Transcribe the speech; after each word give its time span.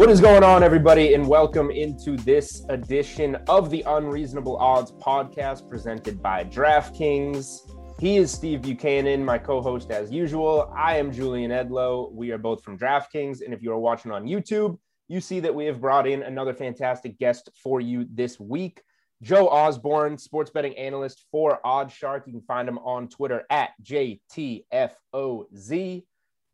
What 0.00 0.08
is 0.08 0.18
going 0.18 0.42
on, 0.42 0.62
everybody, 0.62 1.12
and 1.12 1.28
welcome 1.28 1.70
into 1.70 2.16
this 2.16 2.64
edition 2.70 3.36
of 3.48 3.68
the 3.68 3.82
Unreasonable 3.86 4.56
Odds 4.56 4.92
podcast 4.92 5.68
presented 5.68 6.22
by 6.22 6.44
DraftKings. 6.44 7.70
He 8.00 8.16
is 8.16 8.32
Steve 8.32 8.62
Buchanan, 8.62 9.22
my 9.22 9.36
co 9.36 9.60
host 9.60 9.90
as 9.90 10.10
usual. 10.10 10.72
I 10.74 10.96
am 10.96 11.12
Julian 11.12 11.50
Edlow. 11.50 12.10
We 12.14 12.30
are 12.30 12.38
both 12.38 12.64
from 12.64 12.78
DraftKings. 12.78 13.42
And 13.44 13.52
if 13.52 13.60
you 13.60 13.72
are 13.72 13.78
watching 13.78 14.10
on 14.10 14.24
YouTube, 14.24 14.78
you 15.08 15.20
see 15.20 15.38
that 15.40 15.54
we 15.54 15.66
have 15.66 15.82
brought 15.82 16.08
in 16.08 16.22
another 16.22 16.54
fantastic 16.54 17.18
guest 17.18 17.50
for 17.62 17.82
you 17.82 18.06
this 18.10 18.40
week. 18.40 18.80
Joe 19.22 19.50
Osborne, 19.50 20.16
sports 20.16 20.50
betting 20.50 20.78
analyst 20.78 21.26
for 21.30 21.60
OddsShark. 21.62 22.22
You 22.26 22.32
can 22.32 22.40
find 22.40 22.66
him 22.66 22.78
on 22.78 23.10
Twitter 23.10 23.42
at 23.50 23.72
JTFOZ. 23.82 24.64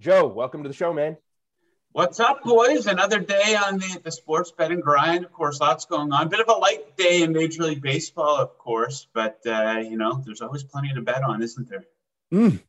Joe, 0.01 0.27
welcome 0.27 0.65
to 0.65 0.69
the 0.69 0.75
show, 0.75 0.93
man. 0.93 1.17
What's 1.97 2.21
up, 2.21 2.43
boys? 2.45 2.87
Another 2.87 3.21
day 3.21 3.57
on 3.57 3.79
the, 3.79 4.01
the 4.05 4.13
sports 4.13 4.51
betting 4.51 4.81
grind. 4.81 5.25
Of 5.25 5.33
course, 5.33 5.61
lots 5.61 5.87
going 5.87 6.13
on. 6.13 6.29
Bit 6.29 6.41
of 6.41 6.49
a 6.51 6.53
light 6.53 6.95
day 6.99 7.23
in 7.23 7.33
Major 7.33 7.63
League 7.63 7.81
Baseball, 7.81 8.37
of 8.37 8.59
course, 8.59 9.09
but 9.15 9.41
uh, 9.47 9.79
you 9.83 9.97
know, 9.97 10.23
there's 10.23 10.43
always 10.43 10.63
plenty 10.63 10.93
to 10.93 11.01
bet 11.01 11.23
on, 11.23 11.43
isn't 11.43 11.71
there? 11.71 11.87
Mm. 12.35 12.63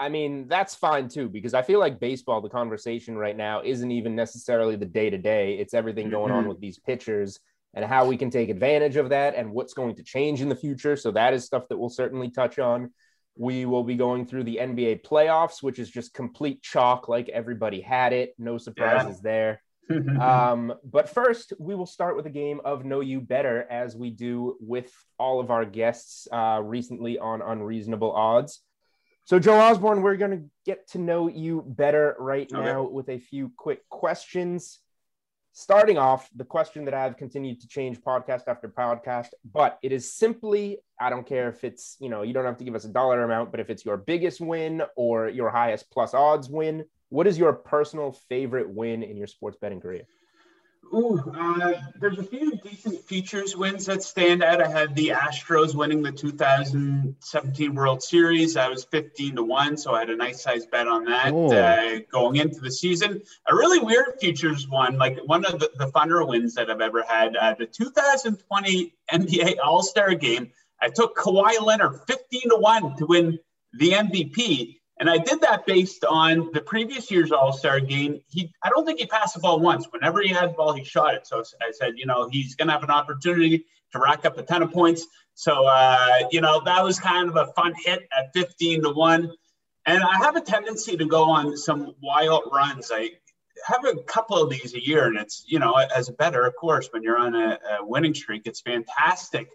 I 0.00 0.08
mean, 0.08 0.48
that's 0.48 0.74
fine 0.74 1.08
too, 1.08 1.28
because 1.28 1.54
I 1.54 1.62
feel 1.62 1.78
like 1.78 2.00
baseball, 2.00 2.40
the 2.40 2.48
conversation 2.48 3.16
right 3.16 3.36
now 3.36 3.62
isn't 3.62 3.92
even 3.92 4.16
necessarily 4.16 4.74
the 4.74 4.84
day 4.84 5.10
to 5.10 5.18
day. 5.18 5.58
It's 5.60 5.72
everything 5.72 6.10
going 6.10 6.30
mm-hmm. 6.30 6.38
on 6.38 6.48
with 6.48 6.60
these 6.60 6.80
pitchers 6.80 7.38
and 7.72 7.84
how 7.84 8.06
we 8.06 8.16
can 8.16 8.30
take 8.30 8.48
advantage 8.48 8.96
of 8.96 9.10
that 9.10 9.36
and 9.36 9.52
what's 9.52 9.74
going 9.74 9.94
to 9.94 10.02
change 10.02 10.42
in 10.42 10.48
the 10.48 10.56
future. 10.56 10.96
So 10.96 11.12
that 11.12 11.34
is 11.34 11.44
stuff 11.44 11.68
that 11.68 11.78
we'll 11.78 11.88
certainly 11.88 12.30
touch 12.30 12.58
on. 12.58 12.90
We 13.36 13.66
will 13.66 13.84
be 13.84 13.96
going 13.96 14.26
through 14.26 14.44
the 14.44 14.58
NBA 14.60 15.02
playoffs, 15.02 15.62
which 15.62 15.78
is 15.78 15.90
just 15.90 16.14
complete 16.14 16.62
chalk, 16.62 17.08
like 17.08 17.28
everybody 17.28 17.80
had 17.80 18.12
it. 18.12 18.34
No 18.38 18.58
surprises 18.58 19.20
yeah. 19.22 19.30
there. 19.30 19.62
um, 20.20 20.74
but 20.84 21.08
first, 21.08 21.52
we 21.58 21.74
will 21.74 21.86
start 21.86 22.16
with 22.16 22.26
a 22.26 22.30
game 22.30 22.60
of 22.64 22.84
Know 22.84 23.00
You 23.00 23.20
Better, 23.20 23.66
as 23.70 23.94
we 23.94 24.10
do 24.10 24.56
with 24.60 24.92
all 25.18 25.38
of 25.38 25.50
our 25.50 25.64
guests 25.64 26.26
uh, 26.32 26.60
recently 26.62 27.18
on 27.18 27.42
Unreasonable 27.42 28.12
Odds. 28.12 28.60
So, 29.24 29.38
Joe 29.38 29.58
Osborne, 29.58 30.02
we're 30.02 30.16
going 30.16 30.30
to 30.30 30.44
get 30.64 30.88
to 30.90 30.98
know 30.98 31.28
you 31.28 31.64
better 31.66 32.16
right 32.18 32.50
okay. 32.52 32.64
now 32.64 32.84
with 32.84 33.08
a 33.08 33.18
few 33.18 33.52
quick 33.56 33.88
questions 33.88 34.80
starting 35.58 35.96
off, 35.96 36.28
the 36.36 36.44
question 36.44 36.84
that 36.84 36.92
I've 36.92 37.16
continued 37.16 37.62
to 37.62 37.66
change 37.66 37.98
podcast 38.02 38.42
after 38.46 38.68
podcast, 38.68 39.28
but 39.54 39.78
it 39.82 39.90
is 39.90 40.12
simply 40.12 40.80
I 41.00 41.08
don't 41.08 41.26
care 41.26 41.48
if 41.48 41.64
it's, 41.64 41.96
you 41.98 42.10
know, 42.10 42.20
you 42.20 42.34
don't 42.34 42.44
have 42.44 42.58
to 42.58 42.64
give 42.64 42.74
us 42.74 42.84
a 42.84 42.90
dollar 42.90 43.24
amount, 43.24 43.52
but 43.52 43.60
if 43.60 43.70
it's 43.70 43.82
your 43.82 43.96
biggest 43.96 44.38
win 44.38 44.82
or 44.96 45.30
your 45.30 45.48
highest 45.48 45.90
plus 45.90 46.12
odds 46.12 46.50
win, 46.50 46.84
what 47.08 47.26
is 47.26 47.38
your 47.38 47.54
personal 47.54 48.12
favorite 48.28 48.68
win 48.68 49.02
in 49.02 49.16
your 49.16 49.26
sports 49.26 49.56
betting 49.58 49.80
career? 49.80 50.02
Ooh, 50.94 51.18
uh, 51.36 51.72
there's 52.00 52.18
a 52.18 52.22
few 52.22 52.56
decent 52.56 53.00
futures 53.04 53.56
wins 53.56 53.86
that 53.86 54.02
stand 54.02 54.42
out. 54.42 54.62
I 54.62 54.68
had 54.68 54.94
the 54.94 55.08
Astros 55.08 55.74
winning 55.74 56.02
the 56.02 56.12
2017 56.12 57.74
World 57.74 58.02
Series. 58.02 58.56
I 58.56 58.68
was 58.68 58.84
15 58.84 59.36
to 59.36 59.42
one, 59.42 59.76
so 59.76 59.94
I 59.94 60.00
had 60.00 60.10
a 60.10 60.16
nice 60.16 60.42
size 60.42 60.66
bet 60.66 60.86
on 60.86 61.04
that 61.04 61.32
uh, 61.32 62.00
going 62.10 62.36
into 62.36 62.60
the 62.60 62.70
season. 62.70 63.20
A 63.48 63.54
really 63.54 63.80
weird 63.80 64.14
futures 64.20 64.68
one, 64.68 64.96
like 64.96 65.18
one 65.26 65.44
of 65.44 65.58
the, 65.58 65.70
the 65.76 65.86
funner 65.88 66.26
wins 66.26 66.54
that 66.54 66.70
I've 66.70 66.80
ever 66.80 67.02
had. 67.02 67.36
Uh, 67.36 67.54
the 67.58 67.66
2020 67.66 68.94
NBA 69.12 69.56
All 69.62 69.82
Star 69.82 70.14
Game. 70.14 70.50
I 70.80 70.90
took 70.90 71.16
Kawhi 71.16 71.60
Leonard 71.60 72.00
15 72.06 72.50
to 72.50 72.56
one 72.56 72.96
to 72.96 73.06
win 73.06 73.38
the 73.72 73.92
MVP. 73.92 74.76
And 74.98 75.10
I 75.10 75.18
did 75.18 75.42
that 75.42 75.66
based 75.66 76.04
on 76.04 76.50
the 76.52 76.60
previous 76.60 77.10
year's 77.10 77.30
All 77.30 77.52
Star 77.52 77.80
game. 77.80 78.20
He, 78.28 78.50
I 78.62 78.70
don't 78.70 78.86
think 78.86 78.98
he 78.98 79.06
passed 79.06 79.34
the 79.34 79.40
ball 79.40 79.60
once. 79.60 79.86
Whenever 79.90 80.22
he 80.22 80.28
had 80.28 80.50
the 80.50 80.54
ball, 80.54 80.72
he 80.72 80.84
shot 80.84 81.14
it. 81.14 81.26
So 81.26 81.42
I 81.60 81.72
said, 81.72 81.94
you 81.96 82.06
know, 82.06 82.28
he's 82.30 82.54
going 82.54 82.68
to 82.68 82.72
have 82.72 82.82
an 82.82 82.90
opportunity 82.90 83.66
to 83.92 83.98
rack 83.98 84.24
up 84.24 84.38
a 84.38 84.42
ton 84.42 84.62
of 84.62 84.72
points. 84.72 85.06
So, 85.34 85.66
uh, 85.66 86.20
you 86.30 86.40
know, 86.40 86.62
that 86.64 86.82
was 86.82 86.98
kind 86.98 87.28
of 87.28 87.36
a 87.36 87.52
fun 87.52 87.74
hit 87.84 88.08
at 88.16 88.32
15 88.32 88.84
to 88.84 88.90
1. 88.90 89.32
And 89.84 90.02
I 90.02 90.16
have 90.16 90.34
a 90.34 90.40
tendency 90.40 90.96
to 90.96 91.04
go 91.04 91.24
on 91.24 91.56
some 91.56 91.94
wild 92.02 92.44
runs. 92.52 92.90
I 92.92 93.10
have 93.66 93.84
a 93.84 94.02
couple 94.04 94.42
of 94.42 94.50
these 94.50 94.74
a 94.74 94.84
year, 94.84 95.06
and 95.06 95.16
it's, 95.18 95.44
you 95.46 95.58
know, 95.58 95.74
as 95.74 96.08
a 96.08 96.12
better, 96.12 96.46
of 96.46 96.56
course, 96.56 96.88
when 96.90 97.02
you're 97.02 97.18
on 97.18 97.34
a, 97.34 97.58
a 97.78 97.86
winning 97.86 98.14
streak, 98.14 98.46
it's 98.46 98.60
fantastic 98.60 99.48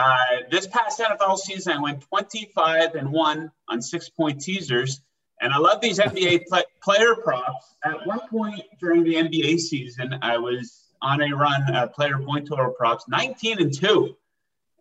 uh, 0.00 0.16
this 0.50 0.66
past 0.66 0.98
NFL 0.98 1.36
season, 1.36 1.74
I 1.74 1.80
went 1.80 2.00
25 2.00 2.94
and 2.94 3.12
one 3.12 3.52
on 3.68 3.82
six 3.82 4.08
point 4.08 4.40
teasers. 4.40 5.02
And 5.42 5.52
I 5.52 5.58
love 5.58 5.80
these 5.80 5.98
NBA 5.98 6.46
play, 6.48 6.62
player 6.82 7.14
props. 7.16 7.74
At 7.84 8.06
one 8.06 8.20
point 8.28 8.62
during 8.78 9.04
the 9.04 9.14
NBA 9.14 9.58
season, 9.58 10.18
I 10.22 10.38
was 10.38 10.92
on 11.02 11.22
a 11.22 11.34
run 11.34 11.62
uh, 11.74 11.88
player 11.88 12.18
point 12.18 12.48
total 12.48 12.70
props 12.70 13.04
19 13.08 13.60
and 13.60 13.72
two. 13.72 14.16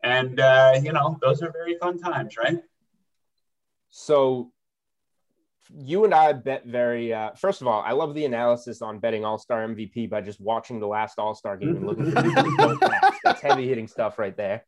And, 0.03 0.39
uh, 0.39 0.79
you 0.81 0.93
know, 0.93 1.17
those 1.21 1.41
are 1.41 1.51
very 1.51 1.77
fun 1.77 1.99
times, 1.99 2.37
right? 2.37 2.61
So 3.89 4.51
you 5.75 6.05
and 6.05 6.13
I 6.13 6.33
bet 6.33 6.65
very. 6.65 7.13
Uh, 7.13 7.31
first 7.35 7.61
of 7.61 7.67
all, 7.67 7.81
I 7.81 7.91
love 7.91 8.13
the 8.13 8.25
analysis 8.25 8.81
on 8.81 8.99
betting 8.99 9.25
All 9.25 9.37
Star 9.37 9.67
MVP 9.67 10.09
by 10.09 10.21
just 10.21 10.39
watching 10.39 10.79
the 10.79 10.87
last 10.87 11.19
All 11.19 11.35
Star 11.35 11.57
game 11.57 11.75
and 11.75 11.85
looking 11.85 12.11
for 12.11 12.21
That's 13.23 13.41
heavy 13.41 13.67
hitting 13.67 13.87
stuff 13.87 14.17
right 14.17 14.35
there. 14.35 14.63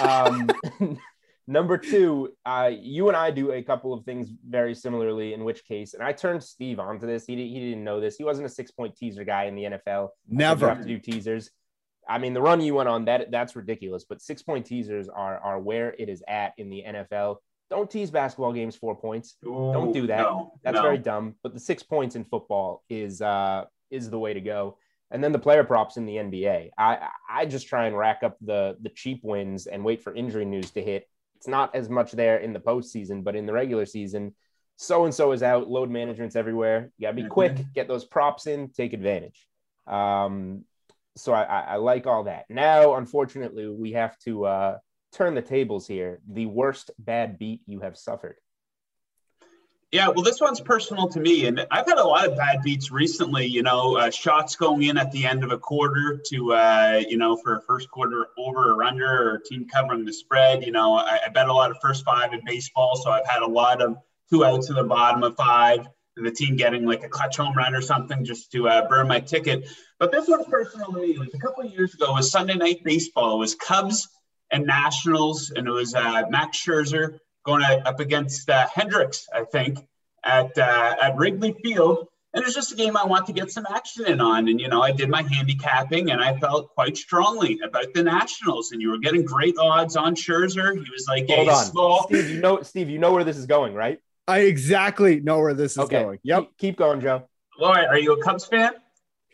Um, 0.00 0.48
number 1.46 1.78
two, 1.78 2.32
uh, 2.44 2.70
you 2.72 3.08
and 3.08 3.16
I 3.16 3.30
do 3.30 3.52
a 3.52 3.62
couple 3.62 3.92
of 3.92 4.04
things 4.04 4.28
very 4.48 4.74
similarly. 4.74 5.34
In 5.34 5.44
which 5.44 5.64
case, 5.64 5.94
and 5.94 6.02
I 6.02 6.12
turned 6.12 6.42
Steve 6.42 6.78
onto 6.78 7.06
this. 7.06 7.26
He 7.26 7.34
he 7.36 7.60
didn't 7.60 7.84
know 7.84 8.00
this. 8.00 8.16
He 8.16 8.24
wasn't 8.24 8.46
a 8.46 8.50
six 8.50 8.70
point 8.70 8.96
teaser 8.96 9.24
guy 9.24 9.44
in 9.44 9.54
the 9.54 9.64
NFL. 9.64 10.10
Never 10.28 10.68
have 10.68 10.82
to 10.82 10.88
do 10.88 10.98
teasers. 10.98 11.50
I 12.08 12.18
mean, 12.18 12.34
the 12.34 12.42
run 12.42 12.60
you 12.60 12.74
went 12.74 12.88
on 12.88 13.04
that 13.04 13.30
that's 13.30 13.54
ridiculous. 13.54 14.04
But 14.04 14.20
six 14.20 14.42
point 14.42 14.66
teasers 14.66 15.08
are 15.08 15.38
are 15.38 15.60
where 15.60 15.94
it 15.98 16.08
is 16.08 16.22
at 16.26 16.54
in 16.58 16.70
the 16.70 16.84
NFL. 16.86 17.36
Don't 17.70 17.88
tease 17.88 18.10
basketball 18.10 18.52
games 18.52 18.74
four 18.74 18.96
points. 18.96 19.36
Ooh, 19.46 19.70
Don't 19.72 19.92
do 19.92 20.08
that. 20.08 20.22
No, 20.22 20.54
that's 20.64 20.74
no. 20.74 20.82
very 20.82 20.98
dumb. 20.98 21.36
But 21.42 21.54
the 21.54 21.60
six 21.60 21.84
points 21.84 22.16
in 22.16 22.24
football 22.24 22.82
is 22.88 23.22
uh 23.22 23.66
is 23.90 24.10
the 24.10 24.18
way 24.18 24.34
to 24.34 24.40
go 24.40 24.76
and 25.10 25.22
then 25.22 25.32
the 25.32 25.38
player 25.38 25.64
props 25.64 25.96
in 25.96 26.06
the 26.06 26.16
NBA. 26.16 26.70
I 26.78 27.08
I 27.28 27.46
just 27.46 27.66
try 27.66 27.86
and 27.86 27.96
rack 27.96 28.22
up 28.22 28.36
the 28.40 28.76
the 28.80 28.90
cheap 28.90 29.20
wins 29.22 29.66
and 29.66 29.84
wait 29.84 30.02
for 30.02 30.14
injury 30.14 30.44
news 30.44 30.70
to 30.72 30.82
hit. 30.82 31.08
It's 31.36 31.48
not 31.48 31.74
as 31.74 31.88
much 31.88 32.12
there 32.12 32.38
in 32.38 32.52
the 32.52 32.60
postseason, 32.60 33.24
but 33.24 33.34
in 33.34 33.46
the 33.46 33.52
regular 33.52 33.86
season, 33.86 34.34
so 34.76 35.04
and 35.04 35.14
so 35.14 35.32
is 35.32 35.42
out. 35.42 35.68
Load 35.68 35.90
management's 35.90 36.36
everywhere. 36.36 36.90
You 36.98 37.06
gotta 37.06 37.22
be 37.22 37.28
quick, 37.28 37.52
mm-hmm. 37.52 37.72
get 37.74 37.88
those 37.88 38.04
props 38.04 38.46
in, 38.46 38.70
take 38.70 38.92
advantage. 38.92 39.46
Um, 39.86 40.64
so 41.16 41.32
I, 41.32 41.42
I, 41.42 41.60
I 41.60 41.76
like 41.76 42.06
all 42.06 42.24
that. 42.24 42.44
Now, 42.48 42.94
unfortunately, 42.94 43.68
we 43.68 43.92
have 43.92 44.18
to 44.20 44.44
uh, 44.46 44.78
turn 45.12 45.34
the 45.34 45.42
tables 45.42 45.86
here. 45.86 46.20
The 46.28 46.46
worst 46.46 46.90
bad 46.98 47.38
beat 47.38 47.62
you 47.66 47.80
have 47.80 47.96
suffered. 47.96 48.36
Yeah, 49.92 50.08
well, 50.08 50.22
this 50.22 50.40
one's 50.40 50.60
personal 50.60 51.08
to 51.08 51.18
me, 51.18 51.46
and 51.46 51.66
I've 51.68 51.86
had 51.86 51.98
a 51.98 52.04
lot 52.04 52.28
of 52.28 52.36
bad 52.36 52.62
beats 52.62 52.92
recently. 52.92 53.46
You 53.46 53.64
know, 53.64 53.96
uh, 53.96 54.10
shots 54.10 54.54
going 54.54 54.84
in 54.84 54.96
at 54.96 55.10
the 55.10 55.26
end 55.26 55.42
of 55.42 55.50
a 55.50 55.58
quarter 55.58 56.22
to, 56.26 56.52
uh, 56.52 57.02
you 57.08 57.16
know, 57.16 57.36
for 57.36 57.56
a 57.56 57.62
first 57.62 57.90
quarter 57.90 58.28
over 58.38 58.72
or 58.72 58.84
under, 58.84 59.04
or 59.04 59.38
team 59.38 59.66
covering 59.66 60.04
the 60.04 60.12
spread. 60.12 60.62
You 60.64 60.70
know, 60.70 60.94
I, 60.94 61.18
I 61.26 61.28
bet 61.30 61.48
a 61.48 61.52
lot 61.52 61.72
of 61.72 61.78
first 61.82 62.04
five 62.04 62.32
in 62.32 62.40
baseball, 62.46 62.94
so 63.02 63.10
I've 63.10 63.26
had 63.26 63.42
a 63.42 63.48
lot 63.48 63.82
of 63.82 63.96
two 64.30 64.44
outs 64.44 64.68
in 64.68 64.76
the 64.76 64.84
bottom 64.84 65.24
of 65.24 65.34
five, 65.34 65.88
and 66.16 66.24
the 66.24 66.30
team 66.30 66.54
getting 66.54 66.86
like 66.86 67.02
a 67.02 67.08
clutch 67.08 67.38
home 67.38 67.56
run 67.56 67.74
or 67.74 67.82
something 67.82 68.24
just 68.24 68.52
to 68.52 68.68
uh, 68.68 68.86
burn 68.86 69.08
my 69.08 69.18
ticket. 69.18 69.68
But 69.98 70.12
this 70.12 70.28
one's 70.28 70.46
personal 70.46 70.92
to 70.92 71.00
me. 71.00 71.16
Like 71.16 71.34
a 71.34 71.38
couple 71.38 71.64
of 71.64 71.72
years 71.72 71.94
ago, 71.94 72.12
it 72.12 72.14
was 72.14 72.30
Sunday 72.30 72.54
night 72.54 72.84
baseball. 72.84 73.34
It 73.34 73.38
was 73.38 73.56
Cubs 73.56 74.08
and 74.52 74.68
Nationals, 74.68 75.50
and 75.50 75.66
it 75.66 75.72
was 75.72 75.96
uh, 75.96 76.22
Max 76.30 76.64
Scherzer 76.64 77.18
going 77.44 77.62
up 77.62 78.00
against 78.00 78.48
uh, 78.48 78.66
Hendricks, 78.72 79.28
I 79.32 79.44
think, 79.44 79.78
at 80.24 80.56
uh, 80.58 80.96
at 81.00 81.16
Wrigley 81.16 81.56
Field. 81.62 82.08
And 82.32 82.44
it's 82.44 82.54
just 82.54 82.70
a 82.70 82.76
game 82.76 82.96
I 82.96 83.04
want 83.06 83.26
to 83.26 83.32
get 83.32 83.50
some 83.50 83.66
action 83.68 84.06
in 84.06 84.20
on. 84.20 84.46
And, 84.46 84.60
you 84.60 84.68
know, 84.68 84.80
I 84.80 84.92
did 84.92 85.08
my 85.08 85.22
handicapping 85.22 86.12
and 86.12 86.20
I 86.20 86.38
felt 86.38 86.72
quite 86.74 86.96
strongly 86.96 87.58
about 87.64 87.92
the 87.92 88.04
Nationals. 88.04 88.70
And 88.70 88.80
you 88.80 88.90
were 88.90 88.98
getting 88.98 89.24
great 89.24 89.58
odds 89.58 89.96
on 89.96 90.14
Scherzer. 90.14 90.72
He 90.74 90.90
was 90.90 91.06
like, 91.08 91.28
Hold 91.28 91.48
on. 91.48 91.64
Small. 91.64 92.04
Steve, 92.04 92.30
you 92.30 92.40
know, 92.40 92.62
Steve, 92.62 92.88
you 92.88 92.98
know 93.00 93.12
where 93.12 93.24
this 93.24 93.36
is 93.36 93.46
going, 93.46 93.74
right? 93.74 93.98
I 94.28 94.40
exactly 94.40 95.18
know 95.18 95.40
where 95.40 95.54
this 95.54 95.72
is 95.72 95.78
okay. 95.78 96.02
going. 96.02 96.18
Yep. 96.22 96.42
Keep, 96.42 96.58
keep 96.58 96.76
going, 96.76 97.00
Joe. 97.00 97.28
All 97.60 97.72
right. 97.72 97.88
Are 97.88 97.98
you 97.98 98.12
a 98.12 98.22
Cubs 98.22 98.46
fan? 98.46 98.74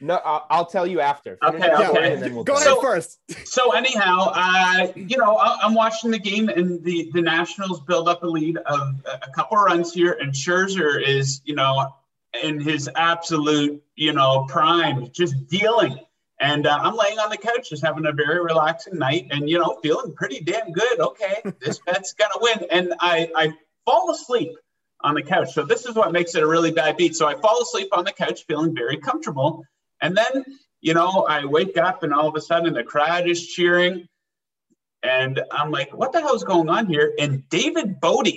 No, 0.00 0.20
I'll, 0.24 0.46
I'll, 0.50 0.66
tell 0.66 0.86
you 0.86 1.00
after. 1.00 1.38
Finish 1.42 1.62
okay, 1.62 1.88
okay. 1.88 2.30
We'll 2.30 2.44
Go 2.44 2.54
ahead 2.54 2.64
so, 2.64 2.82
first. 2.82 3.18
so 3.46 3.72
anyhow, 3.72 4.30
uh, 4.34 4.88
you 4.94 5.16
know, 5.16 5.38
I'm 5.38 5.74
watching 5.74 6.10
the 6.10 6.18
game, 6.18 6.50
and 6.50 6.84
the 6.84 7.10
the 7.14 7.22
Nationals 7.22 7.80
build 7.80 8.06
up 8.06 8.22
a 8.22 8.26
lead 8.26 8.58
of 8.58 9.00
a 9.06 9.30
couple 9.34 9.56
runs 9.56 9.94
here, 9.94 10.18
and 10.20 10.32
Scherzer 10.32 11.02
is, 11.02 11.40
you 11.44 11.54
know, 11.54 11.94
in 12.42 12.60
his 12.60 12.90
absolute, 12.94 13.82
you 13.94 14.12
know, 14.12 14.44
prime, 14.48 15.10
just 15.12 15.48
dealing. 15.48 15.98
And 16.40 16.66
uh, 16.66 16.78
I'm 16.82 16.94
laying 16.94 17.18
on 17.18 17.30
the 17.30 17.38
couch, 17.38 17.70
just 17.70 17.82
having 17.82 18.04
a 18.04 18.12
very 18.12 18.42
relaxing 18.42 18.98
night, 18.98 19.28
and 19.30 19.48
you 19.48 19.58
know, 19.58 19.78
feeling 19.82 20.12
pretty 20.14 20.40
damn 20.40 20.72
good. 20.72 21.00
Okay, 21.00 21.40
this 21.60 21.78
bet's 21.86 22.12
gonna 22.12 22.34
win, 22.36 22.66
and 22.70 22.92
I 23.00 23.30
I 23.34 23.52
fall 23.86 24.10
asleep 24.10 24.50
on 25.00 25.14
the 25.14 25.22
couch. 25.22 25.54
So 25.54 25.64
this 25.64 25.86
is 25.86 25.94
what 25.94 26.12
makes 26.12 26.34
it 26.34 26.42
a 26.42 26.46
really 26.46 26.72
bad 26.72 26.98
beat. 26.98 27.14
So 27.14 27.26
I 27.26 27.34
fall 27.34 27.62
asleep 27.62 27.88
on 27.92 28.04
the 28.04 28.12
couch, 28.12 28.44
feeling 28.46 28.74
very 28.74 28.98
comfortable 28.98 29.64
and 30.00 30.16
then, 30.16 30.44
you 30.80 30.94
know, 30.94 31.26
I 31.28 31.44
wake 31.44 31.76
up 31.76 32.02
and 32.02 32.12
all 32.12 32.28
of 32.28 32.34
a 32.34 32.40
sudden 32.40 32.74
the 32.74 32.84
crowd 32.84 33.28
is 33.28 33.46
cheering. 33.46 34.08
And 35.02 35.40
I'm 35.52 35.70
like, 35.70 35.92
what 35.92 36.12
the 36.12 36.20
hell 36.20 36.34
is 36.34 36.44
going 36.44 36.68
on 36.68 36.86
here? 36.86 37.14
And 37.18 37.48
David 37.48 38.00
Bote 38.00 38.28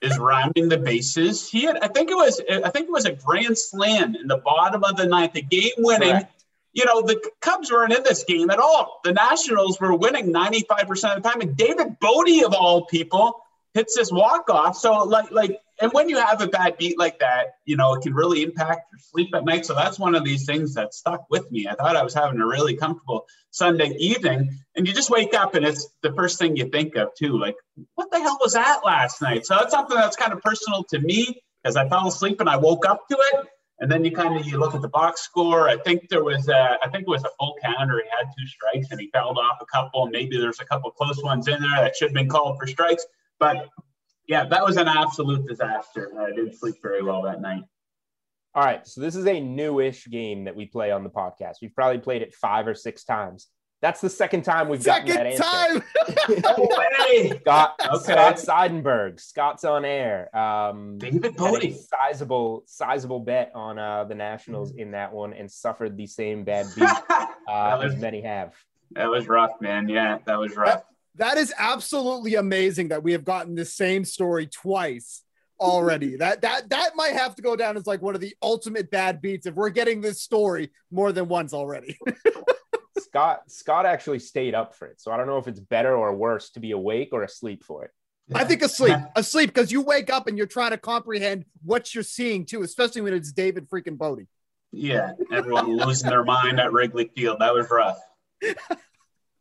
is 0.00 0.18
rounding 0.18 0.68
the 0.68 0.78
bases. 0.78 1.48
He 1.48 1.62
had, 1.62 1.78
I 1.78 1.88
think 1.88 2.10
it 2.10 2.16
was, 2.16 2.40
I 2.50 2.70
think 2.70 2.88
it 2.88 2.92
was 2.92 3.06
a 3.06 3.12
grand 3.12 3.58
slam 3.58 4.14
in 4.14 4.28
the 4.28 4.38
bottom 4.38 4.84
of 4.84 4.96
the 4.96 5.06
ninth, 5.06 5.32
the 5.32 5.42
game 5.42 5.72
winning. 5.78 6.26
You 6.72 6.84
know, 6.84 7.02
the 7.02 7.20
Cubs 7.40 7.72
weren't 7.72 7.92
in 7.92 8.02
this 8.04 8.24
game 8.24 8.50
at 8.50 8.58
all. 8.58 9.00
The 9.02 9.12
Nationals 9.12 9.80
were 9.80 9.94
winning 9.96 10.32
95% 10.32 11.16
of 11.16 11.22
the 11.22 11.28
time. 11.28 11.40
And 11.40 11.56
David 11.56 11.98
Bote, 11.98 12.44
of 12.44 12.52
all 12.52 12.84
people, 12.84 13.42
hits 13.74 13.96
this 13.96 14.10
walk 14.10 14.50
off. 14.50 14.76
So 14.76 15.04
like 15.04 15.30
like 15.30 15.60
and 15.80 15.92
when 15.92 16.08
you 16.08 16.18
have 16.18 16.40
a 16.40 16.48
bad 16.48 16.76
beat 16.76 16.98
like 16.98 17.20
that, 17.20 17.54
you 17.64 17.76
know, 17.76 17.94
it 17.94 18.02
can 18.02 18.12
really 18.12 18.42
impact 18.42 18.88
your 18.92 18.98
sleep 18.98 19.34
at 19.34 19.44
night. 19.44 19.64
So 19.64 19.74
that's 19.74 19.98
one 19.98 20.16
of 20.16 20.24
these 20.24 20.44
things 20.44 20.74
that 20.74 20.92
stuck 20.92 21.24
with 21.30 21.50
me. 21.52 21.68
I 21.68 21.74
thought 21.74 21.96
I 21.96 22.02
was 22.02 22.14
having 22.14 22.40
a 22.40 22.46
really 22.46 22.74
comfortable 22.74 23.26
Sunday 23.50 23.94
evening. 23.98 24.58
And 24.74 24.88
you 24.88 24.92
just 24.92 25.10
wake 25.10 25.34
up 25.34 25.54
and 25.54 25.64
it's 25.64 25.88
the 26.02 26.12
first 26.14 26.38
thing 26.38 26.56
you 26.56 26.68
think 26.68 26.96
of 26.96 27.14
too. 27.14 27.38
Like, 27.38 27.54
what 27.94 28.10
the 28.10 28.18
hell 28.18 28.38
was 28.40 28.54
that 28.54 28.80
last 28.84 29.22
night? 29.22 29.46
So 29.46 29.54
that's 29.54 29.70
something 29.70 29.96
that's 29.96 30.16
kind 30.16 30.32
of 30.32 30.40
personal 30.40 30.84
to 30.90 30.98
me 30.98 31.40
because 31.62 31.76
I 31.76 31.88
fell 31.88 32.08
asleep 32.08 32.40
and 32.40 32.48
I 32.48 32.56
woke 32.56 32.86
up 32.86 33.06
to 33.08 33.16
it. 33.32 33.46
And 33.80 33.88
then 33.88 34.04
you 34.04 34.10
kind 34.10 34.36
of 34.36 34.44
you 34.44 34.58
look 34.58 34.74
at 34.74 34.82
the 34.82 34.88
box 34.88 35.20
score. 35.20 35.68
I 35.68 35.76
think 35.76 36.08
there 36.08 36.24
was 36.24 36.48
a, 36.48 36.78
I 36.82 36.88
think 36.88 37.02
it 37.02 37.08
was 37.08 37.22
a 37.22 37.30
full 37.38 37.54
counter. 37.62 38.02
He 38.02 38.10
had 38.10 38.32
two 38.36 38.46
strikes 38.48 38.90
and 38.90 39.00
he 39.00 39.08
fouled 39.12 39.38
off 39.38 39.58
a 39.60 39.66
couple. 39.66 40.08
Maybe 40.08 40.36
there's 40.36 40.58
a 40.58 40.64
couple 40.64 40.90
close 40.90 41.22
ones 41.22 41.46
in 41.46 41.60
there 41.60 41.82
that 41.82 41.94
should 41.94 42.08
have 42.08 42.14
been 42.14 42.28
called 42.28 42.58
for 42.58 42.66
strikes. 42.66 43.06
But 43.38 43.68
yeah, 44.26 44.44
that 44.46 44.64
was 44.64 44.76
an 44.76 44.88
absolute 44.88 45.46
disaster. 45.46 46.12
I 46.20 46.30
didn't 46.30 46.54
sleep 46.54 46.76
very 46.82 47.02
well 47.02 47.22
that 47.22 47.40
night. 47.40 47.62
All 48.54 48.64
right. 48.64 48.86
So 48.86 49.00
this 49.00 49.16
is 49.16 49.26
a 49.26 49.40
newish 49.40 50.06
game 50.06 50.44
that 50.44 50.56
we 50.56 50.66
play 50.66 50.90
on 50.90 51.04
the 51.04 51.10
podcast. 51.10 51.56
We've 51.62 51.74
probably 51.74 51.98
played 51.98 52.22
it 52.22 52.34
five 52.34 52.66
or 52.66 52.74
six 52.74 53.04
times. 53.04 53.48
That's 53.80 54.00
the 54.00 54.10
second 54.10 54.42
time 54.42 54.68
we've 54.68 54.82
second 54.82 55.14
gotten 55.14 55.36
that 55.36 55.38
time. 55.38 55.82
answer. 56.08 56.40
no 56.58 56.68
way. 56.68 57.38
Scott, 57.40 57.80
okay. 57.80 58.12
Scott 58.12 58.34
Seidenberg, 58.36 59.20
Scott's 59.20 59.62
on 59.62 59.84
air. 59.84 60.36
Um, 60.36 60.98
David 60.98 61.36
Bote. 61.36 61.62
Sizable, 61.72 62.64
sizable 62.66 63.20
bet 63.20 63.52
on 63.54 63.78
uh, 63.78 64.02
the 64.02 64.16
Nationals 64.16 64.72
in 64.72 64.90
that 64.92 65.12
one 65.12 65.32
and 65.32 65.48
suffered 65.48 65.96
the 65.96 66.08
same 66.08 66.42
bad 66.42 66.66
beat 66.76 66.88
uh, 66.88 67.26
was, 67.46 67.94
as 67.94 68.00
many 68.00 68.20
have. 68.22 68.54
That 68.92 69.08
was 69.08 69.28
rough, 69.28 69.60
man. 69.60 69.88
Yeah, 69.88 70.18
that 70.26 70.40
was 70.40 70.56
rough. 70.56 70.66
That 70.68 70.86
is 71.36 71.52
absolutely 71.58 72.34
amazing 72.34 72.88
that 72.88 73.02
we 73.02 73.12
have 73.12 73.24
gotten 73.24 73.54
the 73.54 73.64
same 73.64 74.04
story 74.04 74.46
twice 74.46 75.22
already. 75.60 76.16
that 76.18 76.42
that 76.42 76.70
that 76.70 76.90
might 76.94 77.14
have 77.14 77.34
to 77.36 77.42
go 77.42 77.56
down 77.56 77.76
as 77.76 77.86
like 77.86 78.02
one 78.02 78.14
of 78.14 78.20
the 78.20 78.34
ultimate 78.42 78.90
bad 78.90 79.20
beats 79.20 79.46
if 79.46 79.54
we're 79.54 79.70
getting 79.70 80.00
this 80.00 80.22
story 80.22 80.70
more 80.90 81.12
than 81.12 81.28
once 81.28 81.52
already. 81.52 81.98
Scott 82.98 83.42
Scott 83.48 83.86
actually 83.86 84.18
stayed 84.18 84.54
up 84.54 84.74
for 84.74 84.86
it. 84.86 85.00
So 85.00 85.10
I 85.10 85.16
don't 85.16 85.26
know 85.26 85.38
if 85.38 85.48
it's 85.48 85.60
better 85.60 85.96
or 85.96 86.14
worse 86.14 86.50
to 86.50 86.60
be 86.60 86.72
awake 86.72 87.10
or 87.12 87.22
asleep 87.22 87.64
for 87.64 87.84
it. 87.84 87.90
I 88.34 88.44
think 88.44 88.62
asleep, 88.62 88.96
asleep, 89.16 89.54
because 89.54 89.72
you 89.72 89.80
wake 89.80 90.10
up 90.10 90.26
and 90.26 90.36
you're 90.36 90.46
trying 90.46 90.72
to 90.72 90.78
comprehend 90.78 91.46
what 91.64 91.94
you're 91.94 92.04
seeing 92.04 92.44
too, 92.44 92.62
especially 92.62 93.00
when 93.00 93.14
it's 93.14 93.32
David 93.32 93.70
freaking 93.70 93.96
Bote. 93.96 94.26
Yeah, 94.70 95.12
everyone 95.32 95.78
losing 95.78 96.10
their 96.10 96.24
mind 96.24 96.60
at 96.60 96.72
Wrigley 96.72 97.10
Field. 97.16 97.38
That 97.40 97.54
was 97.54 97.70
rough. 97.70 97.98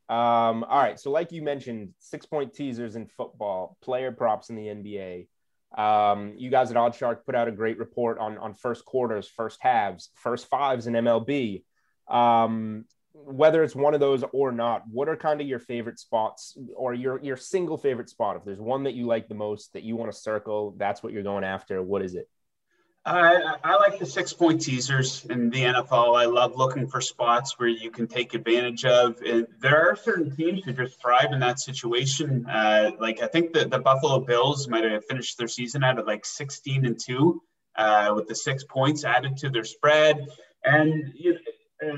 Um, 0.10 0.64
all 0.64 0.82
right. 0.82 1.00
So, 1.00 1.12
like 1.12 1.32
you 1.32 1.42
mentioned, 1.42 1.90
six 2.00 2.26
point 2.26 2.54
teasers 2.54 2.96
in 2.96 3.08
football, 3.08 3.78
player 3.82 4.12
props 4.12 4.50
in 4.50 4.56
the 4.56 4.68
NBA. 4.68 5.28
Um, 5.78 6.34
you 6.38 6.50
guys 6.50 6.72
at 6.72 6.78
OddsShark 6.78 7.26
put 7.26 7.36
out 7.36 7.50
a 7.50 7.52
great 7.52 7.78
report 7.78 8.18
on, 8.20 8.38
on 8.38 8.54
first 8.54 8.86
quarters, 8.86 9.28
first 9.28 9.60
halves, 9.62 10.10
first 10.16 10.48
fives 10.48 10.88
in 10.88 10.94
MLB. 10.94 11.64
Um, 12.08 12.86
whether 13.14 13.64
it's 13.64 13.76
one 13.76 13.94
of 13.94 14.00
those 14.00 14.24
or 14.32 14.52
not, 14.52 14.84
what 14.90 15.10
are 15.10 15.18
kind 15.18 15.42
of 15.42 15.48
your 15.48 15.60
favorite 15.60 16.00
spots 16.00 16.58
or 16.76 16.94
your, 16.94 17.20
your 17.22 17.36
single 17.36 17.78
favorite 17.78 18.10
spot? 18.10 18.38
If 18.38 18.46
there's 18.46 18.60
one 18.60 18.84
that 18.84 18.94
you 18.94 19.08
like 19.08 19.28
the 19.28 19.36
most 19.36 19.74
that 19.74 19.84
you 19.84 19.96
want 19.96 20.12
to 20.12 20.18
circle, 20.18 20.76
that's 20.78 21.04
what 21.04 21.12
you're 21.12 21.24
going 21.24 21.44
after. 21.44 21.82
What 21.82 22.02
is 22.02 22.16
it? 22.16 22.30
I, 23.08 23.56
I 23.64 23.76
like 23.78 24.00
the 24.00 24.06
six 24.06 24.34
point 24.34 24.62
teasers 24.62 25.26
in 25.30 25.50
the 25.50 25.62
NFL. 25.62 26.20
I 26.20 26.26
love 26.26 26.58
looking 26.58 26.88
for 26.88 27.00
spots 27.00 27.58
where 27.58 27.70
you 27.70 27.90
can 27.90 28.08
take 28.08 28.34
advantage 28.34 28.84
of. 28.84 29.22
And 29.26 29.48
there 29.60 29.90
are 29.90 29.96
certain 29.96 30.36
teams 30.36 30.66
who 30.66 30.74
just 30.74 31.02
thrive 31.02 31.32
in 31.32 31.40
that 31.40 31.60
situation. 31.60 32.46
Uh, 32.46 32.92
like 33.00 33.22
I 33.22 33.28
think 33.28 33.54
the, 33.54 33.66
the 33.66 33.80
Buffalo 33.80 34.20
Bills 34.20 34.68
might 34.68 34.84
have 34.84 35.06
finished 35.06 35.38
their 35.38 35.48
season 35.48 35.86
out 35.86 36.00
at 36.00 36.06
like 36.06 36.26
16 36.26 36.86
and 36.86 37.00
two 37.00 37.42
uh, 37.78 38.12
with 38.14 38.28
the 38.28 38.36
six 38.36 38.66
points 38.66 39.06
added 39.06 39.38
to 39.38 39.50
their 39.50 39.64
spread. 39.64 40.28
And 40.66 41.14
you 41.16 41.38
know, 41.82 41.98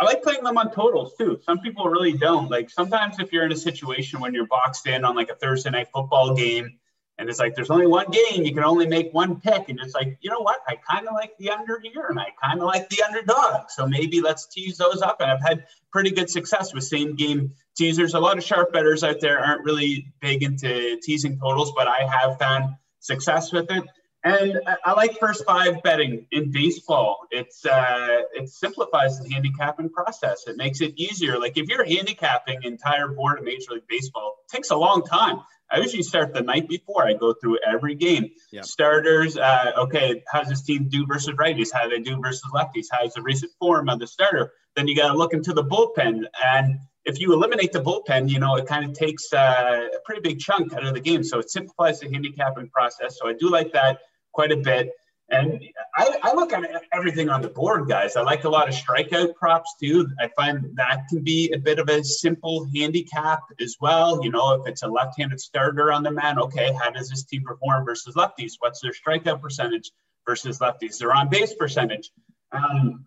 I 0.00 0.04
like 0.04 0.22
playing 0.22 0.44
them 0.44 0.56
on 0.56 0.72
totals 0.72 1.12
too. 1.18 1.40
Some 1.44 1.58
people 1.58 1.90
really 1.90 2.12
don't. 2.12 2.50
Like 2.50 2.70
sometimes 2.70 3.18
if 3.18 3.34
you're 3.34 3.44
in 3.44 3.52
a 3.52 3.56
situation 3.56 4.20
when 4.20 4.32
you're 4.32 4.46
boxed 4.46 4.86
in 4.86 5.04
on 5.04 5.14
like 5.14 5.28
a 5.28 5.34
Thursday 5.34 5.70
night 5.70 5.88
football 5.92 6.34
game 6.34 6.78
and 7.18 7.28
it's 7.28 7.40
like 7.40 7.54
there's 7.56 7.70
only 7.70 7.86
one 7.86 8.06
game, 8.10 8.44
you 8.44 8.54
can 8.54 8.62
only 8.62 8.86
make 8.86 9.12
one 9.12 9.40
pick. 9.40 9.68
And 9.68 9.80
it's 9.80 9.94
like, 9.94 10.18
you 10.20 10.30
know 10.30 10.40
what? 10.40 10.60
I 10.68 10.76
kind 10.76 11.06
of 11.08 11.14
like 11.14 11.36
the 11.38 11.50
under 11.50 11.80
here 11.80 12.06
and 12.08 12.18
I 12.18 12.28
kind 12.42 12.60
of 12.60 12.66
like 12.66 12.88
the 12.90 13.02
underdog. 13.02 13.70
So 13.70 13.86
maybe 13.86 14.20
let's 14.20 14.46
tease 14.46 14.78
those 14.78 15.02
up. 15.02 15.20
And 15.20 15.30
I've 15.30 15.42
had 15.42 15.66
pretty 15.90 16.12
good 16.12 16.30
success 16.30 16.72
with 16.72 16.84
same 16.84 17.16
game 17.16 17.52
teasers. 17.76 18.14
A 18.14 18.20
lot 18.20 18.38
of 18.38 18.44
sharp 18.44 18.72
betters 18.72 19.02
out 19.02 19.20
there 19.20 19.40
aren't 19.40 19.64
really 19.64 20.12
big 20.20 20.44
into 20.44 20.98
teasing 21.02 21.38
totals, 21.38 21.72
but 21.76 21.88
I 21.88 22.06
have 22.06 22.38
found 22.38 22.76
success 23.00 23.52
with 23.52 23.70
it. 23.70 23.84
And 24.24 24.60
I 24.84 24.92
like 24.92 25.18
first 25.18 25.44
five 25.44 25.82
betting 25.82 26.26
in 26.32 26.50
baseball. 26.50 27.20
It's 27.30 27.64
uh, 27.64 28.22
it 28.34 28.48
simplifies 28.48 29.20
the 29.20 29.32
handicapping 29.32 29.90
process. 29.90 30.44
It 30.48 30.56
makes 30.56 30.80
it 30.80 30.92
easier. 30.96 31.38
Like 31.38 31.56
if 31.56 31.68
you're 31.68 31.84
handicapping 31.84 32.64
entire 32.64 33.08
board 33.08 33.38
of 33.38 33.44
Major 33.44 33.72
League 33.72 33.86
Baseball, 33.88 34.38
it 34.44 34.54
takes 34.54 34.70
a 34.70 34.76
long 34.76 35.04
time. 35.04 35.40
I 35.70 35.78
usually 35.78 36.02
start 36.02 36.32
the 36.32 36.42
night 36.42 36.68
before. 36.68 37.06
I 37.06 37.12
go 37.14 37.34
through 37.34 37.58
every 37.66 37.94
game. 37.94 38.30
Yep. 38.52 38.64
Starters, 38.64 39.36
uh, 39.36 39.72
okay, 39.76 40.22
how's 40.30 40.48
this 40.48 40.62
team 40.62 40.88
do 40.88 41.06
versus 41.06 41.34
righties? 41.36 41.68
How 41.72 41.84
do 41.84 41.90
they 41.90 42.02
do 42.02 42.20
versus 42.20 42.42
lefties? 42.54 42.86
How's 42.90 43.14
the 43.14 43.22
recent 43.22 43.52
form 43.58 43.88
of 43.88 43.98
the 43.98 44.06
starter? 44.06 44.52
Then 44.76 44.88
you 44.88 44.96
got 44.96 45.12
to 45.12 45.18
look 45.18 45.34
into 45.34 45.52
the 45.52 45.64
bullpen. 45.64 46.24
And 46.44 46.78
if 47.04 47.20
you 47.20 47.32
eliminate 47.32 47.72
the 47.72 47.80
bullpen, 47.80 48.30
you 48.30 48.38
know, 48.38 48.56
it 48.56 48.66
kind 48.66 48.84
of 48.84 48.94
takes 48.94 49.32
uh, 49.32 49.88
a 49.94 50.00
pretty 50.04 50.20
big 50.20 50.38
chunk 50.38 50.72
out 50.72 50.86
of 50.86 50.94
the 50.94 51.00
game. 51.00 51.22
So 51.22 51.38
it 51.38 51.50
simplifies 51.50 52.00
the 52.00 52.08
handicapping 52.10 52.68
process. 52.70 53.18
So 53.18 53.28
I 53.28 53.34
do 53.34 53.50
like 53.50 53.72
that 53.72 53.98
quite 54.32 54.52
a 54.52 54.56
bit. 54.56 54.90
And 55.30 55.62
I, 55.94 56.18
I, 56.22 56.34
look 56.34 56.54
at 56.54 56.64
everything 56.90 57.28
on 57.28 57.42
the 57.42 57.48
board, 57.48 57.86
guys. 57.86 58.16
I 58.16 58.22
like 58.22 58.44
a 58.44 58.48
lot 58.48 58.66
of 58.66 58.74
strikeout 58.74 59.34
props 59.34 59.74
too. 59.78 60.08
I 60.18 60.28
find 60.28 60.74
that 60.76 61.02
can 61.10 61.22
be 61.22 61.52
a 61.52 61.58
bit 61.58 61.78
of 61.78 61.90
a 61.90 62.02
simple 62.02 62.66
handicap 62.74 63.40
as 63.60 63.76
well. 63.78 64.24
You 64.24 64.30
know, 64.30 64.54
if 64.54 64.66
it's 64.66 64.82
a 64.82 64.88
left 64.88 65.18
handed 65.18 65.38
starter 65.38 65.92
on 65.92 66.02
the 66.02 66.10
man, 66.10 66.38
okay, 66.38 66.72
how 66.72 66.90
does 66.90 67.10
this 67.10 67.24
team 67.24 67.44
perform 67.44 67.84
versus 67.84 68.14
lefties? 68.14 68.54
What's 68.58 68.80
their 68.80 68.92
strikeout 68.92 69.42
percentage 69.42 69.90
versus 70.26 70.60
lefties? 70.60 70.98
Their 70.98 71.14
on 71.14 71.28
base 71.28 71.52
percentage. 71.52 72.10
Um, 72.50 73.04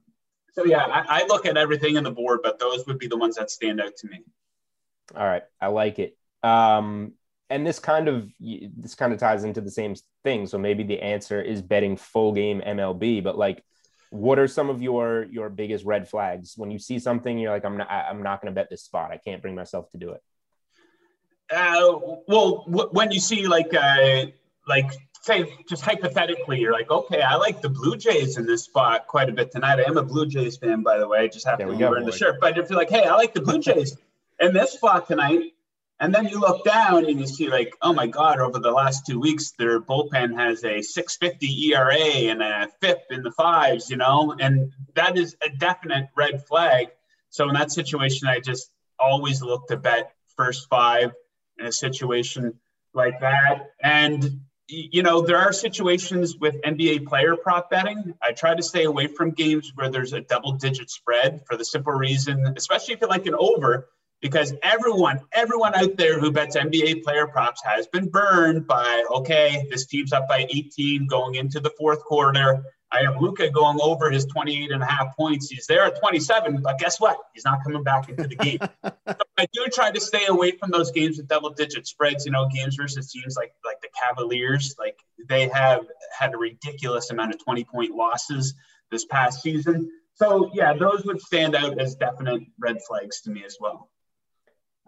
so, 0.54 0.64
yeah, 0.64 0.86
I, 0.86 1.22
I 1.22 1.26
look 1.28 1.48
at 1.48 1.58
everything 1.58 1.98
on 1.98 2.04
the 2.04 2.12
board, 2.12 2.42
but 2.44 2.60
those 2.60 2.86
would 2.86 3.00
be 3.00 3.08
the 3.08 3.18
ones 3.18 3.38
that 3.38 3.50
stand 3.50 3.82
out 3.82 3.96
to 3.98 4.08
me. 4.08 4.20
All 5.16 5.26
right. 5.26 5.44
I 5.60 5.68
like 5.68 5.98
it. 5.98 6.16
Um, 6.44 7.14
and 7.52 7.68
this 7.68 7.80
kind 7.80 8.08
of 8.08 8.30
this 8.40 8.96
kind 8.96 9.12
of 9.12 9.20
ties 9.20 9.44
into 9.44 9.62
the 9.62 9.70
same 9.70 9.94
thing. 10.24 10.48
So 10.48 10.58
maybe 10.58 10.84
the 10.84 11.00
answer 11.02 11.42
is 11.42 11.62
betting 11.62 11.98
full 11.98 12.32
game 12.32 12.62
MLB, 12.66 13.22
but 13.24 13.38
like 13.38 13.64
what 14.10 14.40
are 14.40 14.48
some 14.48 14.70
of 14.70 14.82
your 14.82 15.26
your 15.26 15.50
biggest 15.50 15.86
red 15.86 16.08
flags? 16.08 16.54
When 16.58 16.72
you 16.72 16.80
see 16.80 16.98
something 16.98 17.38
you're 17.38 17.52
like 17.52 17.66
i'm 17.66 17.78
not 17.78 17.90
i'm 17.92 18.24
not 18.24 18.42
going 18.42 18.54
to 18.54 18.56
bet 18.56 18.70
this 18.70 18.84
spot. 18.84 19.12
I 19.12 19.18
can't 19.18 19.42
bring 19.42 19.54
myself 19.54 19.90
to 19.92 19.98
do 19.98 20.12
it. 20.12 20.24
Uh, 21.54 22.00
well 22.28 22.64
w- 22.66 22.90
when 22.92 23.12
you 23.12 23.20
see 23.20 23.46
like 23.48 23.74
uh 23.74 24.26
like 24.68 24.90
say 25.22 25.54
just 25.68 25.84
hypothetically 25.84 26.60
you're 26.60 26.72
like 26.72 26.90
okay 26.90 27.22
i 27.22 27.36
like 27.36 27.62
the 27.62 27.70
blue 27.70 27.96
jays 27.96 28.38
in 28.38 28.46
this 28.46 28.64
spot 28.64 29.06
quite 29.08 29.30
a 29.30 29.34
bit 29.34 29.52
tonight. 29.52 29.80
I 29.80 29.84
am 29.84 29.98
a 29.98 30.04
blue 30.04 30.26
jays 30.26 30.58
fan 30.58 30.84
by 30.84 30.98
the 30.98 31.08
way. 31.08 31.20
I 31.20 31.28
just 31.28 31.46
have 31.46 31.58
there 31.58 31.68
to 31.68 31.74
wear 31.76 32.04
the 32.04 32.12
shirt. 32.14 32.40
But 32.40 32.58
if 32.58 32.70
you're 32.70 32.80
like 32.80 32.90
hey 32.90 33.04
i 33.04 33.14
like 33.16 33.34
the 33.34 33.42
blue 33.42 33.60
jays 33.60 33.98
in 34.40 34.54
this 34.54 34.72
spot 34.72 35.08
tonight 35.08 35.54
and 36.02 36.14
then 36.14 36.28
you 36.28 36.40
look 36.40 36.66
down 36.66 37.06
and 37.06 37.20
you 37.20 37.28
see, 37.28 37.48
like, 37.48 37.76
oh 37.84 37.94
my 37.94 38.08
God, 38.08 38.40
over 38.40 38.58
the 38.58 38.72
last 38.72 39.06
two 39.06 39.20
weeks, 39.20 39.52
their 39.52 39.80
bullpen 39.80 40.36
has 40.36 40.66
a 40.66 40.82
650 40.82 41.68
ERA 41.68 41.96
and 41.96 42.42
a 42.42 42.68
FIP 42.82 43.04
in 43.12 43.22
the 43.22 43.30
fives, 43.30 43.88
you 43.88 43.98
know, 43.98 44.36
and 44.40 44.74
that 44.96 45.16
is 45.16 45.38
a 45.44 45.50
definite 45.50 46.10
red 46.18 46.44
flag. 46.48 46.88
So 47.30 47.48
in 47.48 47.54
that 47.54 47.72
situation, 47.72 48.28
I 48.28 48.40
just 48.40 48.72
always 49.00 49.44
look 49.44 49.68
to 49.68 49.78
bet 49.78 50.14
first 50.36 50.68
five 50.70 51.12
in 51.60 51.68
a 51.68 51.72
situation 51.72 52.60
like 52.96 53.20
that. 53.20 53.68
And, 53.84 54.42
you 54.68 55.04
know, 55.04 55.22
there 55.22 55.38
are 55.38 55.54
situations 55.54 56.36
with 56.36 56.60
NBA 56.64 57.06
player 57.06 57.36
prop 57.36 57.70
betting. 57.70 58.16
I 58.24 58.32
try 58.32 58.56
to 58.56 58.64
stay 58.64 58.86
away 58.86 59.06
from 59.06 59.32
games 59.32 59.72
where 59.76 59.92
there's 59.92 60.14
a 60.14 60.22
double 60.22 60.54
digit 60.54 60.90
spread 60.90 61.44
for 61.46 61.58
the 61.58 61.66
simple 61.66 61.94
reason, 61.94 62.56
especially 62.58 62.96
if 62.96 63.02
you 63.02 63.08
like 63.08 63.28
an 63.28 63.36
over 63.38 63.88
because 64.22 64.54
everyone, 64.62 65.20
everyone 65.32 65.74
out 65.76 65.98
there 65.98 66.20
who 66.20 66.32
bets 66.32 66.56
NBA 66.56 67.04
player 67.04 67.28
props 67.28 67.62
has 67.64 67.88
been 67.88 68.08
burned 68.08 68.68
by, 68.68 69.04
okay, 69.12 69.66
this 69.70 69.88
team's 69.88 70.14
up 70.14 70.28
by 70.28 70.46
18 70.50 71.08
going 71.08 71.36
into 71.36 71.60
the 71.60 71.72
fourth 71.72 72.04
quarter. 72.04 72.64
I 72.94 73.04
have 73.04 73.22
Luka 73.22 73.50
going 73.50 73.80
over 73.82 74.12
his 74.12 74.26
28 74.26 74.72
and 74.72 74.84
a 74.84 74.86
half 74.86 75.16
points. 75.16 75.50
He's 75.50 75.66
there 75.66 75.86
at 75.86 75.98
27, 76.00 76.62
but 76.62 76.78
guess 76.78 77.00
what? 77.00 77.18
He's 77.34 77.46
not 77.46 77.64
coming 77.64 77.84
back 77.84 78.10
into 78.10 78.28
the 78.28 78.36
game. 78.36 78.60
so 78.84 79.16
I 79.40 79.48
do 79.54 79.66
try 79.74 79.92
to 79.92 80.00
stay 80.00 80.26
away 80.28 80.52
from 80.52 80.72
those 80.72 80.92
games 80.92 81.18
with 81.18 81.28
double 81.28 81.52
digit 81.52 81.88
spreads, 81.88 82.26
you 82.26 82.32
know, 82.32 82.48
games 82.54 82.76
versus 82.76 83.12
teams 83.12 83.36
like 83.38 83.54
like 83.64 83.80
the 83.82 83.88
Cavaliers. 84.04 84.76
Like 84.78 85.00
they 85.30 85.48
have 85.48 85.86
had 86.18 86.34
a 86.34 86.38
ridiculous 86.38 87.10
amount 87.12 87.34
of 87.34 87.44
20 87.44 87.64
point 87.64 87.96
losses 87.96 88.54
this 88.92 89.06
past 89.06 89.42
season. 89.42 89.90
So 90.16 90.52
yeah, 90.54 90.74
those 90.74 91.06
would 91.06 91.22
stand 91.22 91.56
out 91.56 91.80
as 91.80 91.96
definite 91.96 92.44
red 92.60 92.80
flags 92.86 93.22
to 93.22 93.32
me 93.32 93.44
as 93.46 93.56
well. 93.60 93.90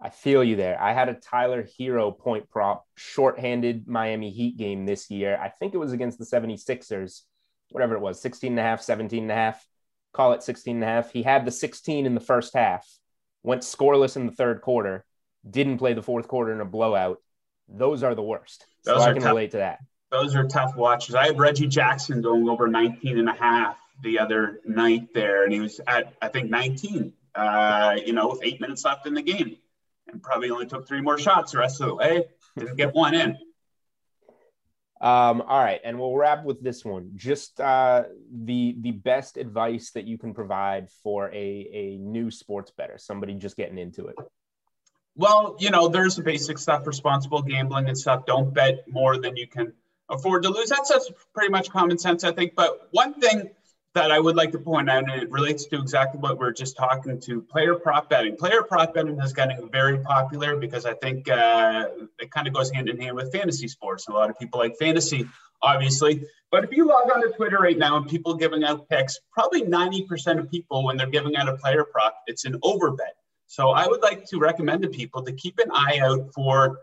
I 0.00 0.10
feel 0.10 0.42
you 0.42 0.56
there. 0.56 0.80
I 0.80 0.92
had 0.92 1.08
a 1.08 1.14
Tyler 1.14 1.62
Herro 1.62 2.16
point 2.16 2.50
prop, 2.50 2.86
shorthanded 2.96 3.88
Miami 3.88 4.30
Heat 4.30 4.56
game 4.56 4.86
this 4.86 5.10
year. 5.10 5.38
I 5.40 5.48
think 5.48 5.74
it 5.74 5.78
was 5.78 5.92
against 5.92 6.18
the 6.18 6.24
76ers, 6.24 7.22
whatever 7.70 7.94
it 7.94 8.00
was, 8.00 8.20
16 8.20 8.52
and 8.52 8.58
a 8.58 8.62
half, 8.62 8.82
17 8.82 9.22
and 9.22 9.32
a 9.32 9.34
half, 9.34 9.66
call 10.12 10.32
it 10.32 10.42
16 10.42 10.76
and 10.76 10.84
a 10.84 10.86
half. 10.86 11.12
He 11.12 11.22
had 11.22 11.44
the 11.44 11.50
16 11.50 12.06
in 12.06 12.14
the 12.14 12.20
first 12.20 12.54
half, 12.54 12.86
went 13.42 13.62
scoreless 13.62 14.16
in 14.16 14.26
the 14.26 14.32
third 14.32 14.60
quarter, 14.62 15.04
didn't 15.48 15.78
play 15.78 15.94
the 15.94 16.02
fourth 16.02 16.28
quarter 16.28 16.52
in 16.52 16.60
a 16.60 16.66
blowout. 16.66 17.18
Those 17.68 18.02
are 18.02 18.14
the 18.14 18.22
worst. 18.22 18.66
Those 18.84 19.02
so 19.02 19.08
I 19.08 19.12
can 19.12 19.22
tough. 19.22 19.30
relate 19.30 19.52
to 19.52 19.58
that. 19.58 19.78
Those 20.10 20.34
are 20.36 20.44
tough 20.44 20.76
watches. 20.76 21.14
I 21.14 21.26
had 21.26 21.38
Reggie 21.38 21.66
Jackson 21.66 22.20
going 22.20 22.48
over 22.48 22.68
19 22.68 23.18
and 23.18 23.28
a 23.28 23.32
half 23.32 23.76
the 24.02 24.18
other 24.18 24.60
night 24.64 25.14
there, 25.14 25.44
and 25.44 25.52
he 25.52 25.60
was 25.60 25.80
at, 25.86 26.14
I 26.20 26.28
think, 26.28 26.50
19, 26.50 27.12
uh, 27.34 27.96
you 28.04 28.12
know, 28.12 28.28
with 28.28 28.40
eight 28.42 28.60
minutes 28.60 28.84
left 28.84 29.06
in 29.06 29.14
the 29.14 29.22
game 29.22 29.56
and 30.10 30.22
probably 30.22 30.50
only 30.50 30.66
took 30.66 30.86
three 30.86 31.00
more 31.00 31.18
shots 31.18 31.52
the 31.52 31.58
rest 31.58 31.80
of 31.80 31.88
the 31.88 31.94
way. 31.94 32.24
Didn't 32.56 32.76
get 32.76 32.94
one 32.94 33.14
in. 33.14 33.36
Um, 35.00 35.42
all 35.42 35.62
right, 35.62 35.80
and 35.84 35.98
we'll 35.98 36.16
wrap 36.16 36.44
with 36.44 36.62
this 36.62 36.84
one. 36.84 37.10
Just 37.14 37.60
uh, 37.60 38.04
the 38.32 38.76
the 38.80 38.92
best 38.92 39.36
advice 39.36 39.90
that 39.90 40.06
you 40.06 40.16
can 40.16 40.32
provide 40.32 40.88
for 41.02 41.28
a 41.30 41.68
a 41.72 41.96
new 41.98 42.30
sports 42.30 42.70
better, 42.70 42.96
somebody 42.96 43.34
just 43.34 43.56
getting 43.56 43.76
into 43.76 44.06
it. 44.06 44.16
Well, 45.16 45.56
you 45.58 45.70
know, 45.70 45.88
there's 45.88 46.16
the 46.16 46.22
basic 46.22 46.58
stuff, 46.58 46.86
responsible 46.86 47.42
gambling 47.42 47.88
and 47.88 47.96
stuff. 47.96 48.26
Don't 48.26 48.52
bet 48.52 48.84
more 48.88 49.18
than 49.18 49.36
you 49.36 49.46
can 49.46 49.72
afford 50.08 50.42
to 50.42 50.48
lose. 50.48 50.70
That's, 50.70 50.88
that's 50.88 51.10
pretty 51.32 51.50
much 51.50 51.70
common 51.70 51.98
sense, 51.98 52.24
I 52.24 52.32
think. 52.32 52.54
But 52.56 52.88
one 52.90 53.14
thing 53.14 53.50
that 53.94 54.10
I 54.10 54.18
would 54.18 54.34
like 54.34 54.50
to 54.52 54.58
point 54.58 54.90
out, 54.90 55.08
and 55.08 55.22
it 55.22 55.30
relates 55.30 55.66
to 55.66 55.80
exactly 55.80 56.18
what 56.20 56.38
we 56.38 56.46
are 56.46 56.52
just 56.52 56.76
talking 56.76 57.20
to 57.20 57.40
player 57.40 57.76
prop 57.76 58.10
betting. 58.10 58.36
Player 58.36 58.62
prop 58.62 58.92
betting 58.92 59.20
is 59.20 59.32
getting 59.32 59.70
very 59.70 59.98
popular 59.98 60.56
because 60.56 60.84
I 60.84 60.94
think 60.94 61.28
uh, 61.28 61.86
it 62.18 62.30
kind 62.32 62.48
of 62.48 62.54
goes 62.54 62.70
hand 62.70 62.88
in 62.88 63.00
hand 63.00 63.14
with 63.14 63.32
fantasy 63.32 63.68
sports. 63.68 64.08
A 64.08 64.12
lot 64.12 64.30
of 64.30 64.38
people 64.38 64.58
like 64.58 64.76
fantasy, 64.78 65.28
obviously. 65.62 66.24
But 66.50 66.64
if 66.64 66.72
you 66.72 66.88
log 66.88 67.08
on 67.14 67.22
to 67.22 67.36
Twitter 67.36 67.58
right 67.58 67.78
now 67.78 67.96
and 67.96 68.08
people 68.08 68.34
giving 68.34 68.64
out 68.64 68.88
picks, 68.88 69.20
probably 69.32 69.62
90% 69.62 70.40
of 70.40 70.50
people, 70.50 70.84
when 70.84 70.96
they're 70.96 71.06
giving 71.06 71.36
out 71.36 71.48
a 71.48 71.56
player 71.56 71.84
prop, 71.84 72.16
it's 72.26 72.44
an 72.44 72.58
over 72.62 72.90
bet. 72.90 73.14
So 73.46 73.70
I 73.70 73.86
would 73.86 74.02
like 74.02 74.24
to 74.26 74.38
recommend 74.38 74.82
to 74.82 74.88
people 74.88 75.22
to 75.22 75.32
keep 75.32 75.60
an 75.60 75.70
eye 75.72 76.00
out 76.02 76.32
for 76.34 76.80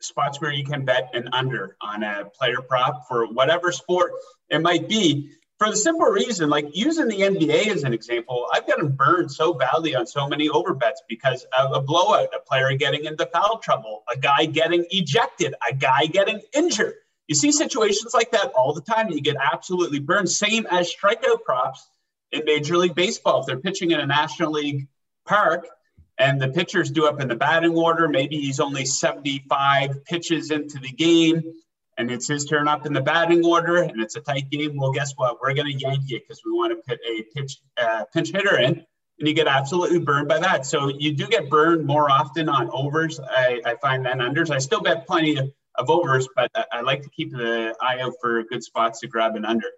spots 0.00 0.40
where 0.40 0.52
you 0.52 0.64
can 0.64 0.84
bet 0.84 1.10
an 1.12 1.28
under 1.32 1.76
on 1.80 2.04
a 2.04 2.24
player 2.38 2.60
prop 2.60 3.06
for 3.08 3.26
whatever 3.26 3.72
sport 3.72 4.12
it 4.48 4.60
might 4.60 4.88
be 4.88 5.30
for 5.60 5.68
the 5.68 5.76
simple 5.76 6.06
reason, 6.06 6.48
like 6.48 6.74
using 6.74 7.06
the 7.06 7.20
NBA 7.20 7.66
as 7.66 7.84
an 7.84 7.92
example, 7.92 8.46
I've 8.50 8.66
gotten 8.66 8.92
burned 8.92 9.30
so 9.30 9.52
badly 9.52 9.94
on 9.94 10.06
so 10.06 10.26
many 10.26 10.48
overbets 10.48 11.00
because 11.06 11.44
of 11.52 11.74
a 11.74 11.82
blowout, 11.82 12.30
a 12.34 12.40
player 12.40 12.74
getting 12.78 13.04
into 13.04 13.26
foul 13.26 13.58
trouble, 13.58 14.02
a 14.10 14.18
guy 14.18 14.46
getting 14.46 14.86
ejected, 14.90 15.54
a 15.68 15.74
guy 15.74 16.06
getting 16.06 16.40
injured. 16.54 16.94
You 17.28 17.34
see 17.34 17.52
situations 17.52 18.14
like 18.14 18.30
that 18.30 18.52
all 18.56 18.72
the 18.72 18.80
time. 18.80 19.10
You 19.10 19.20
get 19.20 19.36
absolutely 19.36 19.98
burned. 20.00 20.30
Same 20.30 20.66
as 20.70 20.90
strikeout 20.90 21.42
props 21.44 21.90
in 22.32 22.42
Major 22.46 22.78
League 22.78 22.94
Baseball. 22.94 23.40
If 23.40 23.46
they're 23.46 23.58
pitching 23.58 23.90
in 23.90 24.00
a 24.00 24.06
National 24.06 24.52
League 24.52 24.88
park 25.26 25.68
and 26.16 26.40
the 26.40 26.48
pitcher's 26.48 26.90
due 26.90 27.06
up 27.06 27.20
in 27.20 27.28
the 27.28 27.36
batting 27.36 27.76
order, 27.76 28.08
maybe 28.08 28.40
he's 28.40 28.60
only 28.60 28.86
75 28.86 30.06
pitches 30.06 30.50
into 30.50 30.78
the 30.78 30.90
game 30.90 31.52
and 32.00 32.10
it's 32.10 32.26
his 32.26 32.46
turn 32.46 32.66
up 32.66 32.86
in 32.86 32.94
the 32.94 33.00
batting 33.00 33.44
order 33.44 33.76
and 33.82 34.00
it's 34.00 34.16
a 34.16 34.20
tight 34.20 34.48
game, 34.50 34.74
well, 34.76 34.90
guess 34.90 35.12
what? 35.16 35.38
We're 35.40 35.52
going 35.52 35.70
to 35.70 35.78
yank 35.78 36.04
you 36.06 36.18
because 36.18 36.40
we 36.46 36.52
want 36.52 36.72
to 36.72 36.76
put 36.88 36.98
a 37.06 37.22
pitch 37.34 37.58
uh, 37.80 38.04
pinch 38.12 38.32
hitter 38.32 38.58
in, 38.58 38.84
and 39.18 39.28
you 39.28 39.34
get 39.34 39.46
absolutely 39.46 39.98
burned 39.98 40.26
by 40.26 40.38
that. 40.38 40.64
So 40.64 40.88
you 40.88 41.12
do 41.14 41.26
get 41.26 41.50
burned 41.50 41.86
more 41.86 42.10
often 42.10 42.48
on 42.48 42.70
overs, 42.72 43.20
I, 43.20 43.60
I 43.66 43.74
find, 43.82 44.06
than 44.06 44.18
unders. 44.20 44.50
I 44.50 44.58
still 44.58 44.80
bet 44.80 45.06
plenty 45.06 45.36
of, 45.36 45.52
of 45.74 45.90
overs, 45.90 46.26
but 46.34 46.50
I, 46.54 46.64
I 46.72 46.80
like 46.80 47.02
to 47.02 47.10
keep 47.10 47.32
the 47.32 47.76
eye 47.82 48.00
out 48.00 48.14
for 48.18 48.42
good 48.44 48.64
spots 48.64 49.00
to 49.00 49.06
grab 49.06 49.36
an 49.36 49.44
under. 49.44 49.68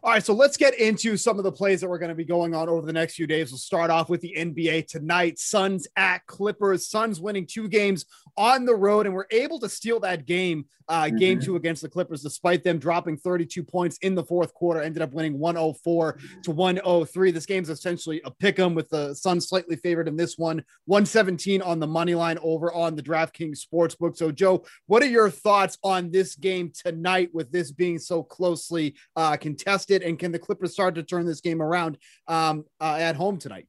All 0.00 0.12
right, 0.12 0.24
so 0.24 0.32
let's 0.32 0.56
get 0.56 0.78
into 0.78 1.16
some 1.16 1.38
of 1.38 1.44
the 1.44 1.50
plays 1.50 1.80
that 1.80 1.88
we're 1.88 1.98
going 1.98 2.10
to 2.10 2.14
be 2.14 2.24
going 2.24 2.54
on 2.54 2.68
over 2.68 2.86
the 2.86 2.92
next 2.92 3.16
few 3.16 3.26
days. 3.26 3.50
We'll 3.50 3.58
start 3.58 3.90
off 3.90 4.08
with 4.08 4.20
the 4.20 4.32
NBA 4.38 4.86
tonight. 4.86 5.40
Suns 5.40 5.88
at 5.96 6.24
Clippers. 6.26 6.88
Suns 6.88 7.20
winning 7.20 7.48
two 7.48 7.68
games 7.68 8.04
on 8.36 8.64
the 8.64 8.76
road, 8.76 9.06
and 9.06 9.14
we're 9.14 9.26
able 9.32 9.58
to 9.58 9.68
steal 9.68 9.98
that 10.00 10.24
game, 10.24 10.66
uh, 10.86 11.06
mm-hmm. 11.06 11.16
game 11.16 11.40
two 11.40 11.56
against 11.56 11.82
the 11.82 11.88
Clippers, 11.88 12.22
despite 12.22 12.62
them 12.62 12.78
dropping 12.78 13.16
32 13.16 13.64
points 13.64 13.98
in 13.98 14.14
the 14.14 14.22
fourth 14.22 14.54
quarter. 14.54 14.80
Ended 14.80 15.02
up 15.02 15.12
winning 15.12 15.36
104 15.36 16.16
to 16.44 16.50
103. 16.52 17.32
This 17.32 17.44
game's 17.44 17.68
essentially 17.68 18.22
a 18.24 18.30
pick 18.30 18.60
'em 18.60 18.76
with 18.76 18.88
the 18.90 19.14
Suns 19.14 19.48
slightly 19.48 19.74
favored 19.74 20.06
in 20.06 20.16
this 20.16 20.38
one. 20.38 20.62
117 20.84 21.60
on 21.60 21.80
the 21.80 21.88
money 21.88 22.14
line 22.14 22.38
over 22.40 22.72
on 22.72 22.94
the 22.94 23.02
DraftKings 23.02 23.66
Sportsbook. 23.66 24.16
So, 24.16 24.30
Joe, 24.30 24.64
what 24.86 25.02
are 25.02 25.06
your 25.06 25.28
thoughts 25.28 25.76
on 25.82 26.12
this 26.12 26.36
game 26.36 26.70
tonight 26.72 27.30
with 27.32 27.50
this 27.50 27.72
being 27.72 27.98
so 27.98 28.22
closely 28.22 28.94
uh, 29.16 29.36
contested? 29.36 29.87
And 29.90 30.18
can 30.18 30.32
the 30.32 30.38
Clippers 30.38 30.72
start 30.72 30.94
to 30.96 31.02
turn 31.02 31.26
this 31.26 31.40
game 31.40 31.62
around 31.62 31.98
um, 32.26 32.64
uh, 32.80 32.96
at 32.98 33.16
home 33.16 33.38
tonight? 33.38 33.66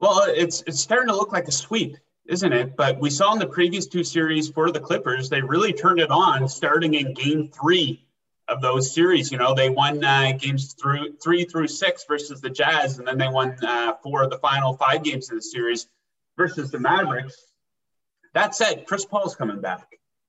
Well, 0.00 0.24
it's 0.26 0.62
it's 0.66 0.80
starting 0.80 1.08
to 1.08 1.16
look 1.16 1.32
like 1.32 1.48
a 1.48 1.52
sweep, 1.52 1.96
isn't 2.26 2.52
it? 2.52 2.76
But 2.76 3.00
we 3.00 3.10
saw 3.10 3.32
in 3.32 3.38
the 3.38 3.46
previous 3.46 3.86
two 3.86 4.04
series 4.04 4.50
for 4.50 4.70
the 4.70 4.80
Clippers, 4.80 5.28
they 5.28 5.40
really 5.40 5.72
turned 5.72 6.00
it 6.00 6.10
on 6.10 6.48
starting 6.48 6.94
in 6.94 7.14
Game 7.14 7.48
Three 7.48 8.04
of 8.48 8.60
those 8.60 8.94
series. 8.94 9.32
You 9.32 9.38
know, 9.38 9.54
they 9.54 9.70
won 9.70 10.04
uh, 10.04 10.32
games 10.38 10.74
through 10.74 11.16
three 11.22 11.44
through 11.44 11.68
six 11.68 12.04
versus 12.06 12.40
the 12.40 12.50
Jazz, 12.50 12.98
and 12.98 13.06
then 13.06 13.18
they 13.18 13.28
won 13.28 13.56
uh, 13.62 13.94
four 14.02 14.22
of 14.22 14.30
the 14.30 14.38
final 14.38 14.74
five 14.76 15.02
games 15.02 15.30
of 15.30 15.36
the 15.36 15.42
series 15.42 15.86
versus 16.36 16.70
the 16.70 16.78
Mavericks. 16.78 17.36
That 18.34 18.54
said, 18.54 18.86
Chris 18.86 19.04
Paul's 19.04 19.36
coming 19.36 19.60
back. 19.60 19.86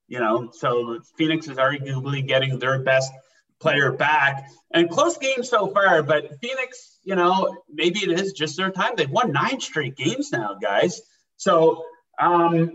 You 0.07 0.19
know, 0.19 0.51
so 0.53 0.99
Phoenix 1.17 1.47
is 1.47 1.57
arguably 1.57 2.25
getting 2.25 2.59
their 2.59 2.79
best 2.79 3.11
player 3.59 3.91
back. 3.91 4.49
And 4.73 4.89
close 4.89 5.17
game 5.17 5.43
so 5.43 5.67
far, 5.67 6.03
but 6.03 6.39
Phoenix, 6.41 6.99
you 7.03 7.15
know, 7.15 7.55
maybe 7.71 7.99
it 7.99 8.19
is 8.19 8.33
just 8.33 8.57
their 8.57 8.71
time. 8.71 8.93
They've 8.97 9.09
won 9.09 9.31
nine 9.31 9.59
straight 9.59 9.95
games 9.95 10.31
now, 10.31 10.55
guys. 10.61 11.01
So, 11.37 11.83
um, 12.19 12.71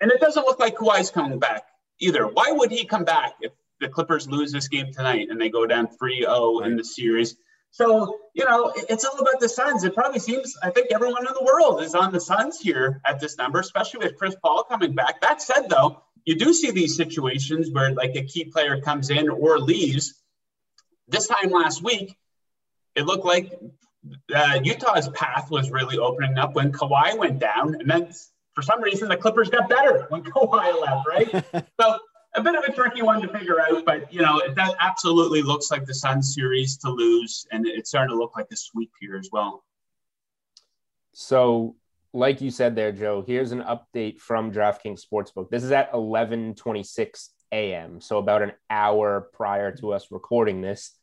and 0.00 0.12
it 0.12 0.20
doesn't 0.20 0.44
look 0.44 0.58
like 0.58 0.76
Kawhi's 0.76 1.10
coming 1.10 1.38
back 1.38 1.64
either. 2.00 2.26
Why 2.26 2.52
would 2.52 2.70
he 2.70 2.84
come 2.84 3.04
back 3.04 3.34
if 3.40 3.52
the 3.80 3.88
Clippers 3.88 4.28
lose 4.28 4.52
this 4.52 4.68
game 4.68 4.92
tonight 4.92 5.28
and 5.30 5.40
they 5.40 5.48
go 5.48 5.66
down 5.66 5.88
3 5.88 6.20
0 6.20 6.60
in 6.60 6.76
the 6.76 6.84
series? 6.84 7.36
So, 7.70 8.18
you 8.34 8.44
know, 8.44 8.72
it's 8.88 9.04
all 9.04 9.18
about 9.18 9.40
the 9.40 9.48
Suns. 9.48 9.84
It 9.84 9.94
probably 9.94 10.20
seems, 10.20 10.56
I 10.62 10.70
think 10.70 10.88
everyone 10.90 11.26
in 11.26 11.34
the 11.34 11.44
world 11.44 11.82
is 11.82 11.94
on 11.94 12.12
the 12.12 12.20
Suns 12.20 12.58
here 12.58 13.00
at 13.04 13.20
this 13.20 13.36
number, 13.36 13.60
especially 13.60 14.06
with 14.06 14.16
Chris 14.16 14.34
Paul 14.42 14.64
coming 14.64 14.94
back. 14.94 15.20
That 15.20 15.42
said, 15.42 15.68
though, 15.68 16.02
you 16.28 16.34
do 16.34 16.52
see 16.52 16.70
these 16.70 16.94
situations 16.94 17.70
where 17.70 17.94
like 17.94 18.14
a 18.14 18.22
key 18.22 18.44
player 18.44 18.78
comes 18.82 19.08
in 19.08 19.30
or 19.30 19.58
leaves. 19.58 20.12
This 21.08 21.26
time 21.26 21.48
last 21.48 21.82
week, 21.82 22.14
it 22.94 23.06
looked 23.06 23.24
like 23.24 23.58
uh, 24.34 24.60
Utah's 24.62 25.08
path 25.08 25.50
was 25.50 25.70
really 25.70 25.96
opening 25.96 26.36
up 26.36 26.54
when 26.54 26.70
Kawhi 26.70 27.16
went 27.16 27.38
down, 27.38 27.76
and 27.76 27.90
then 27.90 28.12
for 28.52 28.60
some 28.60 28.82
reason 28.82 29.08
the 29.08 29.16
Clippers 29.16 29.48
got 29.48 29.70
better 29.70 30.04
when 30.10 30.22
Kawhi 30.32 30.78
left, 30.78 31.08
right? 31.08 31.66
so 31.80 31.98
a 32.34 32.42
bit 32.42 32.54
of 32.54 32.64
a 32.64 32.72
tricky 32.72 33.00
one 33.00 33.22
to 33.22 33.28
figure 33.28 33.62
out, 33.62 33.86
but 33.86 34.12
you 34.12 34.20
know 34.20 34.42
that 34.54 34.74
absolutely 34.80 35.40
looks 35.40 35.70
like 35.70 35.86
the 35.86 35.94
Suns 35.94 36.34
series 36.34 36.76
to 36.76 36.90
lose, 36.90 37.46
and 37.52 37.66
it's 37.66 37.88
starting 37.88 38.14
to 38.14 38.18
look 38.18 38.36
like 38.36 38.48
a 38.52 38.56
sweep 38.56 38.92
here 39.00 39.16
as 39.16 39.30
well. 39.32 39.64
So, 41.14 41.76
like 42.12 42.40
you 42.40 42.50
said 42.50 42.74
there, 42.74 42.92
Joe, 42.92 43.22
here's 43.26 43.52
an 43.52 43.62
update 43.62 44.20
from 44.20 44.52
DraftKings 44.52 45.02
Sportsbook. 45.04 45.50
This 45.50 45.64
is 45.64 45.72
at 45.72 45.92
11:26 45.92 47.28
a.m., 47.52 48.00
so 48.00 48.18
about 48.18 48.42
an 48.42 48.52
hour 48.70 49.28
prior 49.32 49.74
to 49.76 49.92
us 49.92 50.08
recording 50.10 50.60
this. 50.60 50.94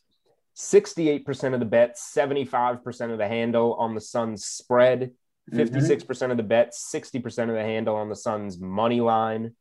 68% 0.57 1.53
of 1.53 1.59
the 1.59 1.65
bets, 1.65 2.13
75% 2.15 3.11
of 3.11 3.17
the 3.17 3.27
handle 3.27 3.73
on 3.73 3.93
the 3.93 3.99
Suns 3.99 4.45
spread, 4.45 5.11
56% 5.51 6.05
mm-hmm. 6.07 6.31
of 6.31 6.37
the 6.37 6.43
bets, 6.43 6.89
60% 6.93 7.49
of 7.49 7.55
the 7.55 7.61
handle 7.61 7.97
on 7.97 8.07
the 8.07 8.15
Suns 8.15 8.57
money 8.57 9.01
line. 9.01 9.53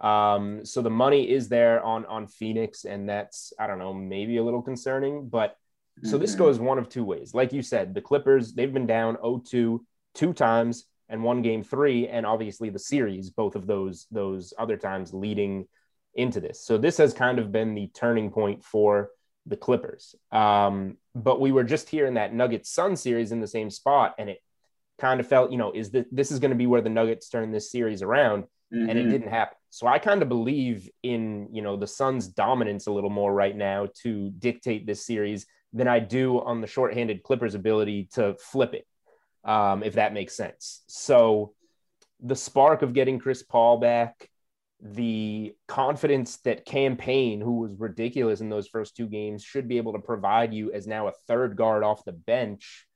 Um, 0.00 0.64
so 0.64 0.80
the 0.80 0.90
money 0.90 1.28
is 1.30 1.48
there 1.48 1.82
on 1.82 2.06
on 2.06 2.28
Phoenix, 2.28 2.84
and 2.84 3.08
that's 3.08 3.52
I 3.58 3.66
don't 3.66 3.78
know, 3.78 3.92
maybe 3.92 4.36
a 4.36 4.44
little 4.44 4.62
concerning, 4.62 5.28
but 5.28 5.56
so 6.02 6.10
mm-hmm. 6.10 6.20
this 6.20 6.34
goes 6.34 6.60
one 6.60 6.78
of 6.78 6.88
two 6.88 7.04
ways. 7.04 7.34
Like 7.34 7.52
you 7.52 7.62
said, 7.62 7.94
the 7.94 8.00
Clippers, 8.00 8.52
they've 8.52 8.72
been 8.72 8.86
down 8.86 9.16
0-2 9.16 9.80
two 10.18 10.32
times 10.32 10.84
and 11.08 11.22
one 11.22 11.42
game 11.42 11.62
three, 11.62 12.08
and 12.08 12.26
obviously 12.26 12.70
the 12.70 12.78
series, 12.78 13.30
both 13.30 13.54
of 13.56 13.66
those 13.66 14.06
those 14.10 14.52
other 14.58 14.76
times 14.76 15.14
leading 15.14 15.66
into 16.14 16.40
this. 16.40 16.66
So 16.66 16.76
this 16.76 16.96
has 16.98 17.14
kind 17.14 17.38
of 17.38 17.52
been 17.52 17.74
the 17.74 17.90
turning 17.94 18.30
point 18.30 18.64
for 18.64 19.10
the 19.46 19.56
Clippers. 19.56 20.14
Um, 20.32 20.96
but 21.14 21.40
we 21.40 21.52
were 21.52 21.64
just 21.64 21.88
here 21.88 22.06
in 22.06 22.14
that 22.14 22.34
Nuggets 22.34 22.70
Sun 22.70 22.96
series 22.96 23.32
in 23.32 23.40
the 23.40 23.46
same 23.46 23.70
spot, 23.70 24.16
and 24.18 24.28
it 24.28 24.38
kind 24.98 25.20
of 25.20 25.26
felt, 25.28 25.52
you 25.52 25.58
know, 25.58 25.72
is 25.72 25.90
that 25.90 26.06
this 26.10 26.30
is 26.32 26.40
going 26.40 26.50
to 26.50 26.56
be 26.56 26.66
where 26.66 26.82
the 26.82 26.90
Nuggets 26.90 27.28
turn 27.28 27.52
this 27.52 27.70
series 27.70 28.02
around, 28.02 28.42
mm-hmm. 28.42 28.88
and 28.88 28.98
it 28.98 29.02
mm-hmm. 29.02 29.10
didn't 29.12 29.30
happen. 29.30 29.56
So 29.70 29.86
I 29.86 29.98
kind 29.98 30.22
of 30.22 30.28
believe 30.28 30.88
in, 31.02 31.48
you 31.52 31.62
know, 31.62 31.76
the 31.76 31.86
Suns' 31.86 32.26
dominance 32.26 32.86
a 32.86 32.92
little 32.92 33.10
more 33.10 33.32
right 33.32 33.56
now 33.56 33.88
to 34.02 34.30
dictate 34.30 34.86
this 34.86 35.06
series 35.06 35.46
than 35.72 35.88
I 35.88 36.00
do 36.00 36.40
on 36.40 36.60
the 36.60 36.66
shorthanded 36.66 37.22
Clippers' 37.22 37.54
ability 37.54 38.08
to 38.14 38.34
flip 38.40 38.74
it, 38.74 38.86
um, 39.44 39.82
if 39.82 39.94
that 39.94 40.12
makes 40.12 40.34
sense. 40.34 40.82
So 40.86 41.54
the 42.20 42.36
spark 42.36 42.82
of 42.82 42.92
getting 42.92 43.18
Chris 43.18 43.42
Paul 43.42 43.78
back, 43.78 44.30
the 44.80 45.54
confidence 45.66 46.36
that 46.38 46.64
Cam 46.64 46.96
Payne, 46.96 47.40
who 47.40 47.58
was 47.58 47.74
ridiculous 47.78 48.40
in 48.40 48.48
those 48.48 48.68
first 48.68 48.96
two 48.96 49.06
games, 49.06 49.42
should 49.42 49.68
be 49.68 49.78
able 49.78 49.92
to 49.92 49.98
provide 49.98 50.54
you 50.54 50.72
as 50.72 50.86
now 50.86 51.08
a 51.08 51.12
third 51.26 51.56
guard 51.56 51.82
off 51.82 52.04
the 52.04 52.12
bench. 52.12 52.86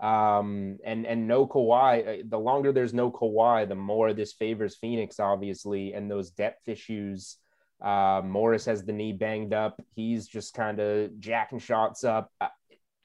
Um, 0.00 0.78
and 0.84 1.06
and 1.06 1.28
no 1.28 1.46
Kawhi. 1.46 2.20
Uh, 2.20 2.22
the 2.28 2.38
longer 2.38 2.72
there's 2.72 2.94
no 2.94 3.10
Kawhi, 3.10 3.68
the 3.68 3.76
more 3.76 4.12
this 4.12 4.32
favors 4.32 4.76
Phoenix, 4.76 5.20
obviously, 5.20 5.94
and 5.94 6.10
those 6.10 6.30
depth 6.30 6.68
issues. 6.68 7.36
Uh, 7.80 8.22
Morris 8.24 8.64
has 8.64 8.84
the 8.84 8.92
knee 8.92 9.12
banged 9.12 9.52
up. 9.52 9.80
He's 9.94 10.26
just 10.26 10.54
kind 10.54 10.80
of 10.80 11.18
jacking 11.20 11.58
shots 11.58 12.02
up. 12.02 12.32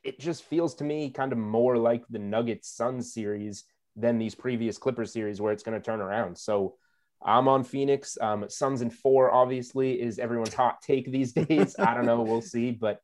It 0.03 0.19
just 0.19 0.43
feels 0.43 0.75
to 0.75 0.83
me 0.83 1.09
kind 1.09 1.31
of 1.31 1.37
more 1.37 1.77
like 1.77 2.03
the 2.09 2.19
Nuggets 2.19 2.69
Sun 2.69 3.01
series 3.01 3.65
than 3.95 4.17
these 4.17 4.35
previous 4.35 4.77
Clippers 4.77 5.11
series 5.11 5.41
where 5.41 5.51
it's 5.51 5.63
going 5.63 5.79
to 5.79 5.85
turn 5.85 5.99
around. 5.99 6.37
So 6.37 6.75
I'm 7.21 7.47
on 7.47 7.63
Phoenix. 7.63 8.17
Um, 8.21 8.45
Suns 8.47 8.81
and 8.81 8.93
four 8.93 9.31
obviously 9.31 10.01
is 10.01 10.19
everyone's 10.19 10.53
hot 10.53 10.81
take 10.81 11.11
these 11.11 11.33
days. 11.33 11.75
I 11.77 11.93
don't 11.93 12.05
know. 12.05 12.21
We'll 12.21 12.41
see, 12.41 12.71
but 12.71 13.01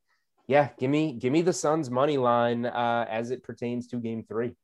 yeah, 0.47 0.69
give 0.79 0.89
me 0.89 1.13
give 1.13 1.33
me 1.33 1.41
the 1.41 1.53
Suns 1.53 1.89
money 1.89 2.17
line 2.17 2.65
uh, 2.65 3.05
as 3.09 3.31
it 3.31 3.43
pertains 3.43 3.87
to 3.87 3.97
Game 3.97 4.23
Three. 4.23 4.55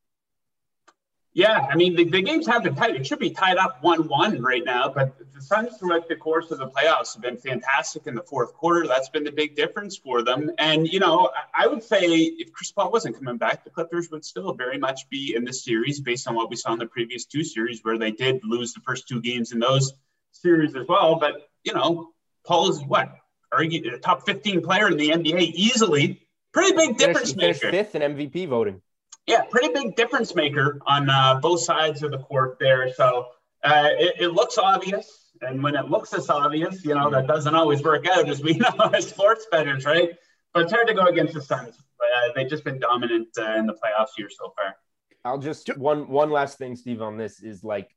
Yeah, 1.33 1.65
I 1.69 1.75
mean 1.75 1.95
the, 1.95 2.03
the 2.03 2.21
games 2.21 2.45
have 2.47 2.63
been 2.63 2.75
tight. 2.75 2.95
It 2.95 3.07
should 3.07 3.19
be 3.19 3.29
tied 3.29 3.55
up 3.55 3.81
one-one 3.81 4.41
right 4.41 4.63
now, 4.65 4.89
but 4.89 5.17
the 5.33 5.41
Suns 5.41 5.77
throughout 5.77 6.09
the 6.09 6.17
course 6.17 6.51
of 6.51 6.59
the 6.59 6.67
playoffs 6.67 7.13
have 7.13 7.21
been 7.21 7.37
fantastic 7.37 8.05
in 8.05 8.15
the 8.15 8.21
fourth 8.23 8.53
quarter. 8.53 8.85
That's 8.85 9.07
been 9.07 9.23
the 9.23 9.31
big 9.31 9.55
difference 9.55 9.95
for 9.95 10.23
them. 10.23 10.51
And 10.57 10.91
you 10.91 10.99
know, 10.99 11.29
I 11.55 11.67
would 11.67 11.83
say 11.83 12.05
if 12.05 12.51
Chris 12.51 12.73
Paul 12.73 12.91
wasn't 12.91 13.15
coming 13.15 13.37
back, 13.37 13.63
the 13.63 13.69
Clippers 13.69 14.11
would 14.11 14.25
still 14.25 14.53
very 14.53 14.77
much 14.77 15.09
be 15.09 15.33
in 15.33 15.45
this 15.45 15.63
series 15.63 16.01
based 16.01 16.27
on 16.27 16.35
what 16.35 16.49
we 16.49 16.57
saw 16.57 16.73
in 16.73 16.79
the 16.79 16.85
previous 16.85 17.23
two 17.23 17.45
series, 17.45 17.79
where 17.81 17.97
they 17.97 18.11
did 18.11 18.41
lose 18.43 18.73
the 18.73 18.81
first 18.81 19.07
two 19.07 19.21
games 19.21 19.53
in 19.53 19.59
those 19.59 19.93
series 20.31 20.75
as 20.75 20.85
well. 20.85 21.15
But 21.15 21.49
you 21.63 21.73
know, 21.73 22.09
Paul 22.45 22.71
is 22.71 22.83
what 22.83 23.09
argue 23.53 23.97
top 23.99 24.25
15 24.25 24.61
player 24.63 24.89
in 24.89 24.97
the 24.97 25.11
NBA 25.11 25.53
easily. 25.53 26.27
Pretty 26.51 26.75
big 26.75 26.97
difference 26.97 27.31
finished, 27.31 27.63
maker. 27.63 27.71
Fifth 27.71 27.95
in 27.95 28.01
MVP 28.01 28.49
voting 28.49 28.81
yeah, 29.27 29.43
pretty 29.49 29.69
big 29.73 29.95
difference 29.95 30.35
maker 30.35 30.79
on 30.85 31.09
uh, 31.09 31.39
both 31.41 31.61
sides 31.61 32.03
of 32.03 32.11
the 32.11 32.17
court 32.17 32.57
there. 32.59 32.91
So 32.93 33.27
uh, 33.63 33.89
it, 33.91 34.15
it, 34.19 34.27
looks 34.29 34.57
obvious. 34.57 35.29
And 35.41 35.61
when 35.63 35.75
it 35.75 35.89
looks 35.89 36.09
this 36.09 36.29
obvious, 36.29 36.83
you 36.83 36.95
know, 36.95 37.09
that 37.09 37.27
doesn't 37.27 37.55
always 37.55 37.83
work 37.83 38.07
out, 38.07 38.29
as 38.29 38.41
we 38.41 38.53
know 38.57 38.89
as 38.93 39.09
sports 39.09 39.47
bettors, 39.51 39.85
right? 39.85 40.11
But 40.53 40.63
it's 40.63 40.73
hard 40.73 40.87
to 40.87 40.93
go 40.93 41.05
against 41.05 41.33
the 41.33 41.41
Suns. 41.41 41.77
Uh, 41.99 42.31
they've 42.35 42.49
just 42.49 42.63
been 42.63 42.79
dominant 42.79 43.29
uh, 43.37 43.55
in 43.55 43.67
the 43.67 43.73
playoffs 43.73 44.09
here 44.17 44.29
so 44.29 44.53
far. 44.55 44.75
I'll 45.23 45.37
just 45.37 45.77
one 45.77 46.07
one 46.09 46.31
last 46.31 46.57
thing, 46.57 46.75
Steve, 46.75 47.01
on 47.01 47.17
this 47.17 47.41
is 47.43 47.63
like 47.63 47.95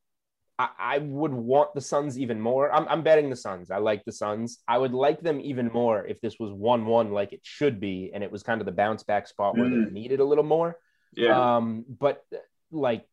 I, 0.59 0.69
I 0.79 0.99
would 0.99 1.33
want 1.33 1.75
the 1.75 1.81
Suns 1.81 2.19
even 2.19 2.41
more. 2.41 2.73
I'm, 2.73 2.87
I'm 2.89 3.03
betting 3.03 3.31
the 3.31 3.37
Suns. 3.37 3.71
I 3.71 3.79
like 3.79 4.05
the 4.05 4.13
Suns. 4.13 4.59
I 4.69 4.79
would 4.79 4.93
like 4.93 5.21
them 5.21 5.41
even 5.41 5.71
more 5.73 6.07
if 6.07 6.21
this 6.21 6.39
was 6.39 6.53
one 6.53 6.87
one 6.87 7.13
like 7.13 7.33
it 7.33 7.41
should 7.43 7.81
be, 7.81 8.11
and 8.15 8.23
it 8.23 8.31
was 8.31 8.43
kind 8.43 8.61
of 8.61 8.67
the 8.67 8.73
bounce 8.73 9.03
back 9.03 9.27
spot 9.27 9.57
where 9.57 9.67
mm. 9.67 9.87
they 9.87 9.91
needed 9.91 10.21
a 10.21 10.25
little 10.25 10.45
more. 10.45 10.77
Yeah. 11.17 11.57
Um, 11.57 11.85
but 11.89 12.25
like 12.71 13.07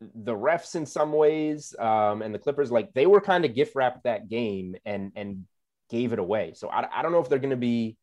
the 0.00 0.34
refs 0.34 0.74
in 0.74 0.86
some 0.86 1.12
ways, 1.12 1.74
um, 1.78 2.22
and 2.22 2.34
the 2.34 2.38
Clippers, 2.38 2.70
like 2.70 2.92
they 2.94 3.06
were 3.06 3.20
kind 3.20 3.44
of 3.44 3.54
gift 3.54 3.74
wrapped 3.74 4.04
that 4.04 4.28
game 4.28 4.76
and 4.84 5.12
and 5.16 5.44
gave 5.90 6.12
it 6.12 6.18
away. 6.18 6.52
So 6.54 6.68
I, 6.68 6.86
I 6.98 7.02
don't 7.02 7.12
know 7.12 7.20
if 7.20 7.28
they're 7.28 7.38
going 7.38 7.50
to 7.50 7.56
be 7.56 7.96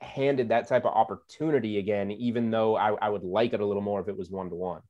handed 0.00 0.48
that 0.48 0.68
type 0.68 0.84
of 0.84 0.94
opportunity 0.94 1.78
again, 1.78 2.10
even 2.10 2.50
though 2.50 2.76
I, 2.76 2.94
I 2.94 3.08
would 3.08 3.24
like 3.24 3.52
it 3.52 3.60
a 3.60 3.66
little 3.66 3.82
more 3.82 4.00
if 4.00 4.08
it 4.08 4.16
was 4.16 4.30
one 4.30 4.48
to 4.50 4.56
one. 4.56 4.82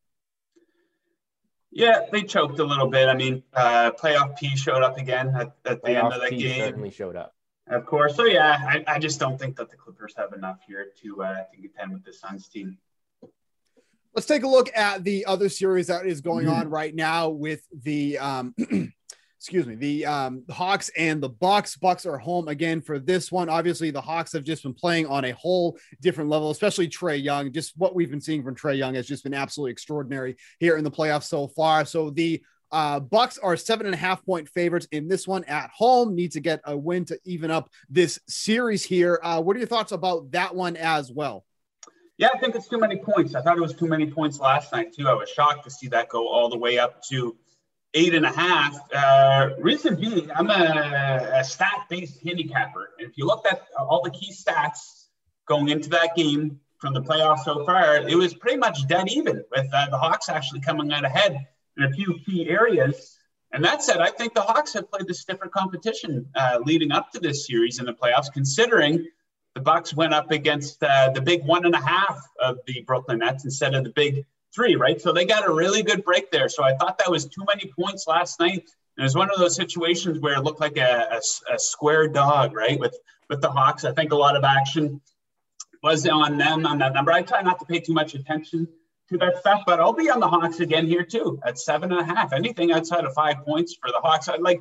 Yeah, 1.72 2.06
they 2.10 2.22
choked 2.22 2.58
a 2.58 2.64
little 2.64 2.88
bit. 2.88 3.08
I 3.08 3.14
mean, 3.14 3.44
uh, 3.54 3.92
playoff 3.92 4.36
P 4.38 4.56
showed 4.56 4.82
up 4.82 4.98
again 4.98 5.28
at, 5.36 5.52
at 5.64 5.82
the 5.82 5.90
end 5.90 6.12
of 6.12 6.20
that 6.20 6.30
P 6.30 6.38
game. 6.38 6.64
Certainly 6.64 6.90
showed 6.90 7.16
up. 7.16 7.34
Of 7.68 7.86
course. 7.86 8.16
So 8.16 8.24
yeah, 8.24 8.58
I, 8.60 8.84
I 8.94 8.98
just 8.98 9.20
don't 9.20 9.38
think 9.38 9.56
that 9.56 9.70
the 9.70 9.76
Clippers 9.76 10.14
have 10.16 10.32
enough 10.32 10.58
here 10.66 10.88
to 11.02 11.22
uh, 11.22 11.44
to 11.52 11.56
contend 11.60 11.92
with 11.92 12.04
the 12.04 12.12
Suns 12.12 12.48
team. 12.48 12.78
Let's 14.14 14.26
take 14.26 14.42
a 14.42 14.48
look 14.48 14.70
at 14.76 15.04
the 15.04 15.24
other 15.26 15.48
series 15.48 15.86
that 15.86 16.06
is 16.06 16.20
going 16.20 16.46
mm-hmm. 16.46 16.60
on 16.60 16.68
right 16.68 16.94
now 16.94 17.28
with 17.28 17.62
the 17.82 18.18
um, 18.18 18.54
excuse 19.40 19.66
me, 19.66 19.74
the 19.74 20.04
um, 20.04 20.44
Hawks 20.50 20.90
and 20.98 21.22
the 21.22 21.28
Bucks. 21.30 21.74
Bucks 21.76 22.04
are 22.04 22.18
home 22.18 22.48
again 22.48 22.82
for 22.82 22.98
this 22.98 23.32
one. 23.32 23.48
Obviously, 23.48 23.90
the 23.90 24.00
Hawks 24.00 24.32
have 24.34 24.44
just 24.44 24.64
been 24.64 24.74
playing 24.74 25.06
on 25.06 25.24
a 25.24 25.32
whole 25.32 25.78
different 26.02 26.28
level, 26.28 26.50
especially 26.50 26.88
Trae 26.88 27.22
Young. 27.22 27.50
Just 27.50 27.72
what 27.78 27.94
we've 27.94 28.10
been 28.10 28.20
seeing 28.20 28.42
from 28.42 28.54
Trae 28.54 28.76
Young 28.76 28.94
has 28.96 29.06
just 29.06 29.24
been 29.24 29.32
absolutely 29.32 29.72
extraordinary 29.72 30.36
here 30.58 30.76
in 30.76 30.84
the 30.84 30.90
playoffs 30.90 31.24
so 31.24 31.48
far. 31.48 31.86
So 31.86 32.10
the 32.10 32.42
uh, 32.70 33.00
Bucks 33.00 33.38
are 33.38 33.56
seven 33.56 33.86
and 33.86 33.94
a 33.94 33.98
half 33.98 34.22
point 34.26 34.46
favorites 34.46 34.86
in 34.92 35.08
this 35.08 35.26
one 35.26 35.44
at 35.44 35.70
home. 35.70 36.14
Need 36.14 36.32
to 36.32 36.40
get 36.40 36.60
a 36.64 36.76
win 36.76 37.06
to 37.06 37.18
even 37.24 37.50
up 37.50 37.70
this 37.88 38.18
series 38.28 38.84
here. 38.84 39.20
Uh, 39.22 39.40
what 39.40 39.56
are 39.56 39.60
your 39.60 39.68
thoughts 39.68 39.92
about 39.92 40.32
that 40.32 40.54
one 40.54 40.76
as 40.76 41.10
well? 41.10 41.46
Yeah, 42.20 42.28
I 42.34 42.38
think 42.38 42.54
it's 42.54 42.68
too 42.68 42.78
many 42.78 42.96
points. 42.96 43.34
I 43.34 43.40
thought 43.40 43.56
it 43.56 43.62
was 43.62 43.72
too 43.72 43.86
many 43.86 44.04
points 44.10 44.38
last 44.38 44.72
night 44.74 44.92
too. 44.92 45.08
I 45.08 45.14
was 45.14 45.30
shocked 45.30 45.64
to 45.64 45.70
see 45.70 45.88
that 45.88 46.10
go 46.10 46.28
all 46.28 46.50
the 46.50 46.58
way 46.58 46.78
up 46.78 47.02
to 47.04 47.34
eight 47.94 48.14
and 48.14 48.26
a 48.26 48.30
half. 48.30 48.78
Uh, 48.94 49.54
reason 49.58 49.98
being, 49.98 50.30
I'm 50.32 50.50
a, 50.50 51.30
a 51.36 51.42
stat-based 51.42 52.22
handicapper. 52.22 52.90
And 52.98 53.08
if 53.08 53.16
you 53.16 53.24
looked 53.24 53.46
at 53.46 53.62
all 53.78 54.02
the 54.02 54.10
key 54.10 54.34
stats 54.34 55.06
going 55.46 55.70
into 55.70 55.88
that 55.88 56.14
game 56.14 56.60
from 56.76 56.92
the 56.92 57.00
playoffs 57.00 57.44
so 57.44 57.64
far, 57.64 58.06
it 58.06 58.16
was 58.16 58.34
pretty 58.34 58.58
much 58.58 58.86
dead 58.86 59.08
even 59.08 59.42
with 59.50 59.66
uh, 59.72 59.88
the 59.88 59.96
Hawks 59.96 60.28
actually 60.28 60.60
coming 60.60 60.92
out 60.92 61.06
ahead 61.06 61.46
in 61.78 61.84
a 61.84 61.90
few 61.90 62.18
key 62.26 62.50
areas. 62.50 63.16
And 63.52 63.64
that 63.64 63.82
said, 63.82 64.02
I 64.02 64.10
think 64.10 64.34
the 64.34 64.42
Hawks 64.42 64.74
have 64.74 64.90
played 64.90 65.06
this 65.06 65.24
different 65.24 65.54
competition 65.54 66.26
uh, 66.34 66.58
leading 66.66 66.92
up 66.92 67.12
to 67.12 67.18
this 67.18 67.46
series 67.46 67.78
in 67.78 67.86
the 67.86 67.94
playoffs, 67.94 68.30
considering 68.30 69.06
the 69.54 69.60
Bucks 69.60 69.94
went 69.94 70.14
up 70.14 70.30
against 70.30 70.82
uh, 70.82 71.10
the 71.10 71.20
big 71.20 71.44
one 71.44 71.64
and 71.66 71.74
a 71.74 71.80
half 71.80 72.20
of 72.40 72.58
the 72.66 72.82
Brooklyn 72.82 73.18
Nets 73.18 73.44
instead 73.44 73.74
of 73.74 73.84
the 73.84 73.90
big 73.90 74.24
three, 74.54 74.76
right? 74.76 75.00
So 75.00 75.12
they 75.12 75.24
got 75.24 75.46
a 75.46 75.52
really 75.52 75.82
good 75.82 76.04
break 76.04 76.30
there. 76.30 76.48
So 76.48 76.62
I 76.62 76.74
thought 76.76 76.98
that 76.98 77.10
was 77.10 77.26
too 77.26 77.44
many 77.46 77.70
points 77.78 78.06
last 78.06 78.38
night. 78.40 78.68
And 78.96 79.02
it 79.02 79.02
was 79.02 79.14
one 79.14 79.30
of 79.30 79.38
those 79.38 79.56
situations 79.56 80.18
where 80.18 80.34
it 80.34 80.42
looked 80.42 80.60
like 80.60 80.76
a, 80.76 81.08
a, 81.12 81.54
a 81.54 81.58
square 81.58 82.08
dog, 82.08 82.54
right? 82.54 82.78
With 82.78 82.96
with 83.28 83.40
the 83.40 83.50
Hawks, 83.50 83.84
I 83.84 83.92
think 83.92 84.12
a 84.12 84.16
lot 84.16 84.34
of 84.34 84.42
action 84.42 85.00
was 85.84 86.06
on 86.06 86.36
them 86.36 86.66
on 86.66 86.78
that 86.78 86.92
number. 86.92 87.12
I 87.12 87.22
try 87.22 87.42
not 87.42 87.60
to 87.60 87.64
pay 87.64 87.78
too 87.78 87.92
much 87.92 88.14
attention 88.14 88.66
to 89.08 89.18
that 89.18 89.38
stuff, 89.38 89.62
but 89.66 89.78
I'll 89.78 89.92
be 89.92 90.10
on 90.10 90.18
the 90.18 90.28
Hawks 90.28 90.58
again 90.58 90.86
here 90.86 91.04
too 91.04 91.38
at 91.44 91.58
seven 91.58 91.92
and 91.92 92.00
a 92.00 92.04
half. 92.04 92.32
Anything 92.32 92.72
outside 92.72 93.04
of 93.04 93.14
five 93.14 93.44
points 93.44 93.76
for 93.80 93.90
the 93.90 94.00
Hawks, 94.02 94.28
I'd 94.28 94.40
like 94.40 94.60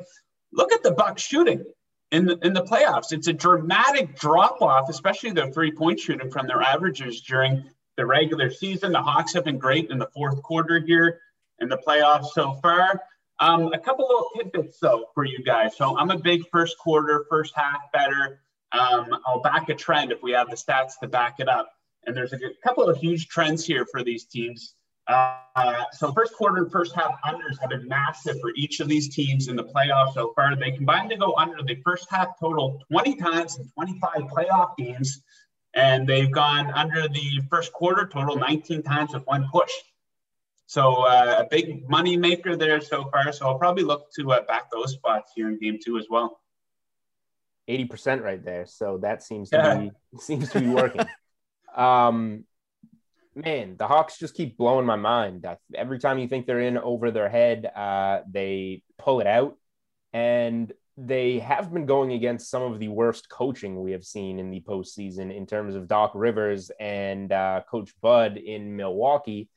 look 0.54 0.72
at 0.72 0.84
the 0.84 0.92
Bucks 0.92 1.22
shooting 1.24 1.66
in 2.12 2.26
the 2.26 2.38
in 2.40 2.54
the 2.54 2.64
playoffs. 2.64 3.12
It's 3.12 3.28
a 3.28 3.34
dramatic 3.34 4.18
drop 4.18 4.62
off, 4.62 4.90
especially 4.90 5.32
their 5.32 5.52
three 5.52 5.72
point 5.72 6.00
shooting 6.00 6.32
from 6.32 6.48
their 6.48 6.62
averages 6.62 7.22
during 7.22 7.64
the 7.98 8.06
regular 8.06 8.50
season. 8.50 8.92
The 8.92 9.02
Hawks 9.02 9.34
have 9.34 9.46
been 9.46 9.58
great 9.58 9.90
in 9.92 10.00
the 10.00 10.08
fourth 10.08 10.42
quarter 10.42 10.80
here 10.80 11.20
in 11.60 11.70
the 11.70 11.78
playoffs 11.78 12.28
so 12.28 12.54
far. 12.62 13.02
Um, 13.40 13.72
a 13.74 13.80
couple 13.80 14.08
little 14.08 14.30
tidbits 14.36 14.80
though 14.80 15.06
for 15.14 15.24
you 15.24 15.44
guys. 15.44 15.78
So 15.78 15.98
I'm 15.98 16.10
a 16.10 16.18
big 16.18 16.44
first 16.52 16.78
quarter, 16.78 17.26
first 17.30 17.54
half 17.56 17.92
better. 17.94 18.42
Um, 18.72 19.08
I'll 19.26 19.42
back 19.42 19.70
a 19.70 19.76
trend 19.76 20.12
if 20.12 20.22
we 20.22 20.32
have 20.32 20.50
the 20.50 20.56
stats 20.56 21.00
to 21.02 21.08
back 21.08 21.40
it 21.40 21.48
up. 21.48 21.72
And 22.06 22.16
there's 22.16 22.34
a 22.34 22.40
couple 22.64 22.88
of 22.88 22.98
huge 22.98 23.28
trends 23.28 23.66
here 23.66 23.86
for 23.86 24.04
these 24.04 24.26
teams. 24.26 24.76
Uh, 25.10 25.86
so 25.92 26.12
first 26.12 26.34
quarter 26.36 26.58
and 26.62 26.72
first 26.72 26.94
half 26.94 27.20
unders 27.26 27.60
have 27.60 27.72
been 27.72 27.88
massive 27.88 28.40
for 28.40 28.52
each 28.56 28.80
of 28.80 28.88
these 28.88 29.14
teams 29.14 29.48
in 29.48 29.56
the 29.56 29.64
playoffs 29.64 30.14
so 30.14 30.32
far. 30.36 30.56
They 30.56 30.72
combined 30.72 31.10
to 31.10 31.18
go 31.18 31.34
under 31.36 31.64
the 31.64 31.82
first 31.84 32.08
half 32.12 32.40
total 32.40 32.80
20 32.92 33.16
times 33.16 33.58
in 33.58 33.68
25 33.74 34.12
playoff 34.30 34.78
games, 34.78 35.24
and 35.74 36.08
they've 36.08 36.32
gone 36.32 36.72
under 36.72 37.08
the 37.08 37.42
first 37.50 37.74
quarter 37.74 38.08
total 38.08 38.36
19 38.36 38.84
times 38.84 39.14
with 39.14 39.26
one 39.26 39.48
push. 39.52 39.72
So 40.68 40.98
uh, 40.98 41.38
a 41.40 41.48
big 41.50 41.90
money 41.90 42.16
maker 42.16 42.56
there 42.56 42.80
so 42.80 43.10
far. 43.10 43.32
So 43.34 43.48
I'll 43.48 43.58
probably 43.58 43.84
look 43.84 44.14
to 44.14 44.32
uh, 44.34 44.42
back 44.42 44.70
those 44.72 44.94
spots 44.94 45.32
here 45.36 45.50
in 45.50 45.58
game 45.58 45.80
two 45.84 45.98
as 45.98 46.06
well. 46.08 46.40
80% 47.68 48.22
right 48.22 48.44
there. 48.44 48.68
So 48.68 49.00
that 49.00 49.24
seems 49.24 49.50
to 49.50 49.58
yeah. 49.58 49.78
be 49.78 49.92
seems 50.20 50.50
to 50.52 50.60
be 50.60 50.68
working. 50.68 51.02
Um, 51.76 52.46
man, 53.36 53.76
the 53.78 53.88
Hawks 53.88 54.18
just 54.18 54.36
keep 54.36 54.58
blowing 54.58 54.86
my 54.86 54.96
mind. 54.96 55.46
Every 55.76 56.00
time 56.00 56.20
you 56.20 56.28
think 56.28 56.46
they're 56.46 56.60
in 56.60 56.78
over 56.78 57.12
their 57.12 57.30
head, 57.30 57.66
uh, 57.66 58.22
they 58.30 58.84
pull 58.98 59.20
it 59.20 59.28
out. 59.28 59.58
And 60.14 60.72
they 60.98 61.40
have 61.40 61.72
been 61.72 61.86
going 61.86 62.12
against 62.12 62.50
some 62.50 62.64
of 62.64 62.80
the 62.80 62.90
worst 62.90 63.30
coaching 63.30 63.82
we 63.82 63.94
have 63.94 64.04
seen 64.04 64.40
in 64.40 64.50
the 64.50 64.62
postseason 64.62 65.34
in 65.34 65.46
terms 65.46 65.76
of 65.76 65.88
Doc 65.88 66.12
Rivers 66.14 66.72
and 66.80 67.32
uh, 67.32 67.62
Coach 67.70 67.94
Bud 68.02 68.38
in 68.38 68.76
Milwaukee. 68.76 69.50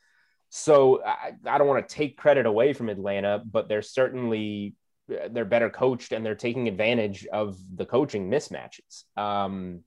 So 0.51 1.03
I, 1.05 1.33
I 1.47 1.59
don't 1.59 1.67
want 1.67 1.89
to 1.89 1.95
take 1.95 2.17
credit 2.17 2.47
away 2.47 2.75
from 2.75 2.91
Atlanta, 2.91 3.43
but 3.45 3.69
they're 3.69 3.83
certainly 3.83 4.77
they're 5.09 5.45
better 5.45 5.69
coached 5.69 6.13
and 6.13 6.25
they're 6.25 6.35
taking 6.35 6.69
advantage 6.69 7.27
of 7.27 7.59
the 7.75 7.87
coaching 7.87 8.31
mismatches. 8.31 9.05
Um, 9.17 9.81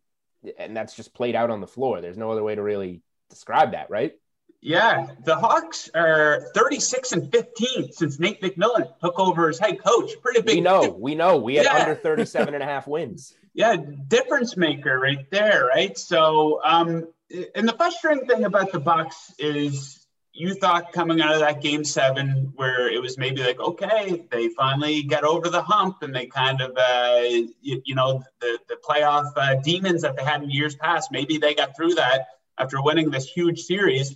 and 0.60 0.76
that's 0.76 0.96
just 0.96 1.14
played 1.14 1.36
out 1.36 1.50
on 1.50 1.62
the 1.62 1.68
floor. 1.68 2.02
There's 2.02 2.18
no 2.18 2.32
other 2.32 2.44
way 2.44 2.56
to 2.56 2.62
really 2.62 3.02
describe 3.36 3.74
that, 3.74 3.90
right? 3.90 4.14
Yeah, 4.62 5.10
the 5.24 5.36
Hawks 5.36 5.92
are 5.94 6.50
36 6.56 7.12
and 7.12 7.32
15 7.32 7.92
since 7.92 8.20
Nate 8.20 8.42
McMillan 8.42 8.98
took 9.00 9.20
over 9.20 9.50
as 9.50 9.60
head 9.60 9.78
coach. 9.84 10.10
Pretty 10.24 10.42
big. 10.42 10.56
We 10.56 10.62
know, 10.62 10.90
we 10.90 11.14
know. 11.14 11.38
We 11.38 11.56
had 11.56 11.66
yeah. 11.66 11.78
under 11.78 11.96
37 11.96 12.56
and 12.56 12.64
a 12.64 12.66
half 12.66 12.88
wins. 12.88 13.34
Yeah, 13.58 13.78
difference 14.10 14.58
maker 14.58 15.00
right 15.00 15.32
there, 15.32 15.68
right? 15.68 15.98
So, 15.98 16.60
um, 16.62 17.08
and 17.56 17.66
the 17.66 17.72
frustrating 17.72 18.28
thing 18.28 18.44
about 18.44 18.74
the 18.74 18.82
Bucks 18.82 19.34
is 19.40 20.06
you 20.36 20.54
thought 20.56 20.92
coming 20.92 21.22
out 21.22 21.34
of 21.34 21.40
that 21.40 21.62
game 21.62 21.86
seven 21.86 22.52
where 22.56 22.90
it 22.90 23.02
was 23.02 23.18
maybe 23.18 23.42
like 23.42 23.60
okay 23.60 24.28
they 24.30 24.50
finally 24.50 25.04
got 25.04 25.24
over 25.24 25.48
the 25.50 25.62
hump 25.62 26.04
and 26.04 26.14
they 26.14 26.26
kind 26.26 26.60
of 26.60 26.76
uh, 26.76 27.22
you, 27.62 27.82
you, 27.86 27.96
know 27.96 28.22
the, 28.42 28.60
the 28.68 28.76
playoff 28.88 29.32
uh, 29.38 29.56
demons 29.64 30.02
that 30.02 30.18
they 30.18 30.24
had 30.24 30.44
in 30.44 30.52
years 30.52 30.76
past 30.76 31.10
maybe 31.12 31.38
they 31.38 31.56
got 31.56 31.76
through 31.76 31.94
that 31.96 32.28
after 32.58 32.82
winning 32.82 33.10
this 33.10 33.26
huge 33.26 33.62
series 33.62 34.16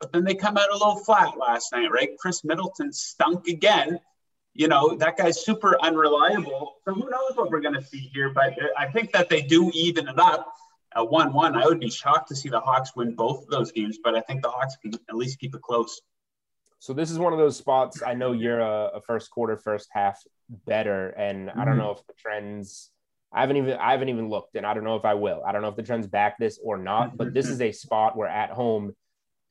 but 0.00 0.12
then 0.12 0.24
they 0.24 0.34
come 0.34 0.56
out 0.56 0.70
a 0.70 0.72
little 0.72 0.96
flat 0.96 1.38
last 1.38 1.72
night 1.72 1.90
right 1.90 2.10
Khris 2.18 2.44
Middleton 2.44 2.92
stunk 2.92 3.48
again 3.48 4.00
you 4.54 4.68
know 4.68 4.96
that 4.96 5.16
guy's 5.16 5.44
super 5.44 5.80
unreliable 5.80 6.74
so 6.84 6.94
who 6.94 7.08
knows 7.08 7.32
what 7.34 7.50
we're 7.50 7.60
going 7.60 7.74
to 7.74 7.84
see 7.84 8.10
here 8.12 8.30
but 8.30 8.54
i 8.76 8.86
think 8.86 9.12
that 9.12 9.28
they 9.28 9.40
do 9.40 9.70
even 9.74 10.08
it 10.08 10.18
up 10.18 10.52
at 10.94 11.10
1 11.10 11.32
1, 11.32 11.56
I 11.56 11.64
would 11.66 11.80
be 11.80 11.90
shocked 11.90 12.28
to 12.28 12.36
see 12.36 12.48
the 12.48 12.60
Hawks 12.60 12.94
win 12.94 13.14
both 13.14 13.44
of 13.44 13.48
those 13.48 13.72
games, 13.72 13.98
but 14.02 14.14
I 14.14 14.20
think 14.20 14.42
the 14.42 14.50
Hawks 14.50 14.76
can 14.76 14.94
at 14.94 15.16
least 15.16 15.38
keep 15.38 15.54
it 15.54 15.62
close. 15.62 16.00
So 16.78 16.92
this 16.92 17.10
is 17.10 17.18
one 17.18 17.32
of 17.32 17.38
those 17.38 17.56
spots. 17.56 18.02
I 18.04 18.14
know 18.14 18.32
you're 18.32 18.60
a, 18.60 18.90
a 18.94 19.00
first 19.00 19.30
quarter, 19.30 19.56
first 19.56 19.88
half 19.92 20.20
better, 20.66 21.10
and 21.10 21.48
mm-hmm. 21.48 21.60
I 21.60 21.64
don't 21.64 21.74
mm-hmm. 21.74 21.84
know 21.84 21.90
if 21.92 22.06
the 22.06 22.14
trends. 22.18 22.90
I 23.32 23.40
haven't 23.40 23.56
even 23.56 23.78
I 23.78 23.92
haven't 23.92 24.08
even 24.08 24.28
looked, 24.28 24.56
and 24.56 24.66
I 24.66 24.74
don't 24.74 24.84
know 24.84 24.96
if 24.96 25.04
I 25.04 25.14
will. 25.14 25.42
I 25.46 25.52
don't 25.52 25.62
know 25.62 25.68
if 25.68 25.76
the 25.76 25.82
trends 25.82 26.06
back 26.06 26.38
this 26.38 26.58
or 26.62 26.76
not. 26.76 27.16
But 27.16 27.32
this 27.32 27.48
is 27.48 27.60
a 27.60 27.72
spot 27.72 28.16
where 28.16 28.28
at 28.28 28.50
home, 28.50 28.94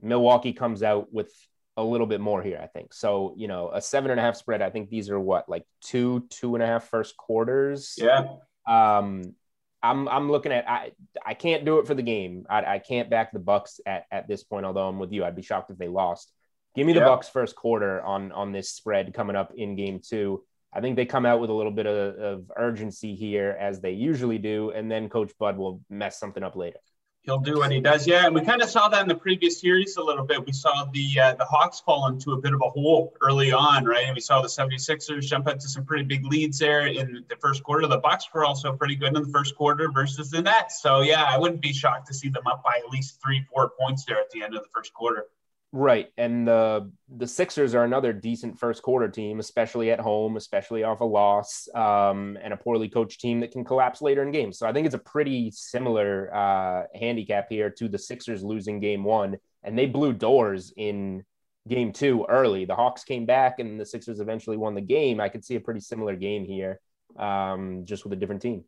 Milwaukee 0.02 0.54
comes 0.54 0.84
out 0.84 1.12
with 1.12 1.32
a 1.78 1.84
little 1.84 2.08
bit 2.08 2.22
more 2.22 2.44
here. 2.44 2.60
I 2.62 2.68
think 2.68 2.94
so. 2.94 3.34
You 3.38 3.48
know, 3.48 3.72
a 3.74 3.82
seven 3.82 4.12
and 4.12 4.20
a 4.20 4.24
half 4.24 4.36
spread. 4.36 4.62
I 4.62 4.70
think 4.70 4.90
these 4.90 5.10
are 5.10 5.20
what 5.20 5.50
like 5.50 5.66
two 5.84 6.28
two 6.30 6.56
and 6.56 6.64
a 6.64 6.68
half 6.68 6.90
first 6.90 7.18
quarters. 7.18 7.96
Yeah. 7.98 8.28
Um, 8.68 9.36
I'm 9.84 10.08
I'm 10.08 10.32
looking 10.32 10.52
at 10.52 10.70
I 10.70 10.92
I 11.26 11.34
can't 11.34 11.66
do 11.66 11.80
it 11.80 11.88
for 11.88 11.96
the 11.96 12.04
game. 12.04 12.46
I, 12.50 12.76
I 12.76 12.80
can't 12.80 13.10
back 13.10 13.32
the 13.32 13.40
Bucks 13.40 13.80
at, 13.86 14.06
at 14.12 14.28
this 14.28 14.44
point. 14.44 14.66
Although 14.66 14.88
I'm 14.88 15.00
with 15.00 15.12
you, 15.12 15.26
I'd 15.26 15.36
be 15.36 15.42
shocked 15.42 15.72
if 15.72 15.78
they 15.78 15.88
lost. 15.88 16.32
Give 16.76 16.86
me 16.86 16.94
the 16.94 17.02
Bucks 17.02 17.28
first 17.28 17.56
quarter 17.56 18.02
on 18.02 18.32
on 18.32 18.52
this 18.52 18.70
spread 18.70 19.14
coming 19.14 19.36
up 19.36 19.54
in 19.56 19.76
game 19.76 20.00
two. 20.00 20.44
I 20.74 20.82
think 20.82 20.96
they 20.96 21.06
come 21.06 21.26
out 21.26 21.42
with 21.42 21.50
a 21.50 21.54
little 21.54 21.72
bit 21.72 21.86
of, 21.86 22.16
of 22.16 22.52
urgency 22.56 23.16
here 23.16 23.58
as 23.60 23.82
they 23.82 23.92
usually 23.92 24.38
do, 24.38 24.72
and 24.72 24.90
then 24.90 25.10
Coach 25.10 25.32
Bud 25.38 25.58
will 25.58 25.82
mess 25.90 26.20
something 26.20 26.44
up 26.44 26.56
later 26.56 26.80
he'll 27.22 27.40
do 27.40 27.58
what 27.58 27.72
he 27.72 27.80
does. 27.80 28.08
Yeah, 28.08 28.26
and 28.26 28.36
we 28.36 28.42
kind 28.42 28.62
of 28.62 28.70
saw 28.70 28.90
that 28.90 29.02
in 29.02 29.08
the 29.08 29.16
previous 29.16 29.62
series 29.62 29.98
a 29.98 30.04
little 30.04 30.26
bit. 30.26 30.46
We 30.46 30.52
saw 30.52 30.86
the 30.92 31.20
uh, 31.20 31.34
the 31.36 31.46
Hawks 31.46 31.80
fall 31.80 32.08
into 32.08 32.32
a 32.32 32.38
bit 32.38 32.54
of 32.54 32.62
a 32.64 32.70
hole 32.70 33.14
early 33.22 33.52
on, 33.52 33.86
right? 33.86 34.06
And 34.06 34.16
we 34.16 34.22
saw 34.22 34.42
the 34.42 34.48
76ers 34.48 35.22
jump 35.22 35.48
into 35.48 35.68
some 35.68 35.86
pretty 35.86 36.04
big 36.04 36.26
leads 36.26 36.60
there 36.60 36.88
in 36.88 37.24
the 37.30 37.36
first 37.38 37.64
quarter. 37.64 37.88
The 37.88 38.00
Bucks 38.00 38.28
were 38.34 38.46
also 38.46 38.74
pretty 38.74 38.96
good 38.96 39.16
in 39.16 39.24
the 39.24 39.30
first 39.30 39.56
quarter 39.56 39.92
versus 39.92 40.32
the 40.32 40.42
Nets. 40.42 40.82
So 40.82 41.02
yeah, 41.02 41.24
I 41.24 41.38
wouldn't 41.38 41.62
be 41.62 41.74
shocked 41.74 42.08
to 42.08 42.14
see 42.14 42.30
them 42.30 42.48
up 42.48 42.64
by 42.64 42.80
at 42.84 42.90
least 42.90 43.20
three, 43.24 43.46
four 43.54 43.72
points 43.80 44.06
there 44.06 44.20
at 44.20 44.30
the 44.32 44.44
end 44.44 44.56
of 44.56 44.64
the 44.64 44.70
first 44.74 44.94
quarter. 44.94 45.26
Right. 45.74 46.10
And 46.18 46.46
the 46.46 46.92
the 47.16 47.28
Sixers 47.28 47.76
are 47.76 47.86
another 47.86 48.12
decent 48.12 48.60
first 48.60 48.82
quarter 48.82 49.08
team, 49.08 49.40
especially 49.40 49.90
at 49.90 50.02
home, 50.02 50.36
especially 50.36 50.84
off 50.84 51.00
a 51.00 51.06
loss, 51.06 51.70
um, 51.74 52.38
and 52.42 52.54
a 52.54 52.58
poorly 52.58 52.90
coached 52.90 53.22
team 53.22 53.40
that 53.40 53.52
can 53.52 53.64
collapse 53.64 54.02
later 54.02 54.22
in 54.22 54.32
games. 54.32 54.60
So 54.60 54.68
I 54.68 54.74
think 54.74 54.86
it's 54.86 54.96
a 54.96 55.00
pretty 55.00 55.50
similar 55.52 56.30
uh, 56.36 56.84
handicap 56.94 57.48
here 57.50 57.70
to 57.70 57.88
the 57.88 57.98
Sixers 57.98 58.44
losing 58.44 58.82
game 58.82 59.06
one. 59.06 59.38
And 59.64 59.78
they 59.78 59.86
blew 59.86 60.12
doors 60.12 60.74
in 60.76 61.24
game 61.68 61.94
two 61.94 62.26
early. 62.28 62.66
The 62.66 62.76
Hawks 62.76 63.06
came 63.06 63.26
back 63.26 63.60
and 63.60 63.80
the 63.80 63.86
Sixers 63.86 64.20
eventually 64.20 64.58
won 64.58 64.76
the 64.76 64.82
game. 64.82 65.22
I 65.22 65.30
could 65.30 65.46
see 65.46 65.56
a 65.56 65.62
pretty 65.62 65.80
similar 65.80 66.18
game 66.18 66.44
here, 66.44 66.82
um, 67.18 67.86
just 67.86 68.04
with 68.04 68.12
a 68.12 68.18
different 68.18 68.42
team. 68.42 68.66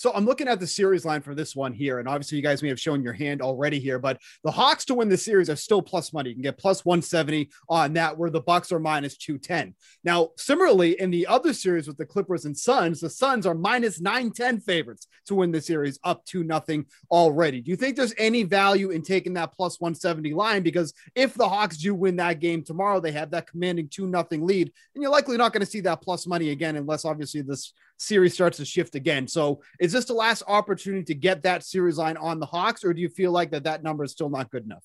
So 0.00 0.10
I'm 0.14 0.24
looking 0.24 0.48
at 0.48 0.58
the 0.58 0.66
series 0.66 1.04
line 1.04 1.20
for 1.20 1.34
this 1.34 1.54
one 1.54 1.74
here. 1.74 1.98
And 1.98 2.08
obviously, 2.08 2.38
you 2.38 2.42
guys 2.42 2.62
may 2.62 2.70
have 2.70 2.80
shown 2.80 3.02
your 3.02 3.12
hand 3.12 3.42
already 3.42 3.78
here, 3.78 3.98
but 3.98 4.18
the 4.42 4.50
Hawks 4.50 4.86
to 4.86 4.94
win 4.94 5.10
the 5.10 5.16
series 5.18 5.50
are 5.50 5.56
still 5.56 5.82
plus 5.82 6.14
money. 6.14 6.30
You 6.30 6.36
can 6.36 6.42
get 6.42 6.56
plus 6.56 6.86
170 6.86 7.50
on 7.68 7.92
that, 7.92 8.16
where 8.16 8.30
the 8.30 8.40
Bucks 8.40 8.72
are 8.72 8.78
minus 8.78 9.18
210. 9.18 9.74
Now, 10.02 10.30
similarly, 10.38 10.98
in 10.98 11.10
the 11.10 11.26
other 11.26 11.52
series 11.52 11.86
with 11.86 11.98
the 11.98 12.06
Clippers 12.06 12.46
and 12.46 12.56
Suns, 12.56 13.00
the 13.00 13.10
Suns 13.10 13.44
are 13.44 13.54
minus 13.54 14.00
910 14.00 14.60
favorites 14.60 15.06
to 15.26 15.34
win 15.34 15.52
the 15.52 15.60
series 15.60 15.98
up 16.02 16.24
to 16.28 16.44
nothing 16.44 16.86
already. 17.10 17.60
Do 17.60 17.70
you 17.70 17.76
think 17.76 17.94
there's 17.94 18.14
any 18.16 18.42
value 18.42 18.92
in 18.92 19.02
taking 19.02 19.34
that 19.34 19.52
plus 19.52 19.82
170 19.82 20.32
line? 20.32 20.62
Because 20.62 20.94
if 21.14 21.34
the 21.34 21.46
Hawks 21.46 21.76
do 21.76 21.94
win 21.94 22.16
that 22.16 22.40
game 22.40 22.64
tomorrow, 22.64 23.00
they 23.00 23.12
have 23.12 23.30
that 23.32 23.48
commanding 23.48 23.90
2 23.90 24.06
nothing 24.06 24.46
lead. 24.46 24.72
And 24.94 25.02
you're 25.02 25.12
likely 25.12 25.36
not 25.36 25.52
going 25.52 25.60
to 25.60 25.70
see 25.70 25.80
that 25.80 26.00
plus 26.00 26.26
money 26.26 26.48
again, 26.52 26.76
unless 26.76 27.04
obviously 27.04 27.42
this 27.42 27.74
series 28.00 28.34
starts 28.34 28.56
to 28.56 28.64
shift 28.64 28.94
again. 28.94 29.28
So 29.28 29.62
is 29.78 29.92
this 29.92 30.06
the 30.06 30.14
last 30.14 30.42
opportunity 30.48 31.04
to 31.04 31.14
get 31.14 31.42
that 31.42 31.62
series 31.64 31.98
line 31.98 32.16
on 32.16 32.40
the 32.40 32.46
Hawks, 32.46 32.84
or 32.84 32.94
do 32.94 33.00
you 33.00 33.08
feel 33.08 33.30
like 33.30 33.50
that 33.50 33.64
that 33.64 33.82
number 33.82 34.04
is 34.04 34.12
still 34.12 34.30
not 34.30 34.50
good 34.50 34.64
enough? 34.64 34.84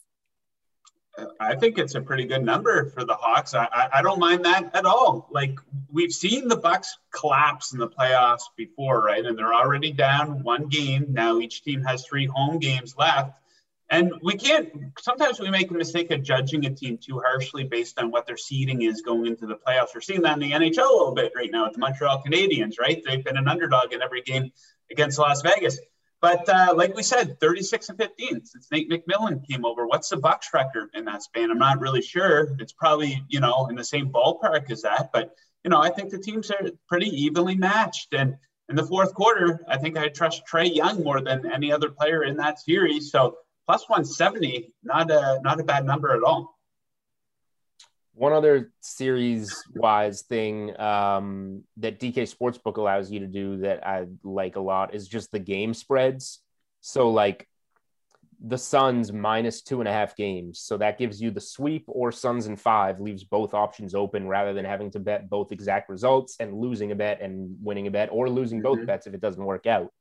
I 1.39 1.55
think 1.55 1.77
it's 1.77 1.95
a 1.95 2.01
pretty 2.01 2.25
good 2.25 2.43
number 2.43 2.89
for 2.89 3.05
the 3.05 3.13
Hawks. 3.13 3.53
I, 3.53 3.69
I, 3.93 4.01
don't 4.01 4.19
mind 4.19 4.43
that 4.43 4.75
at 4.75 4.85
all. 4.85 5.29
Like 5.31 5.57
we've 5.89 6.11
seen 6.11 6.49
the 6.49 6.57
Bucks 6.57 6.97
collapse 7.11 7.71
in 7.71 7.79
the 7.79 7.87
playoffs 7.87 8.43
before, 8.57 9.01
right? 9.01 9.25
And 9.25 9.37
they're 9.37 9.53
already 9.53 9.91
down 9.91 10.43
one 10.43 10.67
game. 10.67 11.05
Now 11.09 11.39
each 11.39 11.63
team 11.63 11.81
has 11.83 12.05
three 12.05 12.25
home 12.25 12.59
games 12.59 12.95
left. 12.97 13.39
And 13.89 14.13
we 14.23 14.33
can't, 14.33 14.69
sometimes 14.99 15.39
we 15.39 15.51
make 15.51 15.69
a 15.69 15.73
mistake 15.73 16.09
of 16.09 16.23
judging 16.23 16.65
a 16.65 16.73
team 16.73 16.97
too 16.97 17.19
harshly 17.19 17.65
based 17.65 17.99
on 17.99 18.09
what 18.09 18.25
their 18.25 18.37
seeding 18.37 18.81
is 18.81 19.01
going 19.01 19.27
into 19.27 19.45
the 19.45 19.55
playoffs. 19.55 19.93
We're 19.93 20.01
seeing 20.01 20.23
that 20.23 20.33
in 20.33 20.39
the 20.39 20.51
NHL 20.51 20.89
a 20.89 20.93
little 20.93 21.13
bit 21.13 21.33
right 21.35 21.51
now 21.51 21.65
with 21.65 21.73
the 21.73 21.79
Montreal 21.79 22.23
Canadiens, 22.25 22.79
right? 22.79 23.01
They've 23.05 23.23
been 23.23 23.37
an 23.37 23.47
underdog 23.47 23.93
in 23.93 24.01
every 24.01 24.23
game 24.23 24.51
against 24.89 25.19
Las 25.19 25.43
Vegas. 25.43 25.79
But 26.19 26.49
uh, 26.49 26.73
like 26.75 26.95
we 26.95 27.03
said, 27.03 27.39
36 27.39 27.89
and 27.89 27.99
15 27.99 28.45
since 28.45 28.67
Nate 28.71 28.89
McMillan 28.89 29.47
came 29.47 29.63
over. 29.63 29.85
What's 29.85 30.09
the 30.09 30.17
Bucks 30.17 30.49
record 30.55 30.89
in 30.95 31.05
that 31.05 31.21
span? 31.21 31.51
I'm 31.51 31.59
not 31.59 31.79
really 31.79 32.01
sure. 32.01 32.55
It's 32.59 32.73
probably, 32.73 33.23
you 33.27 33.39
know, 33.39 33.67
in 33.67 33.75
the 33.75 33.83
same 33.83 34.09
ballpark 34.09 34.71
as 34.71 34.81
that. 34.81 35.11
But, 35.13 35.35
you 35.63 35.69
know, 35.69 35.79
I 35.79 35.89
think 35.89 36.09
the 36.09 36.17
teams 36.17 36.49
are 36.49 36.71
pretty 36.87 37.09
evenly 37.09 37.55
matched. 37.55 38.15
And 38.15 38.37
in 38.69 38.75
the 38.75 38.87
fourth 38.87 39.13
quarter, 39.13 39.63
I 39.67 39.77
think 39.77 39.97
I 39.97 40.07
trust 40.07 40.43
Trae 40.51 40.73
Young 40.73 41.03
more 41.03 41.21
than 41.21 41.51
any 41.51 41.71
other 41.71 41.91
player 41.91 42.23
in 42.23 42.37
that 42.37 42.59
series. 42.59 43.11
So 43.11 43.35
plus 43.65 43.87
170, 43.89 44.73
not 44.83 45.11
a 45.11 45.39
not 45.43 45.59
a 45.59 45.63
bad 45.63 45.85
number 45.85 46.15
at 46.15 46.23
all. 46.23 46.55
One 48.13 48.31
other 48.31 48.71
series 48.79 49.61
wise 49.75 50.21
thing 50.21 50.79
um, 50.79 51.63
that 51.77 51.99
DK 51.99 52.33
Sportsbook 52.33 52.77
allows 52.77 53.11
you 53.11 53.19
to 53.19 53.27
do 53.27 53.57
that 53.57 53.85
I 53.85 54.05
like 54.23 54.55
a 54.55 54.61
lot 54.61 54.95
is 54.95 55.07
just 55.07 55.31
the 55.31 55.39
game 55.39 55.73
spreads. 55.73 56.39
So, 56.79 57.09
like 57.09 57.47
the 58.41 58.57
Suns 58.57 59.11
minus 59.11 59.61
two 59.61 59.79
and 59.79 59.87
a 59.87 59.91
half 59.91 60.15
games. 60.15 60.59
So 60.59 60.77
that 60.77 60.97
gives 60.97 61.21
you 61.21 61.31
the 61.31 61.41
sweep 61.41 61.85
or 61.87 62.11
Suns 62.11 62.47
and 62.47 62.59
five, 62.59 62.99
leaves 62.99 63.23
both 63.23 63.53
options 63.53 63.95
open 63.95 64.27
rather 64.27 64.53
than 64.53 64.65
having 64.65 64.91
to 64.91 64.99
bet 64.99 65.29
both 65.29 65.51
exact 65.51 65.89
results 65.89 66.35
and 66.39 66.53
losing 66.53 66.91
a 66.91 66.95
bet 66.95 67.21
and 67.21 67.57
winning 67.61 67.87
a 67.87 67.91
bet 67.91 68.09
or 68.11 68.29
losing 68.29 68.61
both 68.61 68.77
mm-hmm. 68.77 68.87
bets 68.87 69.07
if 69.07 69.13
it 69.13 69.21
doesn't 69.21 69.43
work 69.43 69.65
out. 69.65 69.91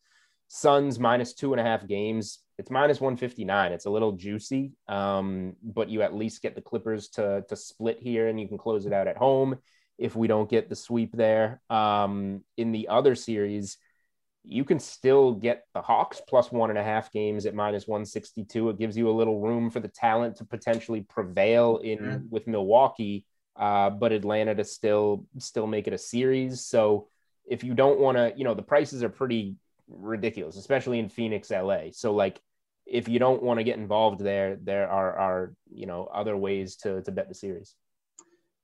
Suns 0.56 1.00
minus 1.00 1.32
two 1.34 1.52
and 1.52 1.60
a 1.60 1.64
half 1.64 1.84
games. 1.84 2.38
It's 2.58 2.70
minus 2.70 3.00
159. 3.00 3.72
It's 3.72 3.86
a 3.86 3.90
little 3.90 4.12
juicy, 4.12 4.70
um, 4.86 5.56
but 5.64 5.88
you 5.88 6.02
at 6.02 6.14
least 6.14 6.42
get 6.42 6.54
the 6.54 6.62
Clippers 6.62 7.08
to, 7.08 7.44
to 7.48 7.56
split 7.56 7.98
here 8.00 8.28
and 8.28 8.38
you 8.38 8.46
can 8.46 8.56
close 8.56 8.86
it 8.86 8.92
out 8.92 9.08
at 9.08 9.16
home 9.16 9.58
if 9.98 10.14
we 10.14 10.28
don't 10.28 10.48
get 10.48 10.68
the 10.68 10.76
sweep 10.76 11.10
there. 11.12 11.60
Um, 11.70 12.44
in 12.56 12.70
the 12.70 12.86
other 12.86 13.16
series, 13.16 13.78
you 14.44 14.64
can 14.64 14.78
still 14.78 15.32
get 15.32 15.64
the 15.74 15.82
Hawks 15.82 16.22
plus 16.28 16.52
one 16.52 16.70
and 16.70 16.78
a 16.78 16.84
half 16.84 17.10
games 17.10 17.46
at 17.46 17.54
minus 17.56 17.88
162. 17.88 18.68
It 18.68 18.78
gives 18.78 18.96
you 18.96 19.10
a 19.10 19.18
little 19.18 19.40
room 19.40 19.70
for 19.70 19.80
the 19.80 19.88
talent 19.88 20.36
to 20.36 20.44
potentially 20.44 21.00
prevail 21.00 21.78
in 21.78 21.98
mm-hmm. 21.98 22.26
with 22.30 22.46
Milwaukee, 22.46 23.26
uh, 23.56 23.90
but 23.90 24.12
Atlanta 24.12 24.54
to 24.54 24.62
still 24.62 25.26
still 25.36 25.66
make 25.66 25.88
it 25.88 25.94
a 25.94 25.98
series. 25.98 26.64
So 26.64 27.08
if 27.44 27.64
you 27.64 27.74
don't 27.74 27.98
want 27.98 28.18
to, 28.18 28.32
you 28.36 28.44
know, 28.44 28.54
the 28.54 28.62
prices 28.62 29.02
are 29.02 29.08
pretty 29.08 29.56
ridiculous, 29.88 30.56
especially 30.56 30.98
in 30.98 31.08
Phoenix, 31.08 31.50
LA. 31.50 31.90
So 31.92 32.12
like 32.12 32.40
if 32.86 33.08
you 33.08 33.18
don't 33.18 33.42
want 33.42 33.58
to 33.60 33.64
get 33.64 33.78
involved 33.78 34.20
there, 34.20 34.56
there 34.56 34.88
are 34.88 35.16
are 35.16 35.52
you 35.70 35.86
know 35.86 36.08
other 36.12 36.36
ways 36.36 36.76
to 36.76 37.02
to 37.02 37.12
bet 37.12 37.28
the 37.28 37.34
series. 37.34 37.74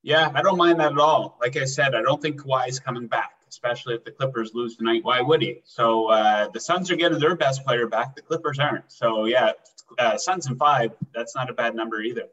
Yeah, 0.02 0.30
I 0.34 0.42
don't 0.42 0.56
mind 0.56 0.80
that 0.80 0.92
at 0.92 0.98
all. 0.98 1.36
Like 1.40 1.56
I 1.56 1.64
said, 1.64 1.94
I 1.94 2.00
don't 2.02 2.22
think 2.22 2.40
Kawhi 2.40 2.68
is 2.68 2.80
coming 2.80 3.06
back, 3.06 3.32
especially 3.48 3.94
if 3.94 4.04
the 4.04 4.10
Clippers 4.10 4.52
lose 4.54 4.76
tonight. 4.76 5.04
Why 5.04 5.20
would 5.20 5.42
he? 5.42 5.60
So 5.64 6.08
uh, 6.08 6.48
the 6.48 6.60
Suns 6.60 6.90
are 6.90 6.96
getting 6.96 7.18
their 7.18 7.36
best 7.36 7.66
player 7.66 7.86
back. 7.86 8.16
The 8.16 8.22
Clippers 8.22 8.58
aren't. 8.58 8.90
So 8.90 9.26
yeah, 9.26 9.52
uh, 9.98 10.16
Suns 10.16 10.46
and 10.46 10.58
five. 10.58 10.92
That's 11.14 11.34
not 11.34 11.50
a 11.50 11.52
bad 11.52 11.74
number 11.74 12.00
either. 12.00 12.24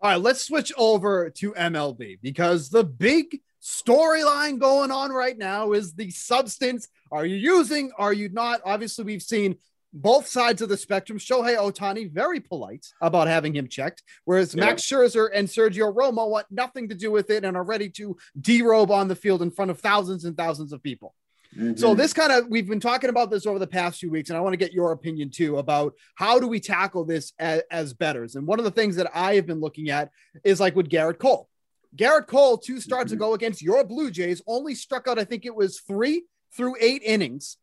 All 0.00 0.10
right, 0.10 0.20
let's 0.20 0.44
switch 0.44 0.72
over 0.76 1.30
to 1.30 1.52
MLB 1.52 2.18
because 2.22 2.68
the 2.68 2.84
big 2.84 3.40
storyline 3.62 4.58
going 4.58 4.90
on 4.90 5.10
right 5.10 5.36
now 5.36 5.72
is 5.72 5.94
the 5.94 6.10
substance. 6.10 6.88
Are 7.10 7.26
you 7.26 7.36
using? 7.36 7.92
Are 7.98 8.12
you 8.12 8.28
not? 8.28 8.60
Obviously, 8.64 9.04
we've 9.04 9.22
seen 9.22 9.56
both 9.92 10.26
sides 10.26 10.62
of 10.62 10.68
the 10.68 10.76
spectrum. 10.76 11.18
Shohei 11.18 11.56
Ohtani, 11.56 12.10
very 12.10 12.40
polite 12.40 12.86
about 13.00 13.28
having 13.28 13.54
him 13.54 13.68
checked, 13.68 14.02
whereas 14.24 14.54
yeah. 14.54 14.64
Max 14.64 14.82
Scherzer 14.82 15.28
and 15.32 15.48
Sergio 15.48 15.94
Romo 15.94 16.28
want 16.28 16.46
nothing 16.50 16.88
to 16.88 16.94
do 16.94 17.10
with 17.10 17.30
it 17.30 17.44
and 17.44 17.56
are 17.56 17.64
ready 17.64 17.88
to 17.90 18.16
derobe 18.40 18.90
on 18.90 19.08
the 19.08 19.16
field 19.16 19.42
in 19.42 19.50
front 19.50 19.70
of 19.70 19.80
thousands 19.80 20.24
and 20.24 20.36
thousands 20.36 20.72
of 20.72 20.82
people. 20.82 21.14
Mm-hmm. 21.56 21.76
So 21.76 21.94
this 21.94 22.12
kind 22.12 22.32
of 22.32 22.48
we've 22.48 22.68
been 22.68 22.80
talking 22.80 23.08
about 23.08 23.30
this 23.30 23.46
over 23.46 23.58
the 23.58 23.66
past 23.66 24.00
few 24.00 24.10
weeks, 24.10 24.28
and 24.28 24.36
I 24.36 24.40
want 24.40 24.52
to 24.52 24.58
get 24.58 24.72
your 24.72 24.92
opinion 24.92 25.30
too 25.30 25.58
about 25.58 25.94
how 26.14 26.38
do 26.38 26.46
we 26.46 26.60
tackle 26.60 27.04
this 27.04 27.32
as, 27.38 27.62
as 27.70 27.94
betters. 27.94 28.34
And 28.34 28.46
one 28.46 28.58
of 28.58 28.64
the 28.64 28.70
things 28.70 28.96
that 28.96 29.10
I 29.14 29.36
have 29.36 29.46
been 29.46 29.60
looking 29.60 29.90
at 29.90 30.10
is 30.44 30.60
like 30.60 30.76
with 30.76 30.90
Gerrit 30.90 31.18
Cole. 31.18 31.48
Gerrit 31.96 32.26
Cole, 32.26 32.58
two 32.58 32.80
starts 32.80 33.12
mm-hmm. 33.12 33.22
ago 33.22 33.34
against 33.34 33.62
your 33.62 33.84
Blue 33.84 34.10
Jays, 34.10 34.42
only 34.46 34.74
struck 34.74 35.08
out, 35.08 35.18
I 35.18 35.24
think 35.24 35.46
it 35.46 35.54
was 35.54 35.80
three 35.80 36.24
through 36.56 36.76
eight 36.80 37.02
innings 37.04 37.58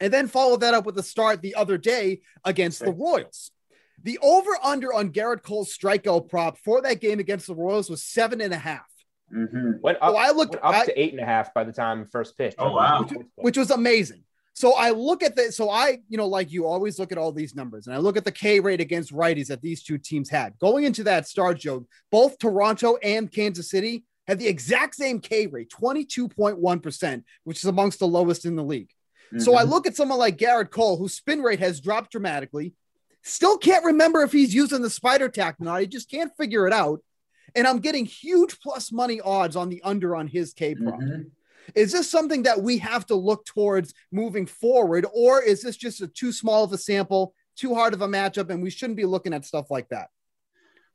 and 0.00 0.12
then 0.12 0.28
followed 0.28 0.60
that 0.60 0.74
up 0.74 0.86
with 0.86 0.98
a 0.98 1.02
start 1.02 1.42
the 1.42 1.54
other 1.54 1.78
day 1.78 2.20
against 2.44 2.84
the 2.84 2.92
Royals. 2.92 3.50
The 4.02 4.18
over 4.22 4.50
under 4.62 4.92
on 4.92 5.10
Gerrit 5.10 5.42
Cole's 5.42 5.76
strikeout 5.76 6.28
prop 6.28 6.58
for 6.58 6.80
that 6.82 7.00
game 7.00 7.18
against 7.18 7.46
the 7.48 7.54
Royals 7.54 7.90
was 7.90 8.02
seven 8.02 8.40
and 8.40 8.54
a 8.54 8.58
half. 8.58 8.86
Mm-hmm. 9.34 9.80
Went 9.82 9.98
up, 10.00 10.12
so 10.12 10.16
I 10.16 10.30
looked 10.30 10.54
up 10.56 10.62
I, 10.62 10.84
to 10.86 11.00
eight 11.00 11.12
and 11.12 11.20
a 11.20 11.24
half 11.24 11.52
by 11.52 11.64
the 11.64 11.72
time 11.72 12.06
first 12.06 12.38
pitch. 12.38 12.54
Oh 12.58 12.72
wow, 12.72 13.02
which, 13.02 13.26
which, 13.34 13.56
was 13.58 13.70
amazing. 13.70 14.22
So 14.54 14.74
I 14.74 14.90
look 14.90 15.22
at 15.22 15.36
this. 15.36 15.56
So 15.56 15.68
I, 15.68 15.98
you 16.08 16.16
know, 16.16 16.26
like 16.26 16.50
you 16.50 16.66
always 16.66 16.98
look 16.98 17.12
at 17.12 17.18
all 17.18 17.32
these 17.32 17.54
numbers, 17.54 17.86
and 17.86 17.94
I 17.94 17.98
look 17.98 18.16
at 18.16 18.24
the 18.24 18.32
K 18.32 18.60
rate 18.60 18.80
against 18.80 19.12
righties 19.12 19.48
that 19.48 19.60
these 19.60 19.82
two 19.82 19.98
teams 19.98 20.30
had 20.30 20.58
going 20.58 20.84
into 20.84 21.04
that 21.04 21.28
start. 21.28 21.58
Joe, 21.58 21.86
both 22.10 22.38
Toronto 22.38 22.96
and 23.02 23.30
Kansas 23.30 23.68
City 23.68 24.04
had 24.28 24.38
the 24.38 24.46
exact 24.46 24.94
same 24.94 25.18
K 25.18 25.48
rate, 25.48 25.70
twenty 25.70 26.04
two 26.04 26.28
point 26.28 26.58
one 26.58 26.78
percent, 26.78 27.24
which 27.42 27.58
is 27.58 27.64
amongst 27.64 27.98
the 27.98 28.06
lowest 28.06 28.44
in 28.44 28.54
the 28.54 28.62
league. 28.62 28.92
Mm-hmm. 29.28 29.40
So 29.40 29.56
I 29.56 29.62
mm-hmm. 29.62 29.72
look 29.72 29.86
at 29.88 29.96
someone 29.96 30.18
like 30.18 30.38
Gerrit 30.38 30.70
Cole, 30.70 30.98
whose 30.98 31.14
spin 31.14 31.42
rate 31.42 31.58
has 31.58 31.80
dropped 31.80 32.12
dramatically. 32.12 32.74
Still 33.24 33.58
can't 33.58 33.84
remember 33.84 34.22
if 34.22 34.30
he's 34.30 34.54
using 34.54 34.82
the 34.82 34.90
spider 34.90 35.28
tack 35.28 35.56
or 35.60 35.64
not. 35.64 35.80
He 35.80 35.86
just 35.88 36.10
can't 36.10 36.32
figure 36.36 36.66
it 36.68 36.72
out. 36.72 37.02
And 37.54 37.66
I'm 37.66 37.80
getting 37.80 38.04
huge 38.04 38.60
plus 38.60 38.92
money 38.92 39.20
odds 39.20 39.56
on 39.56 39.70
the 39.70 39.82
under 39.82 40.14
on 40.14 40.28
his 40.28 40.52
K 40.52 40.74
prop. 40.74 41.00
Mm-hmm. 41.00 41.22
Is 41.74 41.92
this 41.92 42.10
something 42.10 42.44
that 42.44 42.62
we 42.62 42.78
have 42.78 43.06
to 43.06 43.14
look 43.14 43.44
towards 43.44 43.92
moving 44.12 44.46
forward, 44.46 45.06
or 45.12 45.42
is 45.42 45.62
this 45.62 45.76
just 45.76 46.00
a 46.00 46.08
too 46.08 46.32
small 46.32 46.64
of 46.64 46.72
a 46.72 46.78
sample, 46.78 47.34
too 47.56 47.74
hard 47.74 47.92
of 47.92 48.02
a 48.02 48.08
matchup, 48.08 48.50
and 48.50 48.62
we 48.62 48.70
shouldn't 48.70 48.96
be 48.96 49.04
looking 49.04 49.34
at 49.34 49.44
stuff 49.44 49.70
like 49.70 49.88
that? 49.88 50.08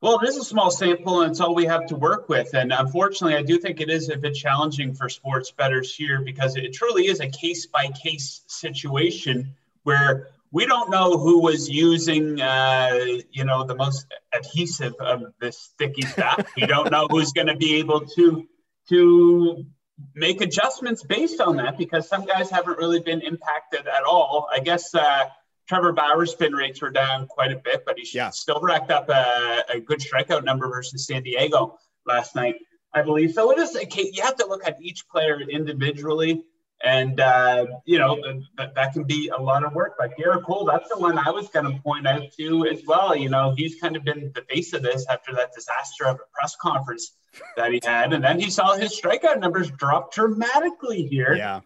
Well, 0.03 0.19
it 0.19 0.27
is 0.27 0.35
a 0.35 0.43
small 0.43 0.69
sample, 0.69 1.21
and 1.21 1.31
it's 1.31 1.39
all 1.39 1.55
we 1.55 1.63
have 1.63 1.85
to 1.85 1.95
work 1.95 2.27
with. 2.27 2.53
And 2.55 2.73
unfortunately, 2.73 3.37
I 3.37 3.41
do 3.41 3.57
think 3.57 3.79
it 3.79 3.89
is 3.89 4.09
a 4.09 4.17
bit 4.17 4.35
challenging 4.35 4.93
for 4.93 5.07
sports 5.07 5.51
bettors 5.51 5.95
here 5.95 6.19
because 6.19 6.57
it 6.57 6.73
truly 6.73 7.07
is 7.07 7.21
a 7.21 7.29
case 7.29 7.67
by 7.67 7.87
case 7.87 8.41
situation 8.47 9.55
where 9.83 10.27
we 10.51 10.65
don't 10.65 10.89
know 10.89 11.17
who 11.17 11.39
was 11.39 11.69
using, 11.69 12.41
uh, 12.41 12.99
you 13.31 13.45
know, 13.45 13.63
the 13.63 13.75
most 13.75 14.05
adhesive 14.37 14.93
of 14.99 15.23
this 15.39 15.57
sticky 15.57 16.01
stuff. 16.01 16.51
we 16.57 16.65
don't 16.65 16.91
know 16.91 17.07
who's 17.09 17.31
going 17.31 17.47
to 17.47 17.55
be 17.55 17.75
able 17.75 18.01
to 18.01 18.45
to 18.89 19.65
make 20.13 20.41
adjustments 20.41 21.01
based 21.01 21.39
on 21.39 21.55
that 21.55 21.77
because 21.77 22.09
some 22.09 22.25
guys 22.25 22.49
haven't 22.49 22.77
really 22.77 22.99
been 22.99 23.21
impacted 23.21 23.87
at 23.87 24.03
all. 24.03 24.49
I 24.53 24.59
guess. 24.59 24.93
Uh, 24.93 25.29
Trevor 25.67 25.93
Bauer's 25.93 26.31
spin 26.31 26.53
rates 26.53 26.81
were 26.81 26.89
down 26.89 27.27
quite 27.27 27.51
a 27.51 27.57
bit, 27.57 27.83
but 27.85 27.97
he 27.97 28.07
yeah. 28.13 28.29
still 28.31 28.59
racked 28.61 28.91
up 28.91 29.09
a, 29.09 29.63
a, 29.69 29.79
good 29.79 29.99
strikeout 29.99 30.43
number 30.43 30.67
versus 30.67 31.07
San 31.07 31.23
Diego 31.23 31.79
last 32.05 32.35
night, 32.35 32.55
I 32.93 33.01
believe. 33.01 33.33
So 33.33 33.51
it 33.51 33.59
is 33.59 33.73
you 33.73 34.23
have 34.23 34.35
to 34.37 34.45
look 34.45 34.67
at 34.67 34.81
each 34.81 35.07
player 35.07 35.39
individually, 35.39 36.43
and 36.83 37.19
uh, 37.21 37.65
you 37.85 37.97
know 37.97 38.21
that, 38.57 38.75
that 38.75 38.93
can 38.93 39.05
be 39.05 39.29
a 39.29 39.41
lot 39.41 39.63
of 39.63 39.73
work. 39.73 39.95
But 39.97 40.17
Gerrit 40.17 40.43
Cole, 40.43 40.65
that's 40.65 40.89
the 40.89 40.97
one 40.97 41.17
I 41.17 41.29
was 41.29 41.47
going 41.47 41.73
to 41.73 41.81
point 41.81 42.05
out 42.07 42.23
to 42.37 42.65
as 42.65 42.81
well. 42.85 43.15
You 43.15 43.29
know, 43.29 43.53
he's 43.55 43.79
kind 43.79 43.95
of 43.95 44.03
been 44.03 44.31
the 44.35 44.41
face 44.49 44.73
of 44.73 44.81
this 44.81 45.05
after 45.09 45.33
that 45.35 45.53
disaster 45.53 46.05
of 46.05 46.17
a 46.17 46.37
press 46.37 46.57
conference 46.57 47.15
that 47.55 47.71
he 47.71 47.79
had, 47.83 48.11
and 48.11 48.23
then 48.23 48.37
he 48.37 48.49
saw 48.49 48.75
his 48.75 48.99
strikeout 48.99 49.39
numbers 49.39 49.71
drop 49.71 50.13
dramatically 50.13 51.07
here. 51.07 51.35
Yeah, 51.35 51.61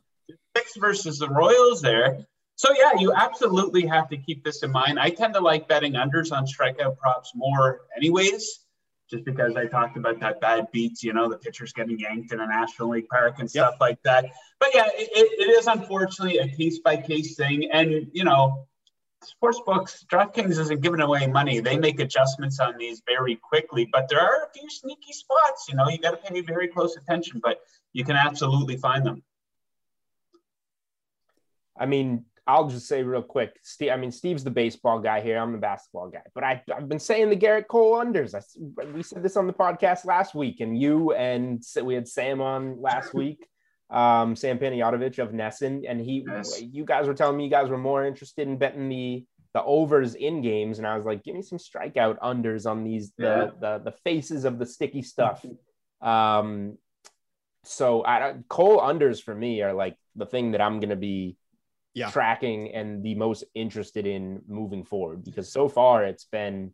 six 0.56 0.76
versus 0.78 1.18
the 1.18 1.30
Royals 1.30 1.82
there. 1.82 2.20
So 2.58 2.74
yeah, 2.76 3.00
you 3.00 3.14
absolutely 3.14 3.86
have 3.86 4.10
to 4.10 4.18
keep 4.18 4.44
this 4.44 4.64
in 4.64 4.72
mind. 4.72 5.00
I 5.00 5.12
tend 5.12 5.36
to 5.36 5.40
like 5.40 5.68
betting 5.68 5.94
unders 5.94 6.32
on 6.32 6.48
strikeout 6.48 6.98
props 6.98 7.34
more, 7.36 7.82
anyways, 7.96 8.62
just 9.12 9.24
because 9.26 9.56
I 9.56 9.68
talked 9.68 9.96
about 9.96 10.20
that 10.22 10.42
bad 10.42 10.66
beats. 10.74 11.04
You 11.04 11.14
know, 11.14 11.30
the 11.30 11.38
pitcher's 11.38 11.72
getting 11.72 12.00
yanked 12.00 12.34
in 12.34 12.40
a 12.40 12.48
National 12.48 12.90
League 12.90 13.10
park 13.10 13.36
and 13.38 13.48
stuff 13.48 13.74
yep. 13.74 13.80
like 13.80 14.02
that. 14.06 14.26
But 14.60 14.70
yeah, 14.74 14.88
it, 14.88 15.08
it 15.14 15.52
is 15.52 15.68
unfortunately 15.68 16.40
a 16.40 16.48
case 16.48 16.80
by 16.80 16.98
case 16.98 17.36
thing, 17.36 17.70
and 17.72 18.08
you 18.12 18.24
know, 18.24 18.66
sports 19.24 19.62
books, 19.64 20.04
DraftKings 20.12 20.58
isn't 20.58 20.82
giving 20.82 21.02
away 21.02 21.28
money. 21.28 21.60
They 21.60 21.78
make 21.78 22.00
adjustments 22.00 22.60
on 22.60 22.76
these 22.80 23.04
very 23.06 23.36
quickly, 23.36 23.88
but 23.92 24.10
there 24.10 24.20
are 24.20 24.46
a 24.46 24.60
few 24.60 24.68
sneaky 24.68 25.14
spots. 25.14 25.68
You 25.70 25.76
know, 25.76 25.88
you 25.90 26.00
got 26.00 26.12
to 26.12 26.18
pay 26.18 26.42
very 26.42 26.70
close 26.70 26.98
attention, 26.98 27.40
but 27.44 27.60
you 27.94 28.04
can 28.04 28.16
absolutely 28.16 28.78
find 28.78 29.06
them. 29.06 29.22
I 31.80 31.86
mean, 31.86 32.26
I'll 32.48 32.70
just 32.70 32.88
say 32.88 33.04
real 33.04 33.22
quick, 33.22 33.60
Steve. 33.62 33.92
I 33.92 33.98
mean, 33.98 34.12
Steve's 34.12 34.44
the 34.44 34.52
baseball 34.52 35.00
guy 35.00 35.20
here. 35.20 35.38
I'm 35.38 35.52
the 35.52 35.58
basketball 35.58 36.10
guy, 36.10 36.22
but 36.34 36.44
I, 36.44 36.64
have 36.70 36.88
been 36.88 37.00
saying 37.00 37.30
the 37.30 37.36
Gerrit 37.36 37.68
Cole 37.68 37.96
unders. 37.96 38.34
I, 38.34 38.86
we 38.94 39.04
said 39.04 39.22
this 39.22 39.36
on 39.36 39.48
the 39.48 39.54
podcast 39.54 40.06
last 40.06 40.34
week, 40.34 40.62
and 40.62 40.80
you 40.80 41.14
and 41.14 41.62
we 41.84 41.94
had 41.94 42.08
Sam 42.08 42.40
on 42.40 42.82
last 42.82 43.14
week, 43.14 43.46
um, 43.90 44.36
Sam 44.36 44.60
Panayotovich 44.60 45.20
of 45.20 45.32
NESN, 45.32 45.84
and 45.88 46.00
he, 46.00 46.26
yes. 46.26 46.62
you 46.62 46.86
guys 46.86 47.08
were 47.08 47.14
telling 47.14 47.38
me 47.38 47.44
you 47.44 47.52
guys 47.52 47.70
were 47.70 47.78
more 47.78 48.06
interested 48.06 48.48
in 48.48 48.58
betting 48.58 48.88
the 48.88 49.26
the 49.54 49.64
overs 49.64 50.16
in 50.16 50.42
games, 50.42 50.78
and 50.78 50.88
I 50.88 50.96
was 50.96 51.06
like, 51.06 51.24
give 51.24 51.36
me 51.36 51.42
some 51.42 51.58
strikeout 51.58 52.20
unders 52.20 52.70
on 52.70 52.84
these 52.84 53.12
the 53.18 53.24
Yeah. 53.24 53.50
the, 53.60 53.92
the 53.92 53.98
faces 54.04 54.46
of 54.46 54.58
the 54.58 54.66
sticky 54.66 55.02
stuff. 55.02 55.46
Um, 56.02 56.78
so 57.64 58.06
I 58.06 58.36
Cole 58.48 58.80
unders 58.80 59.22
for 59.22 59.36
me 59.36 59.62
are 59.62 59.74
like 59.74 59.98
the 60.16 60.26
thing 60.26 60.52
that 60.52 60.62
I'm 60.62 60.80
gonna 60.80 60.96
be 60.96 61.36
Yeah. 61.98 62.12
tracking 62.12 62.74
and 62.76 63.04
the 63.04 63.16
most 63.16 63.44
interested 63.56 64.06
in 64.06 64.44
moving 64.48 64.84
forward 64.84 65.24
because 65.24 65.52
so 65.52 65.68
far 65.68 66.04
it's 66.04 66.26
been, 66.26 66.74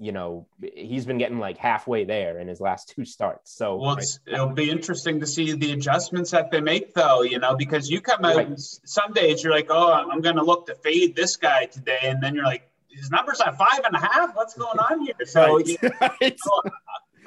you 0.00 0.12
know, 0.12 0.46
he's 0.74 1.04
been 1.04 1.18
getting 1.18 1.38
like 1.38 1.58
halfway 1.58 2.04
there 2.04 2.38
in 2.38 2.48
his 2.48 2.58
last 2.58 2.94
two 2.94 3.04
starts. 3.04 3.54
So 3.54 3.76
Well, 3.76 3.98
it's, 3.98 4.20
it'll 4.26 4.54
be 4.64 4.70
interesting 4.70 5.20
to 5.20 5.26
see 5.26 5.52
the 5.52 5.72
adjustments 5.72 6.30
that 6.30 6.50
they 6.50 6.62
make, 6.62 6.94
though. 6.94 7.20
You 7.22 7.38
know, 7.40 7.56
because 7.56 7.90
you 7.90 8.00
come 8.00 8.24
out 8.24 8.36
Right. 8.36 8.58
some 8.58 9.12
days 9.12 9.42
you're 9.44 9.52
like, 9.52 9.66
oh, 9.68 9.92
I'm 9.92 10.22
going 10.22 10.36
to 10.36 10.44
look 10.44 10.66
to 10.68 10.74
fade 10.76 11.14
this 11.14 11.36
guy 11.36 11.66
today, 11.66 11.98
and 12.04 12.22
then 12.22 12.34
you're 12.34 12.44
like, 12.44 12.70
his 12.88 13.10
numbers 13.10 13.40
at 13.42 13.58
five 13.58 13.80
and 13.84 13.94
a 13.94 14.00
half. 14.00 14.34
What's 14.34 14.54
going 14.54 14.78
on 14.78 15.04
here? 15.04 15.14
So 15.26 15.58
Right. 15.58 15.66
you 15.66 15.76
Right. 16.00 16.38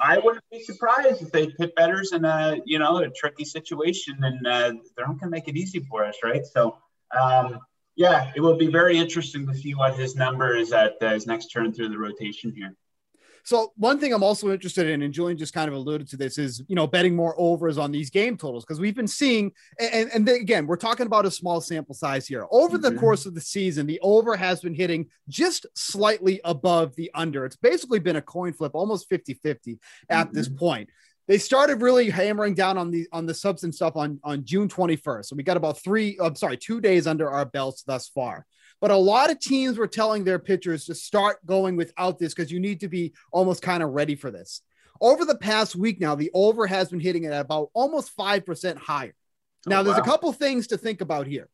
I 0.00 0.18
wouldn't 0.18 0.44
be 0.50 0.60
surprised 0.60 1.22
if 1.22 1.30
they 1.30 1.46
pit 1.46 1.74
betters 1.76 2.12
in 2.12 2.24
a 2.24 2.58
you 2.64 2.80
know 2.80 2.98
a 2.98 3.08
tricky 3.10 3.44
situation, 3.44 4.18
and 4.22 4.44
uh, 4.46 4.72
they're 4.96 5.06
not 5.06 5.20
going 5.20 5.30
to 5.30 5.36
make 5.36 5.46
it 5.46 5.56
easy 5.56 5.78
for 5.78 6.04
us, 6.04 6.16
right? 6.24 6.44
So, 6.44 6.78
um, 7.18 7.58
yeah, 7.96 8.32
it 8.34 8.40
will 8.40 8.56
be 8.56 8.68
very 8.68 8.96
interesting 8.96 9.46
to 9.46 9.54
see 9.54 9.74
what 9.74 9.94
his 9.94 10.16
number 10.16 10.56
is 10.56 10.72
at 10.72 10.94
uh, 11.02 11.10
his 11.10 11.26
next 11.26 11.46
turn 11.48 11.72
through 11.72 11.88
the 11.90 11.98
rotation 11.98 12.52
here. 12.56 12.74
So 13.44 13.72
one 13.76 13.98
thing 13.98 14.12
I'm 14.12 14.22
also 14.22 14.52
interested 14.52 14.88
in, 14.88 15.02
and 15.02 15.12
Julian 15.12 15.36
just 15.36 15.52
kind 15.52 15.66
of 15.66 15.74
alluded 15.74 16.06
to 16.10 16.16
this, 16.16 16.38
is 16.38 16.62
you 16.68 16.76
know 16.76 16.86
betting 16.86 17.16
more 17.16 17.34
overs 17.36 17.76
on 17.76 17.90
these 17.90 18.08
game 18.08 18.36
totals 18.36 18.64
because 18.64 18.78
we've 18.78 18.94
been 18.94 19.08
seeing, 19.08 19.50
and 19.80 20.08
and 20.14 20.26
then 20.26 20.36
again 20.36 20.66
we're 20.66 20.76
talking 20.76 21.06
about 21.06 21.26
a 21.26 21.30
small 21.30 21.60
sample 21.60 21.94
size 21.94 22.26
here. 22.26 22.46
Over 22.52 22.78
the 22.78 22.92
Mhm. 22.92 23.00
course 23.00 23.26
of 23.26 23.34
the 23.34 23.40
season, 23.40 23.86
the 23.86 23.98
over 24.00 24.36
has 24.36 24.60
been 24.60 24.74
hitting 24.74 25.08
just 25.28 25.66
slightly 25.74 26.40
above 26.44 26.94
the 26.94 27.10
under. 27.14 27.44
It's 27.44 27.56
basically 27.56 27.98
been 27.98 28.16
a 28.16 28.22
coin 28.22 28.52
flip, 28.52 28.72
almost 28.74 29.08
50-50 29.10 29.80
at 30.08 30.32
this 30.32 30.48
point. 30.48 30.88
They 31.28 31.38
started 31.38 31.80
really 31.80 32.10
hammering 32.10 32.54
down 32.54 32.76
on 32.76 32.90
the 32.90 33.06
on 33.12 33.26
the 33.26 33.34
substance 33.34 33.76
stuff 33.76 33.96
on 33.96 34.18
on 34.24 34.44
June 34.44 34.68
21st. 34.68 35.26
So 35.26 35.36
we 35.36 35.42
got 35.42 35.56
about 35.56 35.82
three, 35.82 36.18
I'm 36.20 36.34
sorry, 36.34 36.56
two 36.56 36.80
days 36.80 37.06
under 37.06 37.30
our 37.30 37.44
belts 37.44 37.82
thus 37.82 38.08
far. 38.08 38.44
But 38.80 38.90
a 38.90 38.96
lot 38.96 39.30
of 39.30 39.38
teams 39.38 39.78
were 39.78 39.86
telling 39.86 40.24
their 40.24 40.40
pitchers 40.40 40.86
to 40.86 40.94
start 40.94 41.44
going 41.46 41.76
without 41.76 42.18
this 42.18 42.34
because 42.34 42.50
you 42.50 42.58
need 42.58 42.80
to 42.80 42.88
be 42.88 43.14
almost 43.30 43.62
kind 43.62 43.82
of 43.82 43.90
ready 43.90 44.16
for 44.16 44.32
this. 44.32 44.62
Over 45.00 45.24
the 45.24 45.38
past 45.38 45.76
week 45.76 46.00
now, 46.00 46.16
the 46.16 46.30
over 46.34 46.66
has 46.66 46.90
been 46.90 47.00
hitting 47.00 47.26
at 47.26 47.40
about 47.40 47.70
almost 47.74 48.16
5% 48.16 48.76
higher. 48.76 49.14
Oh, 49.66 49.70
now, 49.70 49.80
Oh, 49.80 49.82
there's 49.84 49.98
a 49.98 50.02
couple 50.02 50.32
things 50.32 50.66
to 50.68 50.76
think 50.76 51.00
about 51.00 51.28
here. 51.28 51.48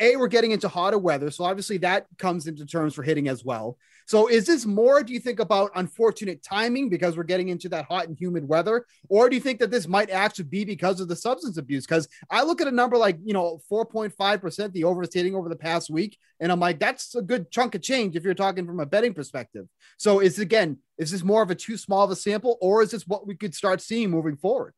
A, 0.00 0.16
we're 0.16 0.28
getting 0.28 0.50
into 0.50 0.68
hotter 0.68 0.98
weather. 0.98 1.30
So 1.30 1.44
obviously 1.44 1.78
that 1.78 2.06
comes 2.18 2.46
into 2.46 2.66
terms 2.66 2.94
for 2.94 3.02
hitting 3.02 3.28
as 3.28 3.44
well. 3.44 3.78
So 4.06 4.26
is 4.26 4.44
this 4.44 4.66
more, 4.66 5.04
do 5.04 5.12
you 5.12 5.20
think, 5.20 5.38
about 5.38 5.70
unfortunate 5.76 6.42
timing 6.42 6.88
because 6.88 7.16
we're 7.16 7.22
getting 7.22 7.48
into 7.48 7.68
that 7.68 7.84
hot 7.84 8.08
and 8.08 8.18
humid 8.18 8.48
weather? 8.48 8.86
Or 9.08 9.28
do 9.28 9.36
you 9.36 9.40
think 9.40 9.60
that 9.60 9.70
this 9.70 9.86
might 9.86 10.10
actually 10.10 10.46
be 10.46 10.64
because 10.64 11.00
of 11.00 11.06
the 11.06 11.14
substance 11.14 11.58
abuse? 11.58 11.86
Because 11.86 12.08
I 12.28 12.42
look 12.42 12.60
at 12.60 12.66
a 12.66 12.72
number 12.72 12.96
like, 12.96 13.18
you 13.22 13.32
know, 13.32 13.60
4.5% 13.70 14.72
the 14.72 14.84
over 14.84 15.02
is 15.02 15.14
hitting 15.14 15.36
over 15.36 15.48
the 15.48 15.54
past 15.54 15.90
week. 15.90 16.18
And 16.40 16.50
I'm 16.50 16.58
like, 16.58 16.80
that's 16.80 17.14
a 17.14 17.22
good 17.22 17.50
chunk 17.50 17.76
of 17.76 17.82
change 17.82 18.16
if 18.16 18.24
you're 18.24 18.34
talking 18.34 18.66
from 18.66 18.80
a 18.80 18.86
betting 18.86 19.14
perspective. 19.14 19.66
So 19.98 20.20
is 20.20 20.40
again, 20.40 20.78
is 20.98 21.10
this 21.10 21.22
more 21.22 21.42
of 21.42 21.50
a 21.50 21.54
too 21.54 21.76
small 21.76 22.02
of 22.02 22.10
a 22.10 22.16
sample 22.16 22.58
or 22.60 22.82
is 22.82 22.90
this 22.90 23.06
what 23.06 23.26
we 23.26 23.36
could 23.36 23.54
start 23.54 23.80
seeing 23.80 24.10
moving 24.10 24.36
forward? 24.36 24.74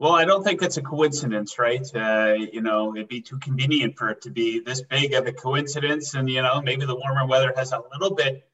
Well, 0.00 0.12
I 0.12 0.24
don't 0.24 0.42
think 0.42 0.62
it's 0.62 0.78
a 0.78 0.82
coincidence, 0.82 1.58
right? 1.58 1.86
Uh, 1.94 2.32
you 2.32 2.62
know, 2.62 2.96
it'd 2.96 3.08
be 3.08 3.20
too 3.20 3.38
convenient 3.38 3.98
for 3.98 4.08
it 4.08 4.22
to 4.22 4.30
be 4.30 4.58
this 4.58 4.80
big 4.80 5.12
of 5.12 5.26
a 5.26 5.32
coincidence. 5.32 6.14
And, 6.14 6.28
you 6.28 6.40
know, 6.40 6.62
maybe 6.62 6.86
the 6.86 6.96
warmer 6.96 7.26
weather 7.26 7.52
has 7.54 7.72
a 7.72 7.82
little 7.92 8.16
bit 8.16 8.48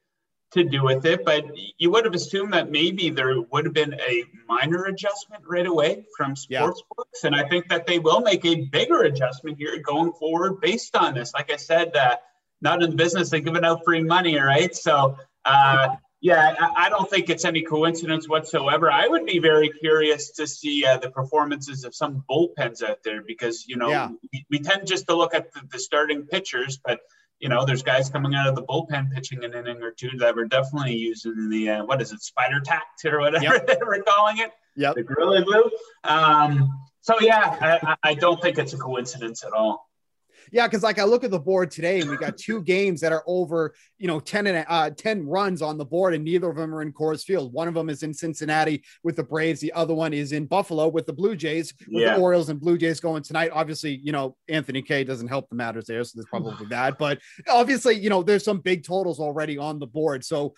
to 0.51 0.65
do 0.65 0.83
with 0.83 1.05
it, 1.05 1.23
but 1.23 1.45
you 1.77 1.89
would 1.89 2.03
have 2.03 2.13
assumed 2.13 2.51
that 2.51 2.69
maybe 2.69 3.09
there 3.09 3.39
would 3.39 3.63
have 3.63 3.73
been 3.73 3.93
a 3.93 4.25
minor 4.45 4.85
adjustment 4.85 5.41
right 5.47 5.65
away 5.65 6.05
from 6.17 6.35
Yeah. 6.49 6.63
sports 6.63 6.83
books. 6.97 7.23
And 7.23 7.33
I 7.33 7.47
think 7.47 7.69
that 7.69 7.87
they 7.87 7.99
will 7.99 8.19
make 8.19 8.43
a 8.45 8.65
bigger 8.65 9.03
adjustment 9.03 9.57
here 9.57 9.77
going 9.79 10.11
forward 10.13 10.59
based 10.59 10.97
on 10.97 11.13
this. 11.13 11.33
Like 11.33 11.49
I 11.49 11.55
said, 11.55 11.95
uh, 11.95 12.17
not 12.59 12.83
in 12.83 12.89
the 12.89 12.95
business 12.97 13.31
of 13.31 13.45
giving 13.45 13.63
out 13.63 13.85
free 13.85 14.03
money, 14.03 14.37
right? 14.37 14.75
So, 14.75 15.15
uh, 15.45 15.95
yeah, 16.21 16.55
I, 16.59 16.85
I 16.85 16.89
don't 16.89 17.09
think 17.09 17.29
it's 17.29 17.45
any 17.45 17.61
coincidence 17.61 18.27
whatsoever. 18.27 18.91
I 18.91 19.07
would 19.07 19.25
be 19.25 19.39
very 19.39 19.69
curious 19.69 20.31
to 20.31 20.47
see 20.47 20.85
uh, 20.85 20.97
the 20.97 21.11
performances 21.11 21.83
of 21.83 21.93
some 21.93 22.23
bullpens 22.29 22.81
out 22.81 22.99
there 23.03 23.21
because, 23.21 23.65
you 23.67 23.77
know, 23.77 23.89
Yeah. 23.89 24.09
we, 24.33 24.45
we 24.49 24.59
tend 24.59 24.87
just 24.87 25.07
to 25.07 25.15
look 25.15 25.33
at 25.35 25.51
the, 25.53 25.61
the 25.71 25.79
starting 25.79 26.25
pitchers, 26.25 26.79
but, 26.83 26.99
you 27.39 27.49
know, 27.49 27.65
there's 27.65 27.83
guys 27.83 28.09
coming 28.09 28.33
out 28.33 28.47
of 28.47 28.55
the 28.55 28.63
bullpen 28.63 29.11
pitching 29.13 29.43
an 29.43 29.53
inning 29.53 29.83
or 29.83 29.91
two 29.91 30.09
that 30.17 30.35
we're 30.35 30.45
definitely 30.47 30.95
using 30.95 31.49
the, 31.49 31.69
uh, 31.69 31.85
what 31.85 32.01
is 32.01 32.11
it, 32.11 32.21
Spider 32.21 32.61
Tack 32.61 32.87
or 33.05 33.19
whatever 33.19 33.59
they 33.67 33.77
were 33.85 34.01
calling 34.07 34.39
it, 34.39 34.51
Yep. 34.75 34.95
the 34.95 35.03
gorilla 35.03 35.43
glue. 35.43 35.69
Um, 36.03 36.69
so, 37.01 37.15
yeah, 37.21 37.77
I 37.83 37.95
I 38.03 38.13
don't 38.15 38.41
think 38.41 38.57
it's 38.57 38.73
a 38.73 38.77
coincidence 38.77 39.43
at 39.45 39.53
all. 39.53 39.86
Yeah, 40.51 40.67
because 40.67 40.83
like 40.83 40.99
I 40.99 41.03
look 41.03 41.23
at 41.23 41.31
the 41.31 41.39
board 41.39 41.71
today, 41.71 41.99
and 41.99 42.09
we 42.09 42.17
got 42.17 42.37
two 42.37 42.61
games 42.61 43.01
that 43.01 43.11
are 43.11 43.23
over, 43.27 43.73
you 43.97 44.07
know, 44.07 44.19
10 44.19 44.47
and 44.47 44.65
uh, 44.69 44.89
10 44.91 45.25
runs 45.27 45.61
on 45.61 45.77
the 45.77 45.85
board, 45.85 46.13
and 46.13 46.23
neither 46.23 46.49
of 46.49 46.55
them 46.55 46.73
are 46.73 46.81
in 46.81 46.93
Coors 46.93 47.23
Field. 47.23 47.53
One 47.53 47.67
of 47.67 47.73
them 47.73 47.89
is 47.89 48.03
in 48.03 48.13
Cincinnati 48.13 48.83
with 49.03 49.15
the 49.15 49.23
Braves. 49.23 49.59
The 49.59 49.73
other 49.73 49.93
one 49.93 50.13
is 50.13 50.31
in 50.31 50.45
Buffalo 50.45 50.87
with 50.87 51.05
the 51.05 51.13
Blue 51.13 51.35
Jays, 51.35 51.73
with 51.79 52.03
Yeah. 52.03 52.15
the 52.15 52.21
Orioles 52.21 52.49
and 52.49 52.59
Blue 52.59 52.77
Jays 52.77 52.99
going 52.99 53.23
tonight. 53.23 53.51
Obviously, 53.53 53.95
you 54.03 54.11
know, 54.11 54.35
Anthony 54.47 54.81
Kay 54.81 55.03
doesn't 55.03 55.27
help 55.27 55.49
the 55.49 55.55
matters 55.55 55.85
there, 55.85 56.03
so 56.03 56.11
there's 56.15 56.27
probably 56.29 56.65
that. 56.69 56.97
But 56.97 57.19
obviously, 57.49 57.95
you 57.95 58.09
know, 58.09 58.23
there's 58.23 58.43
some 58.43 58.59
big 58.59 58.83
totals 58.85 59.19
already 59.19 59.57
on 59.57 59.79
the 59.79 59.87
board. 59.87 60.23
So 60.23 60.53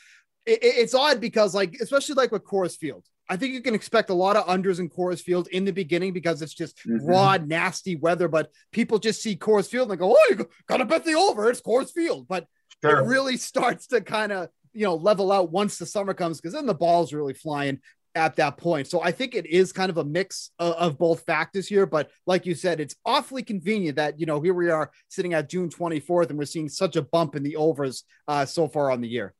it, 0.45 0.63
it- 0.63 0.75
it's 0.77 0.93
odd 0.95 1.19
because, 1.19 1.53
like, 1.53 1.75
especially 1.81 2.15
like 2.15 2.31
with 2.31 2.43
Coors 2.43 2.77
Field, 2.77 3.05
I 3.29 3.37
think 3.37 3.53
you 3.53 3.61
can 3.61 3.75
expect 3.75 4.09
a 4.09 4.13
lot 4.15 4.35
of 4.35 4.45
unders 4.47 4.79
in 4.79 4.89
Coors 4.89 5.21
Field 5.21 5.47
in 5.49 5.63
the 5.63 5.71
beginning 5.71 6.13
because 6.13 6.41
it's 6.41 6.53
just 6.53 6.77
Mhm. 6.85 6.99
raw, 7.03 7.37
nasty 7.37 7.95
weather. 7.95 8.27
But 8.27 8.51
people 8.71 8.97
just 8.97 9.21
see 9.21 9.35
Coors 9.35 9.67
Field 9.69 9.89
and 9.91 9.97
they 9.97 10.01
go, 10.03 10.15
"Oh, 10.17 10.27
you 10.31 10.49
gotta 10.67 10.85
bet 10.85 11.05
the 11.05 11.13
over." 11.13 11.49
It's 11.49 11.61
Coors 11.61 11.91
Field, 11.91 12.27
but 12.27 12.47
Sure. 12.81 12.99
it 12.99 13.07
really 13.07 13.37
starts 13.37 13.87
to 13.87 14.01
kind 14.01 14.31
of 14.31 14.49
you 14.73 14.83
know 14.83 14.95
level 14.95 15.31
out 15.31 15.51
once 15.51 15.77
the 15.77 15.85
summer 15.85 16.13
comes 16.13 16.39
because 16.41 16.53
then 16.53 16.65
the 16.65 16.73
ball's 16.73 17.13
really 17.13 17.33
flying 17.33 17.79
at 18.15 18.35
that 18.37 18.57
point. 18.57 18.87
So 18.87 19.01
I 19.01 19.11
think 19.11 19.35
it 19.35 19.45
is 19.45 19.71
kind 19.71 19.89
of 19.91 19.97
a 19.97 20.03
mix 20.03 20.49
of, 20.57 20.73
of 20.73 20.97
both 20.97 21.21
factors 21.25 21.67
here. 21.67 21.85
But 21.85 22.09
like 22.25 22.45
you 22.47 22.55
said, 22.55 22.79
it's 22.79 22.95
awfully 23.05 23.43
convenient 23.43 23.97
that 23.97 24.19
you 24.19 24.25
know 24.25 24.41
here 24.41 24.53
we 24.55 24.69
are 24.71 24.91
sitting 25.09 25.33
at 25.35 25.49
June 25.49 25.69
24th 25.69 26.29
and 26.29 26.39
we're 26.39 26.45
seeing 26.45 26.69
such 26.69 26.95
a 26.95 27.03
bump 27.03 27.35
in 27.35 27.43
the 27.43 27.55
overs 27.55 28.03
uh, 28.27 28.45
so 28.45 28.67
far 28.67 28.89
on 28.91 29.01
the 29.01 29.07
year. 29.07 29.33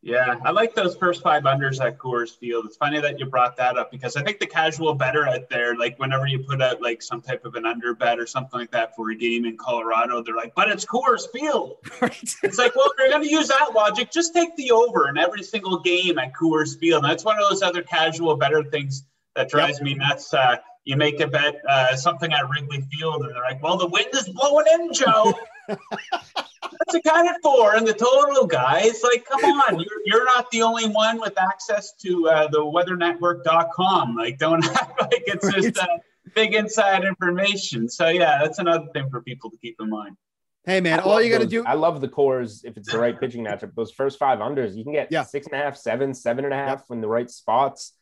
Yeah, 0.00 0.36
I 0.44 0.52
like 0.52 0.74
those 0.74 0.96
first 0.96 1.22
five 1.22 1.42
unders 1.42 1.84
at 1.84 1.98
Coors 1.98 2.36
Field. 2.38 2.66
It's 2.66 2.76
funny 2.76 3.00
that 3.00 3.18
you 3.18 3.26
brought 3.26 3.56
that 3.56 3.76
up 3.76 3.90
because 3.90 4.16
I 4.16 4.22
think 4.22 4.38
the 4.38 4.46
casual 4.46 4.94
better 4.94 5.26
out 5.26 5.48
there, 5.50 5.74
like 5.76 5.98
whenever 5.98 6.26
you 6.26 6.38
put 6.38 6.62
out 6.62 6.80
like 6.80 7.02
some 7.02 7.20
type 7.20 7.44
of 7.44 7.56
an 7.56 7.66
under 7.66 7.94
bet 7.94 8.20
or 8.20 8.26
something 8.26 8.60
like 8.60 8.70
that 8.70 8.94
for 8.94 9.10
a 9.10 9.16
game 9.16 9.44
in 9.44 9.56
Colorado, 9.56 10.22
they're 10.22 10.36
like, 10.36 10.54
but 10.54 10.70
it's 10.70 10.84
Coors 10.84 11.26
Field. 11.32 11.76
Right? 12.00 12.34
It's 12.44 12.58
like, 12.58 12.76
well, 12.76 12.86
if 12.86 12.92
you're 12.96 13.08
going 13.08 13.24
to 13.24 13.30
use 13.30 13.48
that 13.48 13.72
logic, 13.74 14.12
just 14.12 14.32
take 14.32 14.54
the 14.54 14.70
over 14.70 15.08
in 15.08 15.18
every 15.18 15.42
single 15.42 15.80
game 15.80 16.16
at 16.18 16.32
Coors 16.32 16.78
Field. 16.78 17.02
And 17.02 17.10
that's 17.10 17.24
one 17.24 17.36
of 17.36 17.48
those 17.50 17.60
other 17.60 17.82
casual 17.82 18.36
better 18.36 18.62
things 18.62 19.02
that 19.34 19.50
drives 19.50 19.80
me 19.80 19.94
nuts. 19.94 20.32
Uh, 20.32 20.58
you 20.88 20.96
make 20.96 21.20
a 21.20 21.26
bet 21.26 21.60
uh, 21.68 21.94
something 21.94 22.32
at 22.32 22.48
Wrigley 22.48 22.80
Field, 22.90 23.20
and 23.22 23.34
they're 23.34 23.42
like, 23.42 23.62
well, 23.62 23.76
the 23.76 23.86
wind 23.86 24.06
is 24.14 24.26
blowing 24.30 24.64
in, 24.72 24.90
Joe. 24.94 25.34
That's 25.68 26.94
accounted 26.94 27.36
for 27.42 27.76
in 27.76 27.84
the 27.84 27.92
total, 27.92 28.46
guys. 28.46 29.02
Like, 29.02 29.26
come 29.26 29.44
on, 29.44 29.78
you're, 29.78 30.00
you're 30.06 30.24
not 30.24 30.50
the 30.50 30.62
only 30.62 30.88
one 30.88 31.20
with 31.20 31.38
access 31.38 31.92
to 32.04 32.26
uh, 32.30 32.48
the 32.48 32.60
weathernetwork.com. 32.60 34.16
Like, 34.16 34.38
don't 34.38 34.64
act 34.76 34.98
like 34.98 35.24
it's 35.26 35.52
just 35.52 35.78
uh, 35.78 35.86
big 36.34 36.54
inside 36.54 37.04
information. 37.04 37.90
So, 37.90 38.08
yeah, 38.08 38.38
that's 38.42 38.58
another 38.58 38.86
thing 38.94 39.10
for 39.10 39.20
people 39.20 39.50
to 39.50 39.58
keep 39.58 39.76
in 39.80 39.90
mind. 39.90 40.16
Hey 40.64 40.80
man, 40.80 41.00
I 41.00 41.02
all 41.02 41.20
you 41.22 41.30
got 41.30 41.38
to 41.38 41.44
those- 41.44 41.50
do. 41.50 41.64
I 41.64 41.74
love 41.74 42.00
the 42.00 42.08
Coors 42.08 42.60
if 42.64 42.78
it's 42.78 42.90
the 42.90 42.98
right 42.98 43.18
pitching 43.18 43.44
matchup. 43.44 43.74
Those 43.74 43.90
first 43.92 44.18
five 44.18 44.38
unders, 44.38 44.74
you 44.74 44.84
can 44.84 44.92
get 44.94 45.08
Yeah. 45.10 45.22
six 45.22 45.46
and 45.46 45.54
a 45.54 45.62
half, 45.62 45.76
seven, 45.76 46.14
seven 46.14 46.44
and 46.46 46.52
a 46.54 46.56
half 46.56 46.82
in 46.90 47.00
the 47.02 47.08
right 47.08 47.30
spots. 47.30 47.92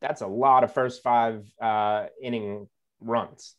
That's 0.00 0.20
a 0.20 0.26
lot 0.26 0.64
of 0.64 0.72
first 0.72 1.02
five 1.02 1.44
uh, 1.60 2.06
inning 2.22 2.68
runs, 3.00 3.54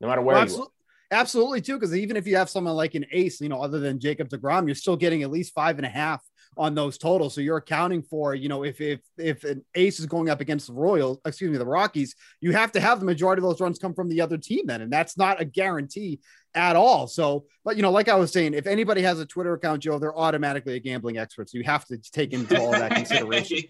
no 0.00 0.08
matter 0.08 0.20
where 0.22 0.36
Well, 0.36 0.46
you 0.46 0.62
are. 0.62 0.66
Absolutely, 1.12 1.60
too, 1.60 1.74
because 1.74 1.94
even 1.96 2.16
if 2.16 2.24
you 2.24 2.36
have 2.36 2.48
someone 2.48 2.74
like 2.74 2.94
an 2.94 3.04
ace, 3.10 3.40
you 3.40 3.48
know, 3.48 3.60
other 3.60 3.80
than 3.80 3.98
Jacob 3.98 4.28
DeGrom, 4.28 4.66
you're 4.66 4.76
still 4.76 4.96
getting 4.96 5.24
at 5.24 5.30
least 5.30 5.52
five 5.52 5.76
and 5.76 5.84
a 5.84 5.88
half 5.88 6.22
on 6.56 6.74
those 6.74 6.98
totals. 6.98 7.34
So 7.34 7.40
you're 7.40 7.56
accounting 7.56 8.02
for, 8.02 8.34
you 8.34 8.48
know, 8.48 8.62
if 8.62 8.80
if 8.80 9.00
if 9.18 9.42
an 9.42 9.64
ace 9.74 9.98
is 9.98 10.06
going 10.06 10.30
up 10.30 10.40
against 10.40 10.68
the 10.68 10.72
Royals, 10.72 11.18
excuse 11.24 11.50
me, 11.50 11.58
the 11.58 11.66
Rockies, 11.66 12.14
you 12.40 12.52
have 12.52 12.70
to 12.72 12.80
have 12.80 13.00
the 13.00 13.06
majority 13.06 13.40
of 13.40 13.44
those 13.48 13.60
runs 13.60 13.78
come 13.78 13.92
from 13.92 14.08
the 14.08 14.20
other 14.20 14.38
team 14.38 14.66
then, 14.66 14.82
and 14.82 14.92
that's 14.92 15.18
not 15.18 15.40
a 15.40 15.44
guarantee 15.44 16.20
at 16.54 16.76
all. 16.76 17.08
So, 17.08 17.46
but 17.64 17.74
you 17.76 17.82
know, 17.82 17.90
like 17.90 18.08
I 18.08 18.14
was 18.14 18.32
saying, 18.32 18.54
if 18.54 18.68
anybody 18.68 19.02
has 19.02 19.18
a 19.18 19.26
Twitter 19.26 19.54
account, 19.54 19.82
Joe, 19.82 19.98
they're 19.98 20.16
automatically 20.16 20.76
a 20.76 20.80
gambling 20.80 21.18
expert. 21.18 21.50
So 21.50 21.58
you 21.58 21.64
have 21.64 21.86
to 21.86 21.98
take 21.98 22.32
into 22.32 22.56
all 22.56 22.70
that 22.72 22.90
consideration 22.94 23.62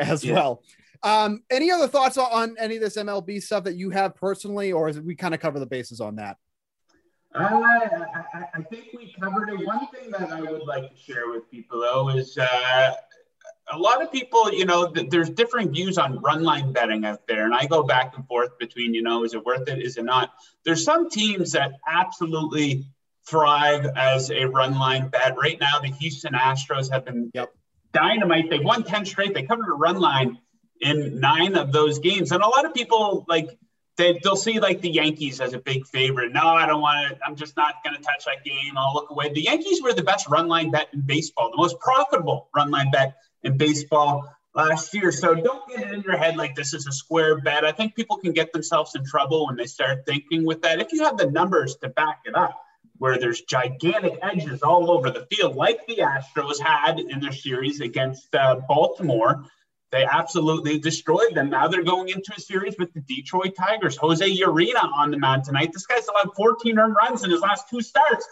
as 0.00 0.24
Yeah. 0.24 0.34
well. 0.34 0.62
Um, 1.02 1.42
any 1.50 1.70
other 1.70 1.88
thoughts 1.88 2.16
on- 2.16 2.56
any 2.58 2.76
of 2.76 2.82
this 2.82 2.96
MLB 2.96 3.40
stuff 3.40 3.64
that 3.64 3.76
you 3.76 3.90
have 3.90 4.14
personally, 4.14 4.72
or 4.72 4.88
is 4.88 4.96
it 4.96 5.04
we 5.04 5.14
kind 5.14 5.34
of 5.34 5.40
cover 5.40 5.58
the 5.58 5.66
bases 5.66 6.00
on 6.00 6.16
that? 6.16 6.36
Uh, 7.34 7.44
I, 7.44 8.44
I, 8.54 8.62
think 8.62 8.86
we 8.96 9.14
covered 9.20 9.50
it. 9.50 9.66
One 9.66 9.86
thing 9.88 10.10
that 10.12 10.32
I 10.32 10.40
would 10.40 10.66
like 10.66 10.90
to 10.90 10.96
share 10.96 11.30
with 11.30 11.50
people, 11.50 11.80
though, 11.80 12.08
is 12.08 12.36
uh, 12.38 12.94
a 13.72 13.78
lot 13.78 14.02
of 14.02 14.10
people, 14.10 14.52
you 14.52 14.64
know, 14.64 14.90
th- 14.90 15.10
there's 15.10 15.30
different 15.30 15.72
views 15.72 15.98
on 15.98 16.18
run 16.20 16.42
line 16.42 16.72
betting 16.72 17.04
out 17.04 17.26
there. 17.26 17.44
And 17.44 17.54
I 17.54 17.66
go 17.66 17.82
back 17.82 18.16
and 18.16 18.26
forth 18.26 18.58
between, 18.58 18.94
you 18.94 19.02
know, 19.02 19.24
is 19.24 19.34
it 19.34 19.44
worth 19.44 19.68
it? 19.68 19.80
Is 19.80 19.98
it 19.98 20.04
not? 20.04 20.32
There's 20.64 20.84
some 20.84 21.10
teams 21.10 21.52
that 21.52 21.72
absolutely 21.86 22.86
thrive 23.26 23.86
as 23.94 24.30
a 24.30 24.46
run 24.46 24.78
line 24.78 25.08
bet. 25.08 25.36
Right 25.36 25.60
now, 25.60 25.80
the 25.80 25.88
Houston 25.88 26.32
Astros 26.32 26.90
have 26.90 27.04
been 27.04 27.30
yep. 27.34 27.54
dynamite. 27.92 28.48
They've 28.48 28.64
won 28.64 28.84
10 28.84 29.04
straight. 29.04 29.34
They 29.34 29.42
covered 29.42 29.68
a 29.68 29.74
run 29.74 30.00
line 30.00 30.38
in 30.80 31.20
nine 31.20 31.56
of 31.56 31.72
those 31.72 31.98
games. 31.98 32.32
And 32.32 32.42
a 32.42 32.48
lot 32.48 32.64
of 32.64 32.74
people 32.74 33.24
like 33.28 33.58
they, 33.96 34.18
they'll 34.22 34.36
see 34.36 34.60
like 34.60 34.80
the 34.80 34.90
Yankees 34.90 35.40
as 35.40 35.52
a 35.52 35.58
big 35.58 35.86
favorite. 35.86 36.32
No, 36.32 36.46
I 36.46 36.66
don't 36.66 36.80
want 36.80 37.10
to. 37.10 37.18
I'm 37.26 37.36
just 37.36 37.56
not 37.56 37.74
going 37.84 37.96
to 37.96 38.02
touch 38.02 38.24
that 38.26 38.44
game. 38.44 38.76
I'll 38.76 38.94
look 38.94 39.10
away. 39.10 39.32
The 39.32 39.42
Yankees 39.42 39.82
were 39.82 39.92
the 39.92 40.04
best 40.04 40.28
run 40.28 40.46
line 40.48 40.70
bet 40.70 40.88
in 40.92 41.02
baseball, 41.02 41.50
the 41.50 41.56
most 41.56 41.78
profitable 41.80 42.48
run 42.54 42.70
line 42.70 42.90
bet 42.90 43.16
in 43.42 43.58
baseball 43.58 44.32
last 44.54 44.94
year. 44.94 45.10
So 45.10 45.34
don't 45.34 45.68
get 45.68 45.80
it 45.80 45.92
in 45.92 46.02
your 46.02 46.16
head 46.16 46.36
like 46.36 46.54
this 46.54 46.74
is 46.74 46.86
a 46.86 46.92
square 46.92 47.40
bet. 47.40 47.64
I 47.64 47.72
think 47.72 47.96
people 47.96 48.16
can 48.18 48.32
get 48.32 48.52
themselves 48.52 48.94
in 48.94 49.04
trouble 49.04 49.46
when 49.46 49.56
they 49.56 49.66
start 49.66 50.06
thinking 50.06 50.44
with 50.46 50.62
that. 50.62 50.80
If 50.80 50.92
you 50.92 51.04
have 51.04 51.18
the 51.18 51.30
numbers 51.30 51.76
to 51.82 51.88
back 51.88 52.20
it 52.24 52.36
up, 52.36 52.56
where 52.98 53.18
there's 53.18 53.42
gigantic 53.42 54.18
edges 54.22 54.62
all 54.62 54.90
over 54.90 55.10
the 55.10 55.26
field, 55.30 55.54
like 55.54 55.86
the 55.86 55.98
Astros 55.98 56.60
had 56.60 56.98
in 56.98 57.20
their 57.20 57.32
series 57.32 57.80
against 57.80 58.34
uh, 58.34 58.56
Baltimore. 58.68 59.44
They 59.90 60.04
absolutely 60.04 60.78
destroyed 60.78 61.34
them. 61.34 61.48
Now 61.48 61.66
they're 61.66 61.82
going 61.82 62.10
into 62.10 62.32
a 62.36 62.40
series 62.40 62.76
with 62.78 62.92
the 62.92 63.00
Detroit 63.00 63.54
Tigers. 63.56 63.96
Jose 63.96 64.36
Urena 64.38 64.84
on 64.94 65.10
the 65.10 65.18
mound 65.18 65.44
tonight. 65.44 65.70
This 65.72 65.86
guy's 65.86 66.06
allowed 66.08 66.34
14 66.34 66.78
earned 66.78 66.94
runs 66.94 67.24
in 67.24 67.30
his 67.30 67.40
last 67.40 67.70
two 67.70 67.80
starts. 67.80 68.28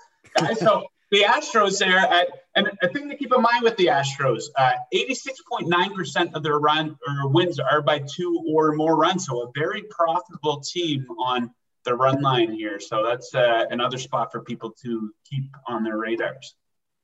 So 0.59 0.85
the 1.11 1.23
Astros 1.23 1.79
there, 1.79 1.99
at, 1.99 2.29
and 2.57 2.71
a 2.83 2.89
thing 2.89 3.09
to 3.09 3.17
keep 3.17 3.33
in 3.33 3.41
mind 3.41 3.63
with 3.63 3.77
the 3.79 3.87
Astros, 3.87 4.45
uh, 4.57 4.73
86.9% 4.95 6.35
of 6.35 6.43
their 6.43 6.59
run 6.59 6.99
or 7.09 7.29
wins 7.29 7.59
are 7.59 7.81
by 7.81 8.01
two 8.01 8.45
or 8.47 8.73
more 8.73 8.97
runs. 8.97 9.27
So 9.27 9.43
a 9.43 9.51
very 9.55 9.83
profitable 9.85 10.61
team 10.61 11.07
on 11.19 11.51
the 11.85 11.95
run 11.95 12.21
line 12.21 12.53
here. 12.53 12.79
So 12.81 13.03
that's 13.03 13.35
uh, 13.35 13.65
another 13.71 13.97
spot 13.97 14.31
for 14.31 14.41
people 14.41 14.75
to 14.83 15.11
keep 15.25 15.45
on 15.67 15.85
their 15.85 15.97
radars. 15.97 16.55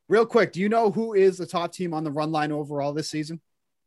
Real 0.09 0.27
quick, 0.27 0.53
do 0.53 0.61
you 0.61 0.69
know 0.69 0.91
who 0.91 1.15
is 1.15 1.39
the 1.39 1.47
top 1.47 1.73
team 1.73 1.95
on 1.95 2.05
the 2.05 2.11
run 2.11 2.33
line 2.33 2.53
overall 2.53 2.93
this 2.93 3.09
season? 3.09 3.41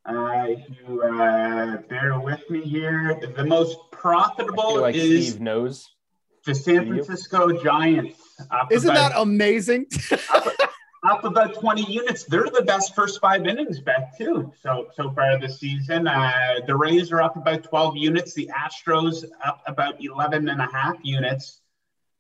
Uh, 0.08 0.45
if 0.49 0.60
you 0.88 1.01
uh, 1.01 1.78
bear 1.89 2.20
with 2.20 2.47
me 2.51 2.62
here, 2.62 3.20
the 3.36 3.43
most 3.43 3.78
profitable 3.91 4.82
like 4.82 4.93
is 4.93 5.30
Steve 5.30 5.41
knows 5.41 5.89
the 6.45 6.53
San 6.53 6.88
Francisco 6.88 7.51
Giants. 7.64 8.20
Isn't 8.70 8.91
about, 8.91 9.14
that 9.14 9.20
amazing? 9.20 9.88
up, 10.30 10.47
up, 11.03 11.24
about 11.24 11.56
20 11.56 11.91
units. 11.91 12.24
They're 12.26 12.43
the 12.43 12.64
best 12.68 12.93
first 12.93 13.20
five 13.20 13.47
innings 13.47 13.80
bet 13.80 14.16
too. 14.16 14.53
So 14.62 14.89
so 14.93 15.12
far 15.12 15.39
this 15.39 15.60
season, 15.60 16.08
uh, 16.08 16.60
the 16.68 16.76
Rays 16.76 17.12
are 17.12 17.24
up 17.24 17.36
about 17.36 17.64
12 17.64 17.97
units. 17.97 18.36
The 18.36 18.51
Astros 18.56 19.26
up 19.43 19.64
about 19.66 19.95
11 19.99 20.49
and 20.49 20.62
a 20.62 20.68
half 20.72 20.97
units. 21.01 21.62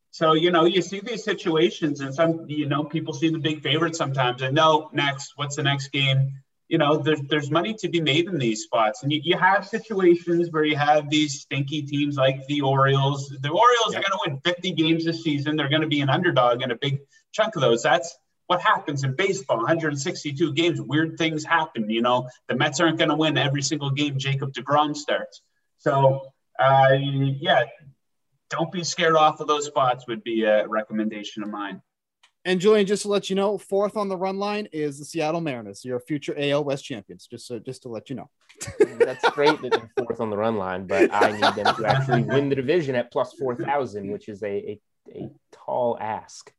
So 0.09 0.33
you 0.33 0.49
know 0.49 0.65
you 0.65 0.81
see 0.81 1.01
these 1.01 1.23
situations, 1.23 2.01
and 2.01 2.15
some 2.15 2.45
you 2.47 2.67
know 2.67 2.83
people 2.83 3.13
see 3.13 3.29
the 3.29 3.37
big 3.37 3.61
favorite 3.61 3.95
sometimes, 3.95 4.41
and 4.41 4.55
no, 4.55 4.89
next, 4.91 5.33
what's 5.35 5.55
the 5.55 5.63
next 5.63 5.89
game? 5.89 6.41
You 6.67 6.77
know, 6.77 6.97
there's 6.97 7.21
there's 7.29 7.51
money 7.51 7.75
to 7.75 7.89
be 7.89 8.01
made 8.01 8.27
in 8.27 8.37
these 8.37 8.63
spots, 8.63 9.03
and 9.03 9.11
you, 9.11 9.21
you 9.23 9.37
have 9.37 9.67
situations 9.67 10.49
where 10.51 10.63
you 10.63 10.75
have 10.75 11.09
these 11.09 11.41
stinky 11.41 11.83
teams 11.83 12.15
like 12.15 12.45
the 12.47 12.61
Orioles. 12.61 13.29
The 13.41 13.49
Orioles 13.49 13.93
yep. 13.93 14.01
are 14.01 14.09
going 14.09 14.11
to 14.11 14.31
win 14.31 14.41
50 14.43 14.71
games 14.71 15.05
this 15.05 15.23
season. 15.23 15.55
They're 15.55 15.69
going 15.69 15.81
to 15.81 15.87
be 15.87 16.01
an 16.01 16.09
underdog 16.09 16.63
in 16.63 16.71
a 16.71 16.75
big 16.75 16.99
chunk 17.33 17.55
of 17.55 17.61
those. 17.61 17.83
That's 17.83 18.17
what 18.47 18.61
happens 18.61 19.03
in 19.03 19.15
baseball. 19.15 19.57
162 19.57 20.53
games, 20.53 20.81
weird 20.81 21.17
things 21.17 21.43
happen. 21.43 21.89
You 21.89 22.01
know, 22.01 22.27
the 22.47 22.55
Mets 22.55 22.79
aren't 22.79 22.97
going 22.97 23.09
to 23.09 23.15
win 23.15 23.37
every 23.37 23.61
single 23.61 23.91
game 23.91 24.17
Jacob 24.17 24.53
Degrom 24.53 24.95
starts. 24.95 25.41
So, 25.77 26.31
uh, 26.59 26.93
yeah, 26.99 27.63
don't 28.49 28.71
be 28.71 28.83
scared 28.83 29.15
off 29.15 29.39
of 29.39 29.47
those 29.47 29.65
spots. 29.65 30.07
Would 30.07 30.23
be 30.23 30.43
a 30.43 30.67
recommendation 30.67 31.43
of 31.43 31.49
mine. 31.49 31.81
And 32.45 32.61
Julian, 32.61 32.85
just 32.85 33.01
to 33.01 33.07
let 33.07 33.29
you 33.29 33.35
know, 33.35 33.57
fourth 33.57 33.97
on 33.97 34.07
the 34.07 34.15
run 34.15 34.37
line 34.37 34.67
is 34.71 34.99
the 34.99 35.05
Seattle 35.05 35.41
Mariners, 35.41 35.83
your 35.83 35.99
future 35.99 36.35
AL 36.37 36.63
West 36.63 36.85
champions. 36.85 37.25
Just 37.25 37.47
so, 37.47 37.57
just 37.57 37.81
to 37.81 37.89
let 37.89 38.09
you 38.09 38.15
know. 38.15 38.29
That's 38.99 39.27
great 39.31 39.59
that 39.63 39.71
they're 39.71 39.91
fourth 39.97 40.21
on 40.21 40.29
the 40.29 40.37
run 40.37 40.55
line, 40.55 40.85
but 40.85 41.09
I 41.11 41.31
need 41.31 41.63
them 41.63 41.75
to 41.75 41.85
actually 41.87 42.21
win 42.21 42.49
the 42.49 42.55
division 42.55 42.93
at 42.95 43.11
plus 43.11 43.33
four 43.33 43.55
thousand, 43.55 44.11
which 44.11 44.29
is 44.29 44.43
a, 44.43 44.47
a, 44.47 44.79
a 45.15 45.29
tall 45.51 45.97
ask. 45.99 46.53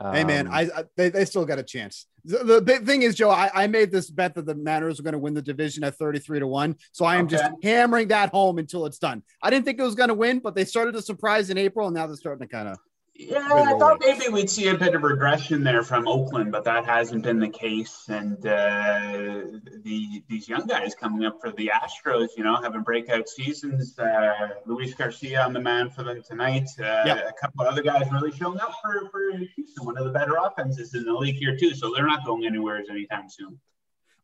Um, 0.00 0.14
hey 0.14 0.24
man, 0.24 0.48
I, 0.48 0.62
I, 0.62 0.84
they, 0.96 1.08
they 1.10 1.24
still 1.24 1.44
got 1.44 1.58
a 1.58 1.62
chance. 1.62 2.06
The, 2.24 2.60
the 2.60 2.78
thing 2.80 3.02
is, 3.02 3.14
Joe, 3.14 3.30
I, 3.30 3.50
I 3.54 3.66
made 3.66 3.90
this 3.90 4.10
bet 4.10 4.34
that 4.34 4.46
the 4.46 4.54
Mariners 4.54 5.00
are 5.00 5.02
going 5.02 5.12
to 5.12 5.18
win 5.18 5.34
the 5.34 5.42
division 5.42 5.82
at 5.82 5.96
33 5.96 6.40
to 6.40 6.46
1. 6.46 6.76
So 6.92 7.04
I 7.04 7.16
am 7.16 7.24
okay. 7.24 7.36
just 7.36 7.50
hammering 7.62 8.08
that 8.08 8.30
home 8.30 8.58
until 8.58 8.86
it's 8.86 8.98
done. 8.98 9.22
I 9.42 9.50
didn't 9.50 9.64
think 9.64 9.80
it 9.80 9.82
was 9.82 9.94
going 9.94 10.08
to 10.08 10.14
win, 10.14 10.38
but 10.38 10.54
they 10.54 10.64
started 10.64 10.92
to 10.92 11.02
surprise 11.02 11.50
in 11.50 11.58
April, 11.58 11.86
and 11.86 11.96
now 11.96 12.06
they're 12.06 12.16
starting 12.16 12.46
to 12.46 12.52
kind 12.52 12.68
of 12.68 12.78
yeah, 13.18 13.48
I 13.50 13.76
thought 13.76 13.98
maybe 13.98 14.28
we'd 14.28 14.48
see 14.48 14.68
a 14.68 14.78
bit 14.78 14.94
of 14.94 15.02
regression 15.02 15.64
there 15.64 15.82
from 15.82 16.06
Oakland, 16.06 16.52
but 16.52 16.62
that 16.64 16.86
hasn't 16.86 17.24
been 17.24 17.40
the 17.40 17.48
case. 17.48 18.04
And 18.08 18.38
uh, 18.46 19.58
the 19.82 20.22
these 20.28 20.48
young 20.48 20.68
guys 20.68 20.94
coming 20.94 21.26
up 21.26 21.40
for 21.40 21.50
the 21.50 21.72
Astros, 21.74 22.28
you 22.36 22.44
know, 22.44 22.54
having 22.62 22.82
breakout 22.82 23.28
seasons. 23.28 23.98
Uh, 23.98 24.50
Luis 24.66 24.94
Garcia 24.94 25.42
on 25.42 25.52
the 25.52 25.58
man 25.60 25.90
for 25.90 26.04
them 26.04 26.22
tonight. 26.22 26.68
Uh, 26.78 27.02
yep. 27.06 27.26
A 27.28 27.32
couple 27.40 27.66
of 27.66 27.72
other 27.72 27.82
guys 27.82 28.06
really 28.12 28.30
showing 28.30 28.60
up 28.60 28.72
for, 28.80 29.08
for 29.10 29.36
Houston, 29.56 29.84
one 29.84 29.98
of 29.98 30.04
the 30.04 30.12
better 30.12 30.36
offenses 30.40 30.94
in 30.94 31.04
the 31.04 31.12
league 31.12 31.36
here 31.36 31.56
too. 31.56 31.74
So 31.74 31.92
they're 31.92 32.06
not 32.06 32.24
going 32.24 32.46
anywhere 32.46 32.80
anytime 32.88 33.28
soon. 33.28 33.58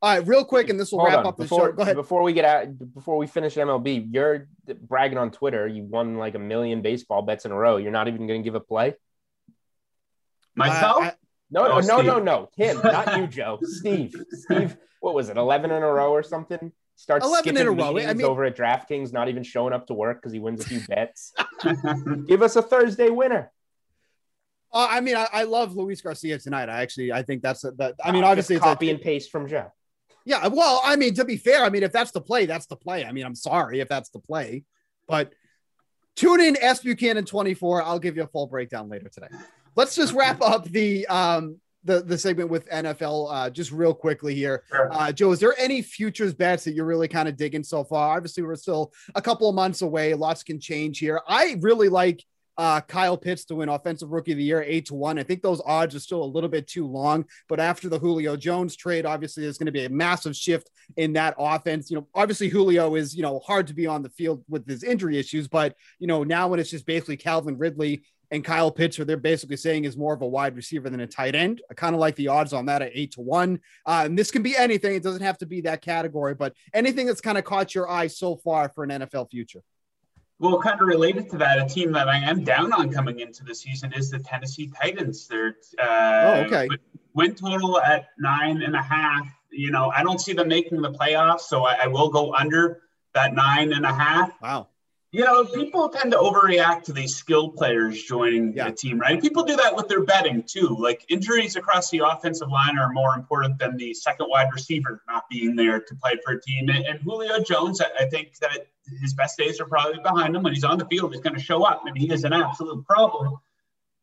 All 0.02 0.14
right, 0.14 0.26
real 0.26 0.44
quick, 0.44 0.68
and 0.68 0.78
this 0.78 0.92
will 0.92 1.00
Hold 1.00 1.10
wrap 1.10 1.18
on. 1.20 1.26
up 1.26 1.36
the 1.36 1.44
before, 1.44 1.68
show. 1.68 1.72
Go 1.72 1.82
ahead. 1.82 1.96
Before 1.96 2.22
we 2.22 2.32
get 2.32 2.44
out, 2.44 2.94
before 2.94 3.16
we 3.16 3.26
finish 3.26 3.54
MLB, 3.54 4.08
you're 4.12 4.48
bragging 4.82 5.16
on 5.16 5.30
Twitter. 5.30 5.66
You 5.66 5.84
won 5.84 6.18
like 6.18 6.34
a 6.34 6.38
million 6.38 6.82
baseball 6.82 7.22
bets 7.22 7.46
in 7.46 7.52
a 7.52 7.56
row. 7.56 7.78
You're 7.78 7.92
not 7.92 8.08
even 8.08 8.26
going 8.26 8.42
to 8.42 8.44
give 8.44 8.54
a 8.54 8.60
play. 8.60 8.94
Myself? 10.54 11.02
Uh, 11.02 11.06
I, 11.06 11.12
no, 11.50 11.64
no, 11.64 11.72
oh, 11.72 11.80
no, 11.80 12.00
no, 12.00 12.18
no. 12.18 12.50
Him, 12.56 12.80
not 12.82 13.18
you, 13.18 13.26
Joe. 13.26 13.58
Steve. 13.62 14.14
Steve. 14.30 14.76
What 15.00 15.14
was 15.14 15.28
it? 15.28 15.36
Eleven 15.36 15.70
in 15.70 15.82
a 15.82 15.86
row 15.86 16.12
or 16.12 16.22
something? 16.22 16.72
Starts 16.96 17.26
11 17.26 17.56
in 17.56 17.66
a 17.66 17.70
row. 17.70 17.98
I 17.98 18.14
mean, 18.14 18.24
over 18.24 18.44
at 18.44 18.56
DraftKings, 18.56 19.12
not 19.12 19.28
even 19.28 19.42
showing 19.42 19.72
up 19.72 19.88
to 19.88 19.94
work 19.94 20.18
because 20.18 20.32
he 20.32 20.38
wins 20.38 20.64
a 20.64 20.68
few 20.68 20.80
bets. 20.88 21.32
Give 22.28 22.42
us 22.42 22.56
a 22.56 22.62
Thursday 22.62 23.10
winner. 23.10 23.50
Uh, 24.72 24.88
I 24.90 25.00
mean, 25.00 25.16
I, 25.16 25.28
I, 25.32 25.42
love 25.44 25.76
Luis 25.76 26.00
Garcia 26.00 26.38
tonight. 26.38 26.68
I 26.68 26.82
actually, 26.82 27.12
I 27.12 27.22
think 27.22 27.42
that's 27.42 27.62
a, 27.62 27.72
that. 27.72 27.94
I 28.04 28.10
mean, 28.10 28.24
obviously, 28.24 28.56
it's 28.56 28.64
copy 28.64 28.88
a, 28.90 28.94
and 28.94 29.00
paste 29.00 29.30
from 29.30 29.48
Joe. 29.48 29.72
Yeah, 30.24 30.46
well, 30.48 30.80
I 30.82 30.96
mean, 30.96 31.14
to 31.14 31.24
be 31.24 31.36
fair, 31.36 31.64
I 31.64 31.68
mean, 31.68 31.82
if 31.82 31.92
that's 31.92 32.10
the 32.10 32.20
play, 32.20 32.46
that's 32.46 32.66
the 32.66 32.76
play. 32.76 33.04
I 33.04 33.12
mean, 33.12 33.26
I'm 33.26 33.34
sorry 33.34 33.80
if 33.80 33.88
that's 33.88 34.08
the 34.08 34.20
play, 34.20 34.64
but 35.06 35.32
tune 36.16 36.40
in 36.40 36.56
S 36.60 36.80
Buchanan 36.80 37.24
24. 37.24 37.82
I'll 37.82 37.98
give 37.98 38.16
you 38.16 38.22
a 38.22 38.26
full 38.26 38.46
breakdown 38.46 38.88
later 38.88 39.08
today. 39.08 39.28
Let's 39.76 39.94
just 39.94 40.14
wrap 40.14 40.40
up 40.40 40.64
the 40.64 41.06
um 41.08 41.60
the 41.84 42.00
the 42.00 42.16
segment 42.16 42.48
with 42.48 42.68
NFL 42.70 43.28
uh, 43.30 43.50
just 43.50 43.70
real 43.70 43.92
quickly 43.92 44.34
here. 44.34 44.64
Uh, 44.90 45.12
Joe, 45.12 45.32
is 45.32 45.40
there 45.40 45.54
any 45.58 45.82
futures 45.82 46.32
bets 46.32 46.64
that 46.64 46.72
you're 46.72 46.86
really 46.86 47.08
kind 47.08 47.28
of 47.28 47.36
digging 47.36 47.62
so 47.62 47.84
far? 47.84 48.16
Obviously, 48.16 48.42
we're 48.42 48.56
still 48.56 48.92
a 49.14 49.22
couple 49.22 49.48
of 49.48 49.54
months 49.54 49.82
away. 49.82 50.14
Lots 50.14 50.42
can 50.42 50.58
change 50.58 50.98
here. 50.98 51.20
I 51.28 51.56
really 51.60 51.88
like 51.88 52.24
uh, 52.56 52.80
Kyle 52.82 53.16
Pitts 53.16 53.44
to 53.46 53.56
win 53.56 53.68
Offensive 53.68 54.10
Rookie 54.10 54.32
of 54.32 54.38
the 54.38 54.44
Year, 54.44 54.62
eight 54.62 54.86
to 54.86 54.94
one. 54.94 55.18
I 55.18 55.22
think 55.22 55.42
those 55.42 55.62
odds 55.64 55.94
are 55.94 56.00
still 56.00 56.22
a 56.22 56.24
little 56.24 56.48
bit 56.48 56.66
too 56.66 56.86
long, 56.86 57.24
but 57.48 57.60
after 57.60 57.88
the 57.88 57.98
Julio 57.98 58.36
Jones 58.36 58.76
trade, 58.76 59.06
obviously 59.06 59.42
there's 59.42 59.58
going 59.58 59.66
to 59.66 59.72
be 59.72 59.84
a 59.84 59.90
massive 59.90 60.36
shift 60.36 60.70
in 60.96 61.12
that 61.14 61.34
offense. 61.38 61.90
You 61.90 61.98
know, 61.98 62.08
obviously 62.14 62.48
Julio 62.48 62.94
is 62.94 63.14
you 63.14 63.22
know 63.22 63.40
hard 63.40 63.66
to 63.68 63.74
be 63.74 63.86
on 63.86 64.02
the 64.02 64.10
field 64.10 64.44
with 64.48 64.66
his 64.68 64.82
injury 64.82 65.18
issues, 65.18 65.48
but 65.48 65.74
you 65.98 66.06
know 66.06 66.24
now 66.24 66.48
when 66.48 66.60
it's 66.60 66.70
just 66.70 66.86
basically 66.86 67.16
Calvin 67.16 67.58
Ridley 67.58 68.04
and 68.30 68.44
Kyle 68.44 68.70
Pitts, 68.70 68.98
where 68.98 69.04
they're 69.04 69.16
basically 69.16 69.56
saying 69.56 69.84
is 69.84 69.96
more 69.96 70.14
of 70.14 70.22
a 70.22 70.26
wide 70.26 70.56
receiver 70.56 70.90
than 70.90 71.00
a 71.00 71.06
tight 71.06 71.34
end. 71.34 71.60
I 71.70 71.74
kind 71.74 71.94
of 71.94 72.00
like 72.00 72.16
the 72.16 72.28
odds 72.28 72.52
on 72.52 72.66
that 72.66 72.82
at 72.82 72.90
eight 72.94 73.12
to 73.12 73.20
one. 73.20 73.60
Uh, 73.86 74.02
and 74.06 74.18
this 74.18 74.30
can 74.30 74.42
be 74.42 74.56
anything; 74.56 74.94
it 74.94 75.02
doesn't 75.02 75.22
have 75.22 75.38
to 75.38 75.46
be 75.46 75.62
that 75.62 75.82
category, 75.82 76.34
but 76.34 76.54
anything 76.72 77.06
that's 77.06 77.20
kind 77.20 77.38
of 77.38 77.44
caught 77.44 77.74
your 77.74 77.88
eye 77.90 78.06
so 78.06 78.36
far 78.36 78.68
for 78.68 78.84
an 78.84 78.90
NFL 78.90 79.30
future. 79.30 79.62
Well, 80.40 80.60
kind 80.60 80.80
of 80.80 80.88
related 80.88 81.30
to 81.30 81.38
that, 81.38 81.58
a 81.58 81.66
team 81.66 81.92
that 81.92 82.08
I 82.08 82.16
am 82.18 82.42
down 82.42 82.72
on 82.72 82.90
coming 82.90 83.20
into 83.20 83.44
the 83.44 83.54
season 83.54 83.92
is 83.92 84.10
the 84.10 84.18
Tennessee 84.18 84.70
Titans. 84.80 85.28
They're 85.28 85.56
uh, 85.78 85.84
oh, 85.84 86.44
okay. 86.46 86.68
Win 87.14 87.34
total 87.34 87.80
at 87.80 88.08
nine 88.18 88.62
and 88.62 88.74
a 88.74 88.82
half. 88.82 89.28
You 89.50 89.70
know, 89.70 89.92
I 89.96 90.02
don't 90.02 90.20
see 90.20 90.32
them 90.32 90.48
making 90.48 90.82
the 90.82 90.90
playoffs, 90.90 91.42
so 91.42 91.64
I, 91.64 91.84
I 91.84 91.86
will 91.86 92.08
go 92.08 92.34
under 92.34 92.82
that 93.14 93.34
nine 93.34 93.72
and 93.72 93.86
a 93.86 93.94
half. 93.94 94.32
Wow. 94.42 94.68
You 95.14 95.22
know, 95.22 95.44
people 95.44 95.88
tend 95.90 96.10
to 96.10 96.18
overreact 96.18 96.82
to 96.86 96.92
these 96.92 97.14
skill 97.14 97.48
players 97.48 98.02
joining 98.02 98.52
yeah. 98.52 98.70
the 98.70 98.74
team, 98.74 98.98
right? 98.98 99.22
People 99.22 99.44
do 99.44 99.54
that 99.54 99.76
with 99.76 99.86
their 99.86 100.02
betting 100.02 100.42
too. 100.42 100.76
Like 100.76 101.04
injuries 101.08 101.54
across 101.54 101.88
the 101.90 102.00
offensive 102.00 102.48
line 102.48 102.76
are 102.76 102.92
more 102.92 103.14
important 103.14 103.60
than 103.60 103.76
the 103.76 103.94
second 103.94 104.26
wide 104.28 104.48
receiver 104.52 105.04
not 105.06 105.22
being 105.30 105.54
there 105.54 105.78
to 105.78 105.94
play 105.94 106.18
for 106.24 106.32
a 106.32 106.40
team. 106.40 106.68
And, 106.68 106.84
and 106.84 106.98
Julio 106.98 107.38
Jones, 107.44 107.80
I 107.80 108.06
think 108.06 108.38
that 108.38 108.66
his 109.00 109.14
best 109.14 109.38
days 109.38 109.60
are 109.60 109.66
probably 109.66 110.00
behind 110.02 110.34
him. 110.34 110.42
When 110.42 110.52
he's 110.52 110.64
on 110.64 110.78
the 110.78 110.86
field, 110.86 111.12
he's 111.12 111.22
going 111.22 111.36
to 111.36 111.40
show 111.40 111.62
up, 111.62 111.86
and 111.86 111.96
he 111.96 112.12
is 112.12 112.24
an 112.24 112.32
absolute 112.32 112.84
problem. 112.84 113.36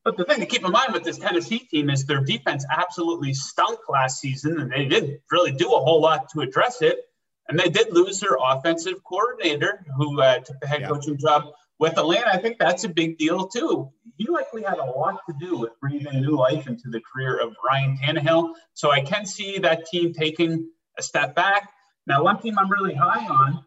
But 0.05 0.15
the 0.15 0.23
thing 0.23 0.39
to 0.39 0.45
keep 0.45 0.63
in 0.63 0.71
mind 0.71 0.93
with 0.93 1.03
this 1.03 1.17
Tennessee 1.17 1.59
team 1.59 1.89
is 1.89 2.05
their 2.05 2.23
defense 2.23 2.65
absolutely 2.71 3.33
stunk 3.33 3.79
last 3.89 4.21
season, 4.21 4.61
and 4.61 4.71
they 4.71 4.85
didn't 4.85 5.19
really 5.29 5.51
do 5.51 5.73
a 5.73 5.79
whole 5.81 5.99
lot 5.99 6.29
to 6.29 6.39
address 6.39 6.81
it. 6.81 6.99
And 7.51 7.59
they 7.59 7.67
did 7.67 7.91
lose 7.91 8.21
their 8.21 8.37
offensive 8.41 9.03
coordinator, 9.03 9.85
who 9.97 10.21
uh, 10.21 10.39
took 10.39 10.57
the 10.61 10.67
head 10.67 10.81
yeah. 10.81 10.87
coaching 10.87 11.17
job 11.17 11.47
with 11.79 11.97
Atlanta. 11.97 12.29
I 12.31 12.37
think 12.37 12.57
that's 12.57 12.85
a 12.85 12.89
big 12.89 13.17
deal 13.17 13.45
too. 13.49 13.91
He 14.15 14.25
likely 14.29 14.63
had 14.63 14.77
a 14.77 14.85
lot 14.85 15.19
to 15.27 15.35
do 15.37 15.57
with 15.57 15.77
breathing 15.81 16.21
new 16.21 16.37
life 16.37 16.67
into 16.67 16.87
the 16.89 17.01
career 17.01 17.41
of 17.41 17.53
Ryan 17.61 17.97
Tannehill. 17.97 18.53
So 18.73 18.89
I 18.89 19.01
can 19.01 19.25
see 19.25 19.57
that 19.59 19.85
team 19.87 20.13
taking 20.13 20.69
a 20.97 21.03
step 21.03 21.35
back. 21.35 21.69
Now, 22.07 22.23
one 22.23 22.41
team 22.41 22.57
I'm 22.57 22.71
really 22.71 22.93
high 22.93 23.27
on 23.27 23.65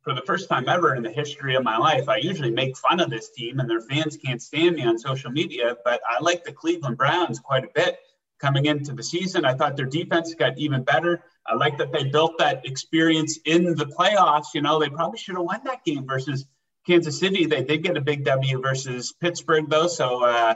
for 0.00 0.14
the 0.14 0.22
first 0.22 0.48
time 0.48 0.70
ever 0.70 0.94
in 0.94 1.02
the 1.02 1.10
history 1.10 1.54
of 1.54 1.64
my 1.64 1.76
life, 1.76 2.08
I 2.08 2.16
usually 2.16 2.50
make 2.50 2.78
fun 2.78 2.98
of 2.98 3.10
this 3.10 3.28
team 3.30 3.60
and 3.60 3.68
their 3.68 3.82
fans 3.82 4.16
can't 4.16 4.40
stand 4.40 4.76
me 4.76 4.86
on 4.86 4.98
social 4.98 5.30
media, 5.30 5.76
but 5.84 6.00
I 6.08 6.22
like 6.22 6.44
the 6.44 6.52
Cleveland 6.52 6.96
Browns 6.96 7.40
quite 7.40 7.64
a 7.64 7.68
bit 7.74 7.98
coming 8.40 8.66
into 8.66 8.94
the 8.94 9.02
season. 9.02 9.44
I 9.44 9.54
thought 9.54 9.76
their 9.76 9.84
defense 9.84 10.32
got 10.34 10.56
even 10.56 10.82
better. 10.82 11.22
I 11.48 11.54
like 11.54 11.78
that 11.78 11.92
they 11.92 12.04
built 12.04 12.38
that 12.38 12.66
experience 12.66 13.38
in 13.44 13.74
the 13.74 13.86
playoffs. 13.86 14.46
You 14.54 14.62
know, 14.62 14.78
they 14.78 14.88
probably 14.88 15.18
should 15.18 15.36
have 15.36 15.44
won 15.44 15.60
that 15.64 15.84
game 15.84 16.06
versus 16.06 16.46
Kansas 16.86 17.18
City. 17.18 17.46
They 17.46 17.62
did 17.62 17.82
get 17.82 17.96
a 17.96 18.00
big 18.00 18.24
W 18.24 18.60
versus 18.60 19.12
Pittsburgh, 19.20 19.68
though. 19.68 19.86
So, 19.86 20.24
uh, 20.24 20.54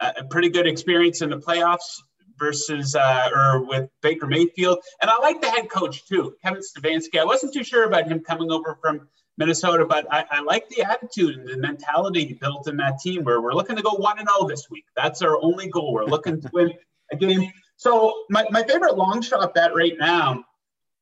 a 0.00 0.24
pretty 0.24 0.48
good 0.48 0.66
experience 0.66 1.22
in 1.22 1.30
the 1.30 1.38
playoffs 1.38 2.02
versus 2.38 2.94
uh, 2.94 3.30
or 3.34 3.64
with 3.64 3.88
Baker 4.02 4.26
Mayfield. 4.26 4.78
And 5.00 5.10
I 5.10 5.18
like 5.18 5.40
the 5.40 5.50
head 5.50 5.70
coach 5.70 6.06
too, 6.06 6.36
Kevin 6.42 6.60
Stefanski. 6.60 7.18
I 7.18 7.24
wasn't 7.24 7.54
too 7.54 7.64
sure 7.64 7.84
about 7.84 8.08
him 8.08 8.20
coming 8.20 8.50
over 8.50 8.76
from 8.80 9.08
Minnesota, 9.38 9.84
but 9.84 10.06
I, 10.12 10.24
I 10.30 10.40
like 10.42 10.68
the 10.68 10.82
attitude 10.82 11.36
and 11.36 11.48
the 11.48 11.56
mentality 11.56 12.38
built 12.40 12.68
in 12.68 12.76
that 12.78 12.98
team 13.00 13.24
where 13.24 13.40
we're 13.40 13.54
looking 13.54 13.76
to 13.76 13.82
go 13.82 13.92
1 13.92 14.18
and 14.18 14.28
0 14.28 14.48
this 14.48 14.68
week. 14.70 14.84
That's 14.94 15.22
our 15.22 15.42
only 15.42 15.68
goal. 15.68 15.92
We're 15.92 16.04
looking 16.04 16.40
to 16.40 16.50
win 16.52 16.72
a 17.12 17.16
game. 17.16 17.52
So, 17.76 18.24
my, 18.30 18.46
my 18.50 18.62
favorite 18.62 18.96
long 18.96 19.22
shot 19.22 19.54
bet 19.54 19.74
right 19.74 19.96
now, 19.98 20.44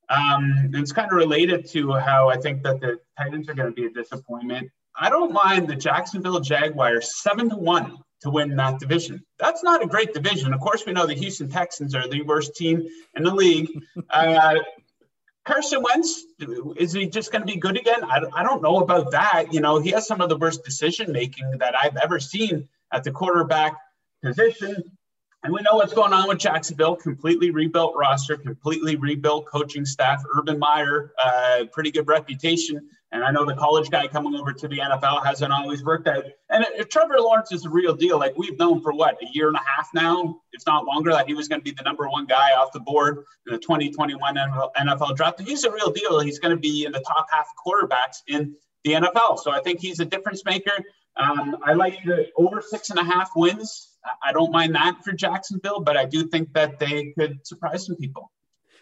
um, 0.09 0.71
it's 0.75 0.93
kind 0.93 1.11
of 1.11 1.17
related 1.17 1.69
to 1.71 1.93
how 1.93 2.29
I 2.29 2.37
think 2.37 2.63
that 2.65 2.81
the 2.81 2.99
Titans 3.19 3.49
are 3.49 3.55
going 3.55 3.69
to 3.69 3.75
be 3.75 3.87
a 3.87 3.91
disappointment. 3.91 4.71
I 4.97 5.09
don't 5.09 5.33
mind 5.33 5.69
the 5.69 5.77
Jacksonville 5.77 6.41
Jaguars 6.41 7.21
7 7.21 7.51
to 7.51 7.57
1 7.57 7.99
to 8.23 8.31
win 8.31 8.57
that 8.57 8.79
division. 8.79 9.25
That's 9.39 9.63
not 9.63 9.83
a 9.83 9.87
great 9.87 10.15
division. 10.15 10.55
Of 10.55 10.61
course, 10.61 10.85
we 10.87 10.93
know 10.93 11.07
the 11.07 11.15
Houston 11.15 11.49
Texans 11.49 11.95
are 11.95 12.09
the 12.09 12.23
worst 12.23 12.55
team 12.55 12.87
in 13.17 13.23
the 13.23 13.35
league. 13.35 13.69
Uh, 14.11 14.57
Carson 15.45 15.83
Wentz, 15.83 16.25
is 16.77 16.93
he 16.93 17.07
just 17.07 17.31
going 17.31 17.43
to 17.43 17.47
be 17.47 17.59
good 17.59 17.77
again? 17.77 18.03
I, 18.03 18.23
I 18.35 18.43
don't 18.43 18.63
know 18.63 18.79
about 18.79 19.11
that. 19.11 19.53
You 19.53 19.61
know, 19.61 19.79
he 19.79 19.91
has 19.91 20.07
some 20.07 20.23
of 20.23 20.31
the 20.31 20.39
worst 20.39 20.65
decision 20.65 21.13
making 21.13 21.59
that 21.59 21.75
I've 21.79 21.97
ever 21.97 22.19
seen 22.19 22.69
at 22.93 23.05
the 23.05 23.11
quarterback 23.11 23.75
position. 24.23 24.83
And 25.45 25.53
we 25.53 25.61
know 25.61 25.75
what's 25.75 25.93
going 25.93 26.15
on 26.15 26.27
with 26.27 26.39
Jacksonville. 26.39 26.97
Completely 26.97 27.51
rebuilt 27.51 27.95
roster, 27.95 28.39
completely 28.39 28.97
rebuilt 28.97 29.45
coaching 29.45 29.85
staff. 29.85 30.25
Urban 30.35 30.59
Meyer, 30.59 31.13
uh, 31.23 31.67
pretty 31.71 31.91
good 31.91 32.09
reputation. 32.09 32.89
And 33.13 33.23
I 33.23 33.31
know 33.31 33.45
the 33.45 33.55
college 33.55 33.91
guy 33.91 34.09
coming 34.09 34.35
over 34.35 34.55
to 34.55 34.67
the 34.67 34.79
NFL 34.79 35.23
hasn't 35.23 35.53
always 35.53 35.85
worked 35.85 36.09
out. 36.09 36.25
And 36.49 36.65
if 36.77 36.89
Trevor 36.89 37.21
Lawrence 37.21 37.53
is 37.53 37.67
a 37.67 37.69
real 37.69 37.95
deal, 37.95 38.19
like 38.19 38.33
we've 38.39 38.59
known 38.59 38.81
for 38.81 38.95
what, 38.95 39.23
a 39.23 39.27
year 39.35 39.49
and 39.49 39.57
a 39.57 39.61
half 39.61 39.91
now, 39.93 40.41
if 40.53 40.63
not 40.67 40.87
longer, 40.87 41.13
that 41.13 41.27
he 41.27 41.35
was 41.35 41.47
going 41.47 41.61
to 41.61 41.65
be 41.65 41.73
the 41.73 41.85
number 41.85 42.09
one 42.09 42.25
guy 42.25 42.53
off 42.53 42.73
the 42.73 42.81
board 42.81 43.19
in 43.47 43.53
the 43.53 43.59
2021 43.59 44.37
NFL 44.79 45.15
draft. 45.15 45.43
He's 45.43 45.65
a 45.65 45.71
real 45.71 45.91
deal. 45.91 46.21
He's 46.21 46.39
going 46.39 46.57
to 46.57 46.61
be 46.61 46.87
in 46.87 46.93
the 46.93 47.05
top 47.07 47.27
half 47.31 47.49
quarterbacks 47.65 48.23
in 48.29 48.57
the 48.85 48.93
NFL. 48.93 49.39
So 49.41 49.51
I 49.51 49.61
think 49.61 49.81
he's 49.81 50.01
a 50.01 50.07
difference 50.07 50.43
maker. 50.47 50.73
Um, 51.17 51.59
I 51.63 51.75
like 51.75 52.03
the 52.05 52.29
over 52.37 52.63
six 52.63 52.89
and 52.89 52.99
a 52.99 53.05
half 53.05 53.31
wins. 53.37 53.94
I 54.23 54.33
don't 54.33 54.53
mind 54.53 54.75
that 54.75 55.03
for 55.05 55.13
Jacksonville, 55.13 55.81
but 55.81 55.97
I 55.97 56.05
do 56.05 56.27
think 56.29 56.53
that 56.53 56.79
they 56.79 57.13
could 57.19 57.47
surprise 57.47 57.87
some 57.87 57.97
people. 57.97 58.31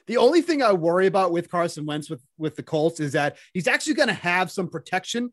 The 0.07 0.17
only 0.17 0.43
thing 0.43 0.63
I 0.63 0.73
worry 0.73 1.07
about 1.07 1.31
with 1.31 1.51
Carson 1.51 1.87
Wentz 1.87 2.11
with, 2.11 2.23
with 2.37 2.57
the 2.57 2.63
Colts 2.63 2.99
is 2.99 3.13
that 3.13 3.37
he's 3.55 3.69
actually 3.69 3.95
going 3.95 4.09
to 4.09 4.15
have 4.15 4.51
some 4.51 4.69
protection 4.69 5.31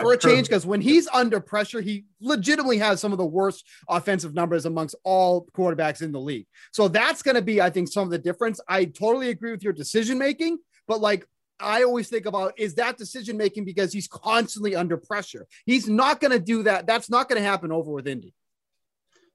for 0.00 0.12
a 0.12 0.16
change 0.16 0.48
because 0.48 0.64
when 0.64 0.80
he's 0.80 1.08
under 1.08 1.40
pressure, 1.40 1.80
he 1.80 2.04
legitimately 2.20 2.78
has 2.78 3.00
some 3.00 3.12
of 3.12 3.18
the 3.18 3.26
worst 3.26 3.66
offensive 3.88 4.32
numbers 4.32 4.64
amongst 4.64 4.94
all 5.04 5.46
quarterbacks 5.52 6.02
in 6.02 6.12
the 6.12 6.20
league. 6.20 6.46
So 6.72 6.88
that's 6.88 7.22
going 7.22 7.34
to 7.34 7.42
be, 7.42 7.60
I 7.60 7.68
think, 7.68 7.88
some 7.88 8.04
of 8.04 8.10
the 8.10 8.18
difference. 8.18 8.60
I 8.68 8.86
totally 8.86 9.30
agree 9.30 9.50
with 9.50 9.62
your 9.62 9.72
decision 9.72 10.18
making, 10.18 10.58
but 10.86 11.00
like 11.00 11.26
I 11.60 11.82
always 11.82 12.08
think 12.08 12.26
about 12.26 12.58
is 12.58 12.74
that 12.76 12.96
decision 12.96 13.36
making 13.36 13.64
because 13.64 13.92
he's 13.92 14.08
constantly 14.08 14.74
under 14.74 14.96
pressure. 14.96 15.46
He's 15.66 15.88
not 15.88 16.20
going 16.20 16.32
to 16.32 16.40
do 16.40 16.62
that. 16.62 16.86
That's 16.86 17.10
not 17.10 17.28
going 17.28 17.40
to 17.40 17.46
happen 17.46 17.70
over 17.70 17.90
with 17.90 18.08
Indy. 18.08 18.34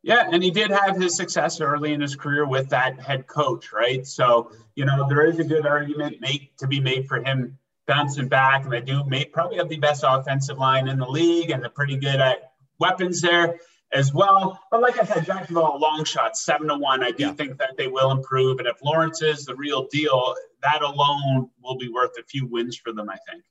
Yeah, 0.08 0.30
and 0.32 0.42
he 0.42 0.52
did 0.52 0.72
have 0.72 0.96
his 0.96 1.18
success 1.18 1.60
early 1.60 1.92
in 1.92 2.00
his 2.00 2.16
career 2.16 2.48
with 2.48 2.70
that 2.70 2.98
head 2.98 3.28
coach, 3.28 3.74
right? 3.74 4.08
So, 4.08 4.54
you 4.74 4.86
know, 4.86 5.06
there 5.10 5.26
is 5.26 5.38
a 5.40 5.44
good 5.44 5.66
argument 5.66 6.22
make 6.22 6.56
to 6.60 6.68
be 6.68 6.80
made 6.80 7.10
for 7.10 7.22
him 7.22 7.58
bouncing 7.88 8.30
back. 8.30 8.64
And 8.64 8.72
they 8.72 8.80
do 8.80 9.04
make 9.04 9.34
probably 9.34 9.58
have 9.58 9.68
the 9.68 9.76
best 9.76 10.06
offensive 10.08 10.58
line 10.58 10.88
in 10.88 10.98
the 10.98 11.06
league 11.06 11.50
and 11.50 11.62
they're 11.62 11.70
pretty 11.70 11.98
good 11.98 12.22
at 12.22 12.54
weapons 12.80 13.20
there 13.20 13.60
as 13.92 14.14
well. 14.14 14.58
But 14.72 14.80
like 14.80 14.98
I 14.98 15.04
said, 15.04 15.26
Jacksonville 15.26 15.76
a 15.76 15.78
long 15.78 16.06
shot, 16.06 16.38
seven 16.38 16.70
to 16.70 16.78
one. 16.78 17.04
I 17.04 17.12
do 17.12 17.26
yeah. 17.26 17.34
think 17.34 17.58
that 17.58 17.76
they 17.76 17.90
will 17.90 18.12
improve. 18.12 18.60
And 18.60 18.68
if 18.70 18.78
Lawrence 18.82 19.22
is 19.22 19.44
the 19.44 19.56
real 19.56 19.88
deal, 19.88 20.36
that 20.64 20.84
alone 20.84 21.50
will 21.62 21.78
be 21.78 21.90
worth 21.90 22.12
a 22.18 22.24
few 22.24 22.48
wins 22.48 22.78
for 22.78 22.94
them, 22.94 23.10
I 23.10 23.18
think. 23.30 23.44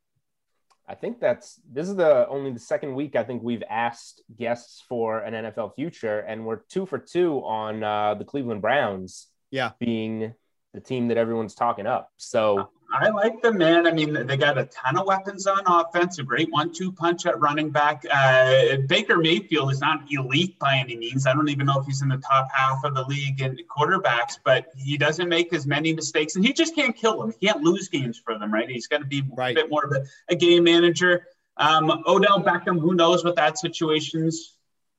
I 0.88 0.94
think 0.94 1.20
that's 1.20 1.60
this 1.70 1.88
is 1.88 1.96
the 1.96 2.28
only 2.28 2.52
the 2.52 2.60
second 2.60 2.94
week 2.94 3.16
I 3.16 3.24
think 3.24 3.42
we've 3.42 3.62
asked 3.68 4.22
guests 4.38 4.82
for 4.88 5.20
an 5.20 5.34
NFL 5.34 5.74
future, 5.74 6.20
and 6.20 6.46
we're 6.46 6.60
two 6.68 6.86
for 6.86 6.98
two 6.98 7.38
on 7.44 7.82
uh, 7.82 8.14
the 8.14 8.24
Cleveland 8.24 8.62
Browns. 8.62 9.28
Yeah, 9.50 9.72
being 9.80 10.34
the 10.74 10.80
team 10.80 11.08
that 11.08 11.16
everyone's 11.16 11.54
talking 11.54 11.86
up. 11.86 12.10
So 12.16 12.70
I 12.92 13.08
like 13.08 13.42
the 13.42 13.52
man. 13.52 13.86
I 13.86 13.92
mean, 13.92 14.26
they 14.26 14.36
got 14.36 14.58
a 14.58 14.64
ton 14.66 14.96
of 14.96 15.06
weapons 15.06 15.46
on 15.46 15.60
offense, 15.66 16.18
a 16.18 16.22
great 16.22 16.50
one-two 16.50 16.92
punch 16.92 17.26
at 17.26 17.38
running 17.40 17.70
back. 17.70 18.04
Uh, 18.10 18.76
Baker 18.86 19.18
Mayfield 19.18 19.72
is 19.72 19.80
not 19.80 20.04
elite 20.10 20.58
by 20.58 20.76
any 20.76 20.96
means. 20.96 21.26
I 21.26 21.34
don't 21.34 21.48
even 21.48 21.66
know 21.66 21.80
if 21.80 21.86
he's 21.86 22.02
in 22.02 22.08
the 22.08 22.18
top 22.18 22.48
half 22.52 22.84
of 22.84 22.94
the 22.94 23.04
league 23.04 23.40
in 23.40 23.58
quarterbacks, 23.68 24.38
but 24.44 24.66
he 24.76 24.96
doesn't 24.96 25.28
make 25.28 25.52
as 25.52 25.66
many 25.66 25.94
mistakes, 25.94 26.36
and 26.36 26.44
he 26.44 26.52
just 26.52 26.74
can't 26.74 26.96
kill 26.96 27.20
them. 27.20 27.32
He 27.38 27.46
can't 27.46 27.62
lose 27.62 27.88
games 27.88 28.20
for 28.24 28.38
them, 28.38 28.52
right? 28.52 28.68
He's 28.68 28.86
got 28.86 28.98
to 28.98 29.06
be 29.06 29.22
right. 29.36 29.56
a 29.56 29.62
bit 29.62 29.70
more 29.70 29.84
of 29.84 29.92
a, 29.92 30.04
a 30.28 30.36
game 30.36 30.64
manager. 30.64 31.26
Um, 31.56 32.02
Odell 32.06 32.42
Beckham, 32.42 32.80
who 32.80 32.94
knows 32.94 33.24
what 33.24 33.36
that 33.36 33.58
situation's 33.58 34.55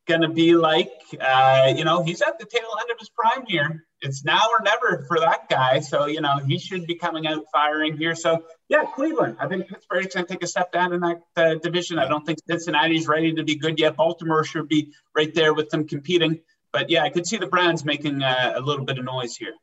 going 0.08 0.22
to 0.22 0.30
be 0.30 0.56
like. 0.56 0.92
Uh, 1.20 1.74
you 1.76 1.84
know, 1.84 2.04
he's 2.04 2.22
at 2.22 2.40
the 2.40 2.46
tail 2.46 2.70
end 2.82 2.92
of 2.92 2.98
his 3.00 3.10
prime 3.10 3.46
here. 3.46 3.86
It's 4.02 4.24
now 4.24 4.42
or 4.52 4.62
never 4.64 5.06
for 5.08 5.20
that 5.20 5.50
guy. 5.50 5.80
So, 5.80 6.06
you 6.06 6.22
know, 6.22 6.38
he 6.38 6.60
should 6.60 6.86
be 6.86 6.96
coming 6.96 7.28
out 7.28 7.46
firing 7.52 7.98
here. 7.98 8.16
So, 8.16 8.44
yeah, 8.70 8.86
Cleveland. 8.96 9.38
I 9.40 9.48
think 9.48 9.68
Pittsburgh's 9.68 10.14
going 10.14 10.26
to 10.26 10.32
take 10.32 10.44
a 10.44 10.48
step 10.48 10.72
down 10.72 10.94
in 10.94 11.02
that 11.02 11.22
uh, 11.36 11.56
division. 11.56 11.98
I 11.98 12.08
don't 12.08 12.26
think 12.26 12.40
Cincinnati's 12.48 13.08
ready 13.08 13.34
to 13.34 13.44
be 13.44 13.56
good 13.56 13.80
yet. 13.80 13.96
Baltimore 13.96 14.44
should 14.44 14.68
be 14.68 14.94
right 15.16 15.34
there 15.34 15.54
with 15.54 15.70
them 15.70 15.88
competing. 15.88 16.40
But 16.72 16.90
yeah, 16.90 17.04
I 17.04 17.10
could 17.10 17.26
see 17.26 17.38
the 17.38 17.48
Browns 17.48 17.84
making 17.86 18.22
uh, 18.22 18.54
a 18.56 18.62
little 18.62 18.86
bit 18.86 19.00
of 19.00 19.06
noise 19.06 19.36
here. 19.36 19.54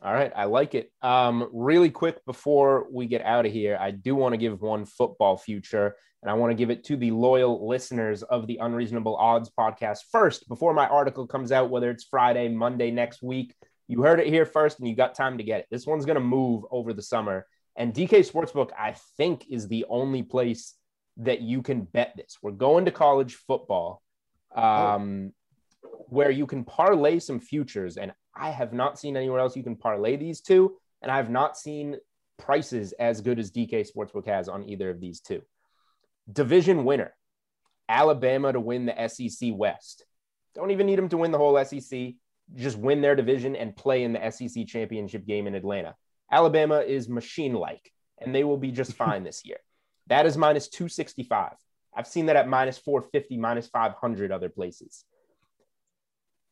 All 0.00 0.12
right, 0.12 0.32
I 0.36 0.44
like 0.44 0.76
it. 0.76 0.92
Um, 1.02 1.48
really 1.52 1.90
quick 1.90 2.24
before 2.24 2.86
we 2.90 3.06
get 3.06 3.22
out 3.22 3.46
of 3.46 3.52
here, 3.52 3.76
I 3.80 3.90
do 3.90 4.14
want 4.14 4.32
to 4.32 4.36
give 4.36 4.60
one 4.60 4.84
football 4.84 5.36
future, 5.36 5.96
and 6.22 6.30
I 6.30 6.34
want 6.34 6.52
to 6.52 6.54
give 6.54 6.70
it 6.70 6.84
to 6.84 6.96
the 6.96 7.10
loyal 7.10 7.66
listeners 7.66 8.22
of 8.22 8.46
the 8.46 8.58
Unreasonable 8.58 9.16
Odds 9.16 9.50
podcast 9.58 10.00
first. 10.12 10.48
Before 10.48 10.72
my 10.72 10.86
article 10.86 11.26
comes 11.26 11.50
out, 11.50 11.70
whether 11.70 11.90
it's 11.90 12.04
Friday, 12.04 12.48
Monday 12.48 12.92
next 12.92 13.22
week, 13.22 13.54
you 13.88 14.02
heard 14.02 14.20
it 14.20 14.28
here 14.28 14.46
first, 14.46 14.78
and 14.78 14.88
you 14.88 14.94
got 14.94 15.16
time 15.16 15.38
to 15.38 15.44
get 15.44 15.60
it. 15.60 15.66
This 15.70 15.86
one's 15.86 16.06
going 16.06 16.14
to 16.14 16.20
move 16.20 16.64
over 16.70 16.92
the 16.92 17.02
summer, 17.02 17.46
and 17.74 17.92
DK 17.92 18.30
Sportsbook, 18.30 18.70
I 18.78 18.94
think, 19.16 19.46
is 19.50 19.66
the 19.66 19.84
only 19.88 20.22
place 20.22 20.74
that 21.16 21.40
you 21.40 21.60
can 21.60 21.82
bet 21.82 22.14
this. 22.16 22.38
We're 22.40 22.52
going 22.52 22.84
to 22.84 22.92
college 22.92 23.34
football. 23.34 24.00
Um, 24.54 25.32
where 26.08 26.30
you 26.30 26.46
can 26.46 26.64
parlay 26.64 27.18
some 27.18 27.40
futures. 27.40 27.96
And 27.96 28.12
I 28.38 28.50
have 28.50 28.72
not 28.72 28.98
seen 28.98 29.16
anywhere 29.16 29.40
else 29.40 29.56
you 29.56 29.62
can 29.62 29.76
parlay 29.76 30.16
these 30.16 30.40
two, 30.40 30.76
and 31.02 31.10
I 31.10 31.16
have 31.16 31.30
not 31.30 31.56
seen 31.56 31.96
prices 32.38 32.92
as 32.92 33.20
good 33.20 33.38
as 33.38 33.50
DK 33.50 33.86
Sportsbook 33.90 34.26
has 34.26 34.48
on 34.48 34.68
either 34.68 34.90
of 34.90 35.00
these 35.00 35.20
two. 35.20 35.42
Division 36.32 36.84
winner, 36.84 37.14
Alabama 37.88 38.52
to 38.52 38.60
win 38.60 38.86
the 38.86 39.08
SEC 39.08 39.50
West. 39.52 40.04
Don't 40.54 40.70
even 40.70 40.86
need 40.86 40.98
them 40.98 41.08
to 41.08 41.16
win 41.16 41.30
the 41.30 41.38
whole 41.38 41.62
SEC. 41.64 42.14
Just 42.54 42.78
win 42.78 43.00
their 43.00 43.16
division 43.16 43.56
and 43.56 43.76
play 43.76 44.04
in 44.04 44.12
the 44.12 44.30
SEC 44.30 44.66
championship 44.66 45.26
game 45.26 45.46
in 45.46 45.54
Atlanta. 45.54 45.94
Alabama 46.30 46.80
is 46.80 47.08
machine 47.08 47.54
like, 47.54 47.92
and 48.18 48.34
they 48.34 48.44
will 48.44 48.56
be 48.56 48.70
just 48.70 48.92
fine 48.96 49.24
this 49.24 49.44
year. 49.44 49.58
That 50.06 50.26
is 50.26 50.36
minus 50.36 50.68
265. 50.68 51.52
I've 51.94 52.06
seen 52.06 52.26
that 52.26 52.36
at 52.36 52.48
minus 52.48 52.78
450, 52.78 53.36
minus 53.36 53.66
500 53.66 54.30
other 54.30 54.48
places. 54.48 55.04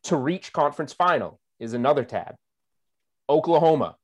To 0.03 0.15
reach 0.15 0.53
conference 0.53 0.93
final, 0.93 1.39
is 1.59 1.73
another 1.73 2.03
tab. 2.03 2.35
Oklahoma, 3.29 3.95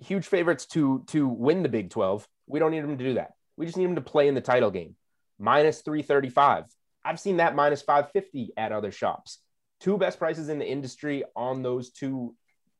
huge 0.00 0.26
favorites 0.26 0.66
to 0.66 1.04
to 1.08 1.26
win 1.26 1.62
the 1.62 1.68
Big 1.68 1.90
12. 1.90 2.26
We 2.46 2.58
don't 2.58 2.70
need 2.70 2.84
them 2.84 2.98
to 2.98 3.04
do 3.04 3.14
that. 3.14 3.32
We 3.56 3.66
just 3.66 3.76
need 3.76 3.86
them 3.86 3.96
to 3.96 4.00
play 4.00 4.28
in 4.28 4.34
the 4.34 4.40
title 4.40 4.70
game. 4.70 4.94
Minus 5.38 5.80
335. 5.82 6.64
I've 7.04 7.20
seen 7.20 7.38
that 7.38 7.54
minus 7.54 7.82
550 7.82 8.52
at 8.56 8.72
other 8.72 8.90
shops. 8.90 9.38
Two 9.80 9.98
best 9.98 10.18
prices 10.18 10.48
in 10.48 10.58
the 10.58 10.68
industry 10.68 11.24
on 11.36 11.62
those 11.62 11.90
two 11.90 12.34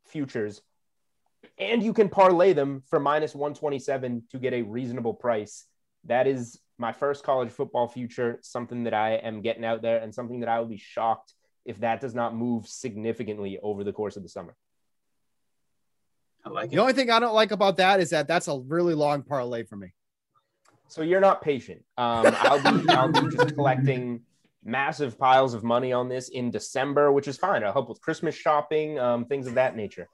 futures. 0.06 0.60
And 1.58 1.82
you 1.82 1.92
can 1.92 2.08
parlay 2.08 2.52
them 2.52 2.82
for 2.88 2.98
minus 2.98 3.34
127 3.34 4.24
to 4.30 4.38
get 4.38 4.54
a 4.54 4.62
reasonable 4.62 5.14
price. 5.14 5.64
That 6.04 6.26
is 6.26 6.60
my 6.78 6.92
first 6.92 7.24
college 7.24 7.50
football 7.50 7.88
future, 7.88 8.38
something 8.42 8.84
that 8.84 8.94
I 8.94 9.14
am 9.14 9.42
getting 9.42 9.64
out 9.64 9.82
there 9.82 9.98
and 9.98 10.14
something 10.14 10.40
that 10.40 10.48
I 10.48 10.58
will 10.58 10.66
be 10.66 10.78
shocked 10.78 11.34
if 11.64 11.80
that 11.80 12.00
does 12.00 12.14
not 12.14 12.34
move 12.34 12.66
significantly 12.66 13.58
over 13.62 13.84
the 13.84 13.92
course 13.92 14.16
of 14.16 14.22
the 14.22 14.28
summer. 14.28 14.56
I 16.44 16.50
like 16.50 16.66
it. 16.66 16.70
The 16.70 16.78
only 16.78 16.92
thing 16.92 17.10
I 17.10 17.20
don't 17.20 17.34
like 17.34 17.50
about 17.50 17.76
that 17.78 18.00
is 18.00 18.10
that 18.10 18.28
that's 18.28 18.48
a 18.48 18.58
really 18.58 18.94
long 18.94 19.22
parlay 19.22 19.64
for 19.64 19.76
me. 19.76 19.92
So 20.88 21.02
you're 21.02 21.20
not 21.20 21.42
patient. 21.42 21.84
Um, 21.98 22.34
I'll 22.40 22.62
be 22.62 22.88
I'll 22.88 23.12
be 23.12 23.36
just 23.36 23.54
collecting 23.54 24.22
massive 24.64 25.18
piles 25.18 25.54
of 25.54 25.62
money 25.62 25.92
on 25.92 26.08
this 26.08 26.28
in 26.28 26.50
December, 26.50 27.12
which 27.12 27.28
is 27.28 27.36
fine. 27.36 27.62
I'll 27.62 27.72
help 27.72 27.88
with 27.88 28.00
Christmas 28.00 28.34
shopping, 28.34 28.98
um, 28.98 29.26
things 29.26 29.46
of 29.46 29.54
that 29.54 29.76
nature. 29.76 30.08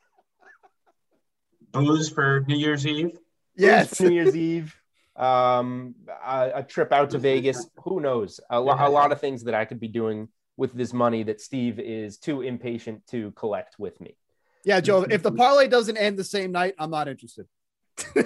Booze 1.73 2.09
for 2.09 2.45
New 2.47 2.57
Year's 2.57 2.87
Eve. 2.87 3.19
Yes, 3.57 4.01
New 4.01 4.11
Year's 4.11 4.37
Eve. 4.37 4.77
Um, 5.17 5.95
a, 6.09 6.51
a, 6.57 6.63
trip 6.65 6.93
out 6.93 7.11
to 7.11 7.19
Vegas. 7.19 7.69
Who 7.85 8.01
knows? 8.01 8.41
A, 8.51 8.61
lo- 8.61 8.77
a 8.77 8.91
lot 8.91 9.13
of 9.13 9.21
things 9.21 9.45
that 9.45 9.55
I 9.55 9.65
could 9.65 9.79
be 9.79 9.87
doing 9.87 10.29
with 10.57 10.73
this 10.73 10.93
money 10.93 11.23
that 11.25 11.41
Steve 11.41 11.79
is 11.79 12.19
too 12.19 12.43
impatient 12.43 13.07
to 13.09 13.33
collect 13.33 13.77
with 13.79 14.01
me. 14.01 14.17
Yeah, 14.65 14.81
Joe. 14.81 15.03
If 15.09 15.23
the 15.23 15.33
parlay 15.33 15.69
doesn't 15.69 15.97
end 15.97 16.17
the 16.17 16.25
same 16.25 16.53
night, 16.53 16.75
I'm 16.79 16.91
not 16.91 17.09
interested. 17.09 17.47
we 18.17 18.23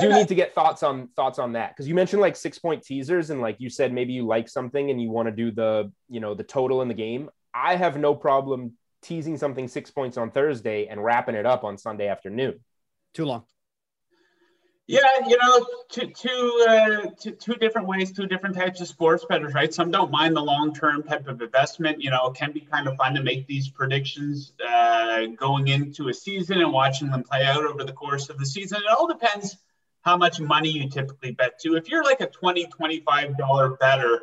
do 0.00 0.10
need 0.10 0.28
to 0.28 0.34
get 0.34 0.54
thoughts 0.54 0.82
on 0.82 1.08
thoughts 1.16 1.38
on 1.38 1.52
that 1.52 1.70
because 1.70 1.86
you 1.86 1.94
mentioned 1.94 2.22
like 2.22 2.34
six 2.34 2.58
point 2.58 2.82
teasers 2.82 3.28
and 3.28 3.42
like 3.42 3.56
you 3.58 3.68
said 3.68 3.92
maybe 3.92 4.14
you 4.14 4.26
like 4.26 4.48
something 4.48 4.90
and 4.90 5.02
you 5.02 5.10
want 5.10 5.28
to 5.28 5.32
do 5.32 5.50
the 5.50 5.92
you 6.08 6.18
know 6.18 6.34
the 6.34 6.44
total 6.44 6.80
in 6.80 6.88
the 6.88 6.94
game. 6.94 7.28
I 7.52 7.76
have 7.76 7.98
no 7.98 8.14
problem 8.14 8.72
teasing 9.02 9.36
something 9.36 9.68
six 9.68 9.90
points 9.90 10.16
on 10.16 10.30
Thursday 10.30 10.86
and 10.86 11.02
wrapping 11.02 11.34
it 11.34 11.44
up 11.46 11.62
on 11.62 11.76
Sunday 11.76 12.08
afternoon. 12.08 12.58
Too 13.12 13.26
long. 13.26 13.44
Yeah, 14.86 15.00
you 15.26 15.38
know, 15.38 15.66
two 15.88 16.08
two, 16.08 16.66
uh, 16.68 17.06
two 17.18 17.32
two 17.32 17.54
different 17.54 17.88
ways, 17.88 18.12
two 18.12 18.26
different 18.26 18.54
types 18.54 18.82
of 18.82 18.88
sports 18.88 19.24
bettors, 19.26 19.54
right? 19.54 19.72
Some 19.72 19.90
don't 19.90 20.10
mind 20.10 20.36
the 20.36 20.42
long 20.42 20.74
term 20.74 21.02
type 21.02 21.26
of 21.26 21.40
investment. 21.40 22.02
You 22.02 22.10
know, 22.10 22.26
it 22.26 22.34
can 22.34 22.52
be 22.52 22.60
kind 22.60 22.86
of 22.86 22.96
fun 22.96 23.14
to 23.14 23.22
make 23.22 23.46
these 23.46 23.70
predictions 23.70 24.52
uh, 24.66 25.24
going 25.38 25.68
into 25.68 26.08
a 26.08 26.14
season 26.14 26.60
and 26.60 26.70
watching 26.70 27.10
them 27.10 27.22
play 27.22 27.44
out 27.44 27.64
over 27.64 27.82
the 27.82 27.92
course 27.92 28.28
of 28.28 28.38
the 28.38 28.44
season. 28.44 28.78
It 28.78 28.90
all 28.90 29.08
depends 29.08 29.56
how 30.02 30.18
much 30.18 30.38
money 30.38 30.68
you 30.68 30.90
typically 30.90 31.32
bet 31.32 31.58
to. 31.60 31.76
If 31.76 31.88
you're 31.88 32.04
like 32.04 32.20
a 32.20 32.26
20 32.26 32.66
$25 32.66 33.78
better, 33.78 34.20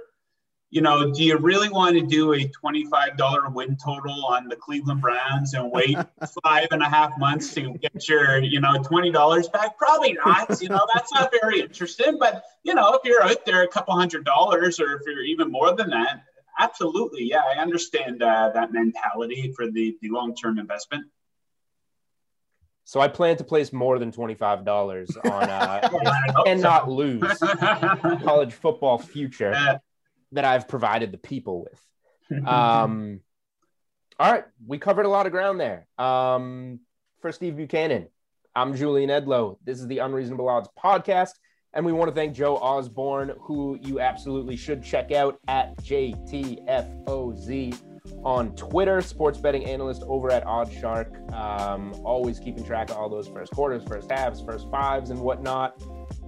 you 0.71 0.79
know, 0.79 1.11
do 1.11 1.21
you 1.21 1.37
really 1.37 1.67
want 1.67 1.95
to 1.95 2.01
do 2.01 2.33
a 2.33 2.47
$25 2.47 3.53
win 3.53 3.75
total 3.75 4.25
on 4.25 4.47
the 4.47 4.55
Cleveland 4.55 5.01
Browns 5.01 5.53
and 5.53 5.69
wait 5.69 5.97
five 6.43 6.69
and 6.71 6.81
a 6.81 6.89
half 6.89 7.17
months 7.19 7.53
to 7.55 7.73
get 7.73 8.07
your, 8.07 8.41
you 8.41 8.61
know, 8.61 8.75
$20 8.75 9.51
back? 9.51 9.77
Probably 9.77 10.13
not. 10.13 10.61
You 10.61 10.69
know, 10.69 10.87
that's 10.93 11.13
not 11.13 11.29
very 11.41 11.59
interesting. 11.59 12.17
But, 12.17 12.43
you 12.63 12.73
know, 12.73 12.93
if 12.93 13.01
you're 13.03 13.21
out 13.21 13.45
there 13.45 13.63
a 13.63 13.67
couple 13.67 13.93
hundred 13.95 14.23
dollars 14.23 14.79
or 14.79 14.93
if 14.93 15.01
you're 15.05 15.25
even 15.25 15.51
more 15.51 15.75
than 15.75 15.89
that, 15.89 16.23
absolutely. 16.57 17.25
Yeah, 17.25 17.41
I 17.53 17.59
understand 17.59 18.23
uh, 18.23 18.51
that 18.53 18.71
mentality 18.71 19.53
for 19.53 19.69
the, 19.69 19.97
the 20.01 20.09
long 20.09 20.33
term 20.35 20.57
investment. 20.57 21.03
So 22.85 23.01
I 23.01 23.09
plan 23.09 23.35
to 23.37 23.43
place 23.43 23.71
more 23.71 23.99
than 23.99 24.11
twenty-five 24.11 24.65
dollars 24.65 25.15
on 25.23 25.43
uh, 25.43 26.43
and 26.47 26.61
not 26.61 26.89
lose 26.89 27.21
college 27.37 28.53
football 28.53 28.97
future. 28.97 29.79
That 30.33 30.45
I've 30.45 30.67
provided 30.67 31.11
the 31.11 31.17
people 31.17 31.63
with. 31.63 31.81
Um, 32.47 33.19
all 34.17 34.31
right, 34.31 34.45
we 34.65 34.77
covered 34.77 35.05
a 35.05 35.09
lot 35.09 35.25
of 35.25 35.33
ground 35.33 35.59
there. 35.59 35.87
Um, 35.97 36.79
for 37.21 37.33
Steve 37.33 37.57
Buchanan, 37.57 38.07
I'm 38.55 38.75
Julian 38.75 39.09
Edlow. 39.09 39.57
This 39.65 39.79
is 39.79 39.87
the 39.87 39.97
Unreasonable 39.97 40.47
Odds 40.47 40.69
podcast, 40.81 41.31
and 41.73 41.85
we 41.85 41.91
want 41.91 42.09
to 42.09 42.15
thank 42.15 42.33
Joe 42.33 42.55
Osborne, 42.55 43.33
who 43.41 43.77
you 43.81 43.99
absolutely 43.99 44.55
should 44.55 44.83
check 44.83 45.11
out 45.11 45.39
at 45.47 45.75
JTFOZ 45.83 47.81
on 48.23 48.55
Twitter, 48.55 49.01
sports 49.01 49.39
betting 49.39 49.65
analyst 49.65 50.03
over 50.07 50.31
at 50.31 50.45
OddsShark. 50.45 51.33
Um, 51.33 51.93
always 52.05 52.39
keeping 52.39 52.63
track 52.63 52.91
of 52.91 52.97
all 52.97 53.09
those 53.09 53.27
first 53.27 53.51
quarters, 53.51 53.83
first 53.87 54.11
halves, 54.11 54.41
first 54.41 54.69
fives, 54.69 55.09
and 55.09 55.19
whatnot 55.19 55.81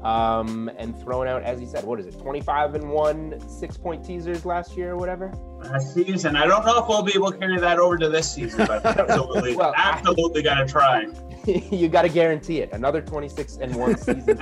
um, 0.04 0.70
and 0.78 1.00
throwing 1.02 1.30
out, 1.30 1.44
as 1.44 1.60
he 1.60 1.66
said, 1.66 1.84
what 1.84 2.00
is 2.00 2.06
it, 2.06 2.20
25 2.20 2.76
and 2.76 2.90
one 2.90 3.42
six 3.48 3.78
point 3.78 4.04
teasers 4.04 4.46
last 4.46 4.76
year 4.76 4.92
or 4.92 4.98
whatever? 4.98 5.34
Last 5.60 5.94
season. 5.94 6.36
I 6.36 6.46
don't 6.46 6.66
know 6.66 6.80
if 6.82 6.88
we'll 6.88 7.04
be 7.04 7.14
able 7.16 7.32
to 7.32 7.38
carry 7.38 7.60
that 7.60 7.80
over 7.80 7.98
to 7.98 8.10
this 8.10 8.34
season, 8.34 8.66
but 8.68 8.86
absolutely, 9.00 9.56
well, 9.56 9.74
absolutely 9.78 10.44
got 10.44 10.56
to 10.56 10.66
try. 10.66 11.08
you 11.46 11.90
got 11.90 12.04
to 12.04 12.10
guarantee 12.10 12.60
it. 12.60 12.70
Another 12.72 13.02
26 13.02 13.58
and 13.58 13.76
one 13.76 13.98
season 13.98 14.40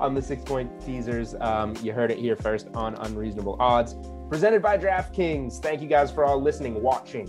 on 0.00 0.14
the 0.14 0.22
six 0.22 0.42
point 0.42 0.70
teasers. 0.84 1.34
Um, 1.40 1.74
you 1.82 1.92
heard 1.92 2.10
it 2.10 2.18
here 2.18 2.36
first 2.36 2.68
on 2.74 2.94
Unreasonable 2.96 3.56
Odds, 3.60 3.94
presented 4.28 4.62
by 4.62 4.78
DraftKings. 4.78 5.60
Thank 5.60 5.80
you 5.82 5.88
guys 5.88 6.10
for 6.10 6.24
all 6.24 6.40
listening, 6.40 6.82
watching. 6.82 7.28